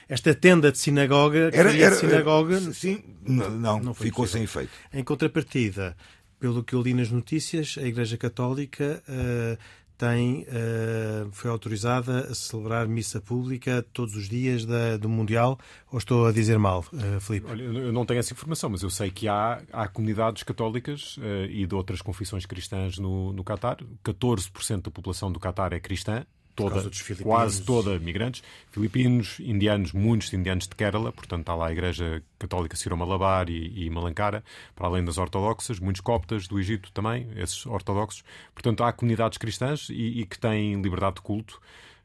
esta, 0.08 0.34
tenda 0.34 0.72
de 0.72 0.78
sinagoga. 0.78 1.50
Era, 1.52 1.76
era, 1.76 1.94
sinagoga. 1.94 2.60
Sim, 2.72 3.04
não, 3.22 3.50
não, 3.50 3.80
não 3.80 3.94
ficou 3.94 4.24
possível. 4.24 4.26
sem 4.26 4.42
efeito. 4.42 4.72
Em 4.92 5.04
contrapartida, 5.04 5.96
pelo 6.40 6.64
que 6.64 6.74
eu 6.74 6.82
li 6.82 6.92
nas 6.92 7.10
notícias, 7.10 7.76
a 7.78 7.82
Igreja 7.82 8.16
Católica 8.16 9.00
uh, 9.08 9.58
tem, 9.98 10.42
uh, 10.42 11.28
foi 11.32 11.50
autorizada 11.50 12.20
a 12.30 12.34
celebrar 12.34 12.86
missa 12.86 13.20
pública 13.20 13.84
todos 13.92 14.14
os 14.14 14.28
dias 14.28 14.64
da, 14.64 14.96
do 14.96 15.08
Mundial, 15.08 15.58
ou 15.90 15.98
estou 15.98 16.26
a 16.26 16.32
dizer 16.32 16.56
mal, 16.56 16.84
uh, 16.92 17.20
Filipe? 17.20 17.50
Olha, 17.50 17.64
eu 17.64 17.92
não 17.92 18.06
tenho 18.06 18.20
essa 18.20 18.32
informação, 18.32 18.70
mas 18.70 18.82
eu 18.82 18.90
sei 18.90 19.10
que 19.10 19.26
há, 19.26 19.60
há 19.72 19.88
comunidades 19.88 20.44
católicas 20.44 21.16
uh, 21.16 21.46
e 21.50 21.66
de 21.66 21.74
outras 21.74 22.00
confissões 22.00 22.46
cristãs 22.46 22.96
no, 22.96 23.32
no 23.32 23.42
Catar. 23.42 23.78
14% 24.04 24.82
da 24.82 24.90
população 24.90 25.32
do 25.32 25.40
Catar 25.40 25.72
é 25.72 25.80
cristã, 25.80 26.24
toda, 26.58 26.90
quase 27.22 27.62
toda 27.62 27.98
migrantes, 28.00 28.42
filipinos, 28.72 29.38
indianos, 29.38 29.92
muitos 29.92 30.32
indianos 30.32 30.66
de 30.66 30.74
Kerala, 30.74 31.12
portanto 31.12 31.40
está 31.40 31.54
lá 31.54 31.68
a 31.68 31.72
Igreja 31.72 32.22
Católica 32.38 32.76
Ciro 32.76 32.96
Malabar 32.96 33.48
e, 33.48 33.84
e 33.84 33.90
Malankara, 33.90 34.42
para 34.74 34.88
além 34.88 35.04
das 35.04 35.18
ortodoxas, 35.18 35.78
muitos 35.78 36.00
coptas 36.00 36.48
do 36.48 36.58
Egito 36.58 36.90
também, 36.92 37.28
esses 37.36 37.64
ortodoxos. 37.64 38.24
Portanto, 38.52 38.82
há 38.82 38.92
comunidades 38.92 39.38
cristãs 39.38 39.88
e, 39.88 40.20
e 40.20 40.26
que 40.26 40.38
têm 40.38 40.80
liberdade 40.82 41.16
de 41.16 41.22
culto. 41.22 41.60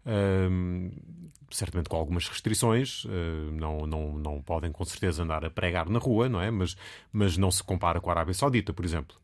Um, 0.06 0.92
certamente 1.50 1.88
com 1.88 1.96
algumas 1.96 2.28
restrições, 2.28 3.06
não, 3.52 3.86
não, 3.86 4.18
não 4.18 4.42
podem 4.42 4.72
com 4.72 4.84
certeza 4.84 5.22
andar 5.22 5.46
a 5.46 5.52
pregar 5.52 5.88
na 5.88 6.00
rua, 6.00 6.28
não 6.28 6.42
é? 6.42 6.50
Mas, 6.50 6.76
mas 7.12 7.38
não 7.38 7.52
se 7.52 7.64
compara 7.64 8.02
com 8.02 8.10
a 8.10 8.14
Arábia 8.14 8.34
Saudita, 8.34 8.74
por 8.74 8.84
exemplo. 8.84 9.16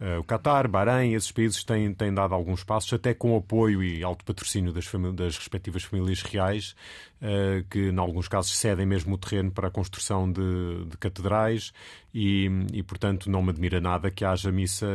Uh, 0.00 0.18
o 0.18 0.24
Qatar, 0.24 0.68
Bahrein, 0.68 1.12
esses 1.12 1.30
países 1.30 1.62
têm, 1.62 1.94
têm 1.94 2.12
dado 2.12 2.34
alguns 2.34 2.64
passos, 2.64 2.92
até 2.92 3.14
com 3.14 3.36
apoio 3.36 3.82
e 3.82 4.02
alto 4.02 4.24
patrocínio 4.24 4.72
das, 4.72 4.90
das 5.14 5.38
respectivas 5.38 5.84
famílias 5.84 6.20
reais, 6.22 6.74
uh, 7.22 7.62
que 7.70 7.90
em 7.90 7.98
alguns 7.98 8.26
casos 8.26 8.56
cedem 8.56 8.84
mesmo 8.84 9.14
o 9.14 9.18
terreno 9.18 9.52
para 9.52 9.68
a 9.68 9.70
construção 9.70 10.30
de, 10.30 10.84
de 10.86 10.98
catedrais 10.98 11.72
e, 12.12 12.50
e, 12.72 12.82
portanto, 12.82 13.30
não 13.30 13.40
me 13.40 13.50
admira 13.50 13.80
nada 13.80 14.10
que 14.10 14.24
haja 14.24 14.50
missa, 14.50 14.86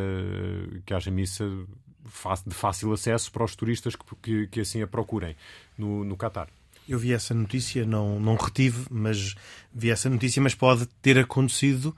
que 0.85 0.93
haja 0.93 1.09
missa 1.09 1.45
de 2.45 2.53
fácil 2.53 2.91
acesso 2.93 3.31
para 3.31 3.43
os 3.43 3.55
turistas 3.55 3.95
que, 3.95 4.03
que, 4.21 4.47
que 4.47 4.59
assim 4.61 4.81
a 4.81 4.87
procurem 4.87 5.35
no, 5.77 6.03
no 6.03 6.17
Qatar. 6.17 6.47
Eu 6.87 6.97
vi 6.97 7.13
essa 7.13 7.35
notícia, 7.35 7.85
não, 7.85 8.19
não 8.19 8.35
retive, 8.35 8.87
mas 8.89 9.35
vi 9.71 9.91
essa 9.91 10.09
notícia, 10.09 10.41
mas 10.41 10.55
pode 10.55 10.87
ter 11.03 11.19
acontecido 11.19 11.95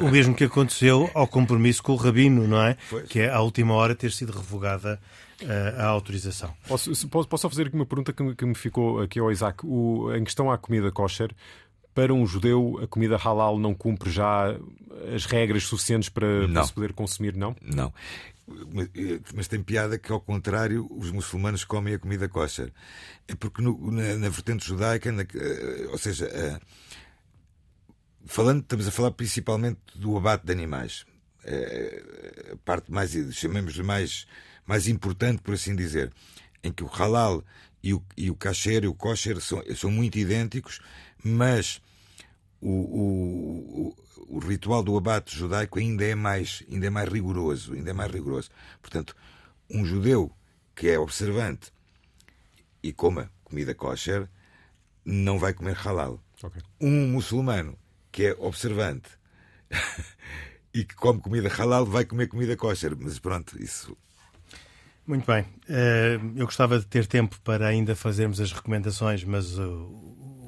o 0.00 0.08
mesmo 0.08 0.34
que 0.34 0.44
aconteceu 0.44 1.10
ao 1.12 1.28
compromisso 1.28 1.82
com 1.82 1.92
o 1.92 1.96
Rabino, 1.96 2.48
não 2.48 2.62
é? 2.62 2.78
Pois. 2.88 3.06
Que 3.08 3.20
é 3.20 3.30
à 3.30 3.40
última 3.40 3.74
hora 3.74 3.94
ter 3.94 4.10
sido 4.10 4.32
revogada 4.32 4.98
uh, 5.42 5.80
a 5.80 5.84
autorização. 5.84 6.54
Posso, 6.66 7.08
posso 7.08 7.42
só 7.42 7.50
fazer 7.50 7.66
aqui 7.66 7.76
uma 7.76 7.84
pergunta 7.84 8.10
que 8.10 8.22
me, 8.22 8.34
que 8.34 8.46
me 8.46 8.54
ficou 8.54 9.02
aqui 9.02 9.18
ao 9.18 9.30
Isaac. 9.30 9.66
O, 9.66 10.10
em 10.14 10.24
questão 10.24 10.50
à 10.50 10.56
comida 10.56 10.90
kosher, 10.90 11.30
para 11.94 12.14
um 12.14 12.26
judeu 12.26 12.80
a 12.82 12.86
comida 12.86 13.18
halal 13.18 13.58
não 13.58 13.74
cumpre 13.74 14.10
já 14.10 14.56
as 15.14 15.26
regras 15.26 15.64
suficientes 15.64 16.08
para, 16.08 16.48
para 16.48 16.64
se 16.64 16.72
poder 16.72 16.92
consumir, 16.94 17.36
não? 17.36 17.54
Não. 17.60 17.92
Mas 19.34 19.48
tem 19.48 19.62
piada 19.62 19.98
que, 19.98 20.10
ao 20.10 20.20
contrário, 20.20 20.86
os 20.90 21.10
muçulmanos 21.10 21.64
comem 21.64 21.94
a 21.94 21.98
comida 21.98 22.28
kosher. 22.28 22.72
É 23.28 23.34
porque 23.34 23.62
no, 23.62 23.90
na, 23.90 24.16
na, 24.16 24.28
vertente 24.28 24.66
judaica, 24.66 25.12
na, 25.12 25.22
eh, 25.22 25.86
ou 25.90 25.98
seja, 25.98 26.26
uh, 26.26 26.60
falando, 28.26 28.62
estamos 28.62 28.88
a 28.88 28.90
falar 28.90 29.12
principalmente 29.12 29.80
do 29.94 30.16
abate 30.16 30.44
de 30.44 30.52
animais. 30.52 31.04
Uh, 31.44 32.52
a 32.52 32.56
parte 32.64 32.90
mais, 32.90 33.12
chamemos-lhe 33.32 33.82
mais, 33.82 34.26
mais 34.66 34.88
importante, 34.88 35.40
por 35.40 35.54
assim 35.54 35.76
dizer, 35.76 36.12
em 36.62 36.72
que 36.72 36.82
o 36.82 36.88
halal 36.88 37.44
e 37.82 37.94
o, 37.94 38.04
e 38.16 38.30
o 38.30 38.34
kasher 38.34 38.84
e 38.84 38.88
o 38.88 38.94
kosher 38.94 39.40
são, 39.40 39.62
são 39.74 39.90
muito 39.90 40.18
idênticos, 40.18 40.80
mas 41.22 41.80
o, 42.62 43.94
o, 44.28 44.36
o, 44.36 44.38
ritual 44.38 44.84
do 44.84 44.96
abate 44.96 45.36
judaico 45.36 45.80
ainda 45.80 46.04
é 46.04 46.14
mais 46.14 46.62
ainda 46.70 46.86
é 46.86 46.90
mais 46.90 47.08
rigoroso 47.08 47.74
ainda 47.74 47.90
é 47.90 47.92
mais 47.92 48.10
rigoroso 48.10 48.50
portanto 48.80 49.16
um 49.68 49.84
judeu 49.84 50.30
que 50.74 50.88
é 50.88 50.98
observante 50.98 51.72
e 52.82 52.92
coma 52.92 53.30
comida 53.42 53.74
kosher 53.74 54.28
não 55.04 55.40
vai 55.40 55.52
comer 55.52 55.74
halal 55.74 56.22
okay. 56.40 56.62
um 56.80 57.08
muçulmano 57.08 57.76
que 58.12 58.26
é 58.26 58.36
observante 58.38 59.10
e 60.72 60.84
que 60.84 60.94
come 60.94 61.20
comida 61.20 61.48
halal 61.48 61.84
vai 61.84 62.04
comer 62.04 62.28
comida 62.28 62.56
kosher 62.56 62.96
mas 62.96 63.18
pronto 63.18 63.60
isso 63.60 63.96
muito 65.04 65.26
bem. 65.26 65.44
Eh, 65.68 66.20
eu 66.36 66.46
gostava 66.46 66.78
de 66.78 66.86
ter 66.86 67.06
tempo 67.06 67.36
para 67.42 67.66
ainda 67.66 67.96
fazermos 67.96 68.40
as 68.40 68.52
recomendações, 68.52 69.24
mas 69.24 69.58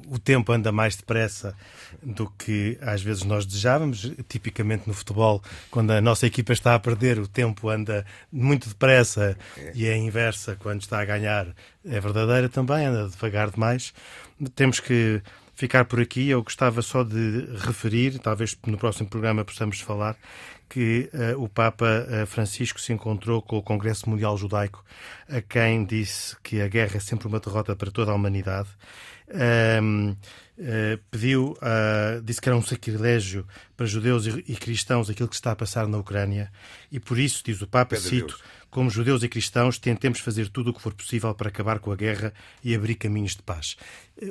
o 0.09 0.19
tempo 0.19 0.51
anda 0.51 0.71
mais 0.71 0.95
depressa 0.95 1.55
do 2.01 2.29
que 2.29 2.77
às 2.81 3.01
vezes 3.01 3.23
nós 3.23 3.45
desejávamos. 3.45 4.11
Tipicamente 4.27 4.87
no 4.87 4.93
futebol, 4.93 5.41
quando 5.71 5.91
a 5.91 6.01
nossa 6.01 6.25
equipa 6.27 6.53
está 6.53 6.75
a 6.75 6.79
perder, 6.79 7.19
o 7.19 7.27
tempo 7.27 7.69
anda 7.69 8.05
muito 8.31 8.69
depressa 8.69 9.37
e 9.73 9.85
é 9.85 9.95
inversa 9.97 10.55
quando 10.59 10.81
está 10.81 11.01
a 11.01 11.05
ganhar. 11.05 11.47
É 11.85 11.99
verdadeira 11.99 12.49
também, 12.49 12.85
anda 12.85 13.09
devagar 13.09 13.51
demais. 13.51 13.93
Temos 14.55 14.79
que 14.79 15.21
ficar 15.55 15.85
por 15.85 15.99
aqui. 15.99 16.29
Eu 16.29 16.43
gostava 16.43 16.81
só 16.81 17.03
de 17.03 17.47
referir, 17.65 18.19
talvez 18.19 18.57
no 18.67 18.77
próximo 18.77 19.09
programa 19.09 19.45
possamos 19.45 19.79
falar, 19.79 20.15
que 20.69 21.09
uh, 21.13 21.41
o 21.41 21.47
Papa 21.47 21.85
uh, 21.85 22.25
Francisco 22.25 22.79
se 22.79 22.91
encontrou 22.91 23.41
com 23.41 23.57
o 23.57 23.63
Congresso 23.63 24.09
Mundial 24.09 24.37
Judaico, 24.37 24.83
a 25.29 25.41
quem 25.41 25.85
disse 25.85 26.35
que 26.43 26.61
a 26.61 26.67
guerra 26.67 26.97
é 26.97 26.99
sempre 26.99 27.27
uma 27.27 27.39
derrota 27.39 27.75
para 27.75 27.91
toda 27.91 28.11
a 28.11 28.15
humanidade 28.15 28.69
uh, 29.29 30.17
pediu, 31.11 31.57
uh, 31.57 32.21
disse 32.23 32.39
que 32.39 32.49
era 32.49 32.57
um 32.57 32.61
sacrilégio 32.61 33.45
para 33.75 33.85
judeus 33.85 34.25
e, 34.25 34.43
e, 34.47 34.55
cristãos 34.55 35.09
aquilo 35.09 35.27
que 35.27 35.35
está 35.35 35.51
a 35.51 35.55
passar 35.55 35.87
na 35.87 35.97
Ucrânia 35.97 36.51
e 36.91 36.99
por 36.99 37.17
isso, 37.17 37.43
diz 37.45 37.61
o 37.61 37.67
Papa, 37.67 37.95
cito, 37.97 38.39
como 38.75 38.89
judeus 38.89 39.23
e 39.23 39.29
cristãos, 39.29 39.79
tentemos 39.79 40.19
fazer 40.19 40.49
tudo 40.49 40.71
o 40.71 40.73
que 40.73 40.81
for 40.81 40.93
possível 40.93 41.33
para 41.33 41.47
acabar 41.47 41.79
com 41.79 41.93
a 41.93 41.95
guerra 41.95 42.33
e 42.61 42.75
abrir 42.75 42.95
caminhos 42.95 43.33
de 43.33 43.41
paz. 43.41 43.77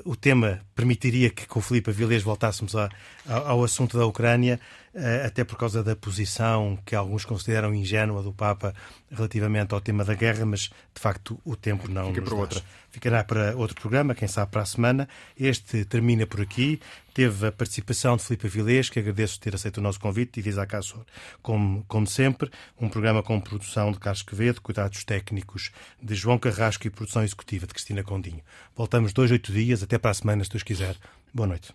O 0.04 0.14
tema 0.14 0.60
permitiria 0.74 1.30
que 1.30 1.46
com 1.46 1.60
o 1.60 1.62
Filipe 1.62 1.88
Avilés 1.88 2.22
voltássemos 2.22 2.76
a, 2.76 2.90
ao 3.26 3.64
assunto 3.64 3.96
da 3.96 4.04
Ucrânia, 4.04 4.60
eh, 4.94 5.24
até 5.24 5.44
por 5.44 5.56
causa 5.56 5.82
da 5.82 5.96
posição 5.96 6.78
que 6.84 6.94
alguns 6.94 7.24
consideram 7.24 7.74
ingênua 7.74 8.22
do 8.22 8.34
Papa 8.34 8.74
relativamente 9.10 9.72
ao 9.72 9.80
tema 9.80 10.04
da 10.04 10.12
guerra, 10.12 10.44
mas 10.44 10.70
de 10.94 11.00
facto 11.00 11.40
o 11.42 11.56
tempo 11.56 11.90
não 11.90 12.08
Fica 12.08 12.20
nos 12.20 12.28
para 12.28 12.38
outra. 12.38 12.62
Ficará 12.90 13.24
para 13.24 13.56
outro 13.56 13.80
programa, 13.80 14.14
quem 14.14 14.28
sabe 14.28 14.52
para 14.52 14.60
a 14.60 14.66
semana. 14.66 15.08
Este 15.38 15.86
termina 15.86 16.26
por 16.26 16.42
aqui. 16.42 16.78
Teve 17.14 17.46
a 17.46 17.52
participação 17.52 18.16
de 18.16 18.24
Filipe 18.24 18.48
Avilés, 18.48 18.90
que 18.90 18.98
agradeço 18.98 19.38
ter 19.38 19.54
aceito 19.54 19.78
o 19.78 19.80
nosso 19.80 20.00
convite, 20.00 20.40
e 20.40 20.42
diz 20.42 20.58
a 20.58 20.66
Cássio, 20.66 21.06
como, 21.40 21.84
como 21.84 22.08
sempre, 22.08 22.50
um 22.78 22.88
programa 22.88 23.22
com 23.22 23.40
produção 23.40 23.92
de 23.92 24.00
Carlos 24.00 24.22
Quevedo, 24.22 24.60
cuidados 24.60 25.04
técnicos 25.04 25.70
de 26.02 26.14
João 26.16 26.38
Carrasco 26.38 26.88
e 26.88 26.90
produção 26.90 27.22
executiva 27.22 27.68
de 27.68 27.72
Cristina 27.72 28.02
Condinho. 28.02 28.42
Voltamos 28.74 29.12
dois, 29.12 29.30
oito 29.30 29.52
dias, 29.52 29.80
até 29.80 29.96
para 29.96 30.10
a 30.10 30.14
semana, 30.14 30.42
se 30.42 30.50
Deus 30.50 30.64
quiser. 30.64 30.96
Boa 31.32 31.46
noite. 31.46 31.72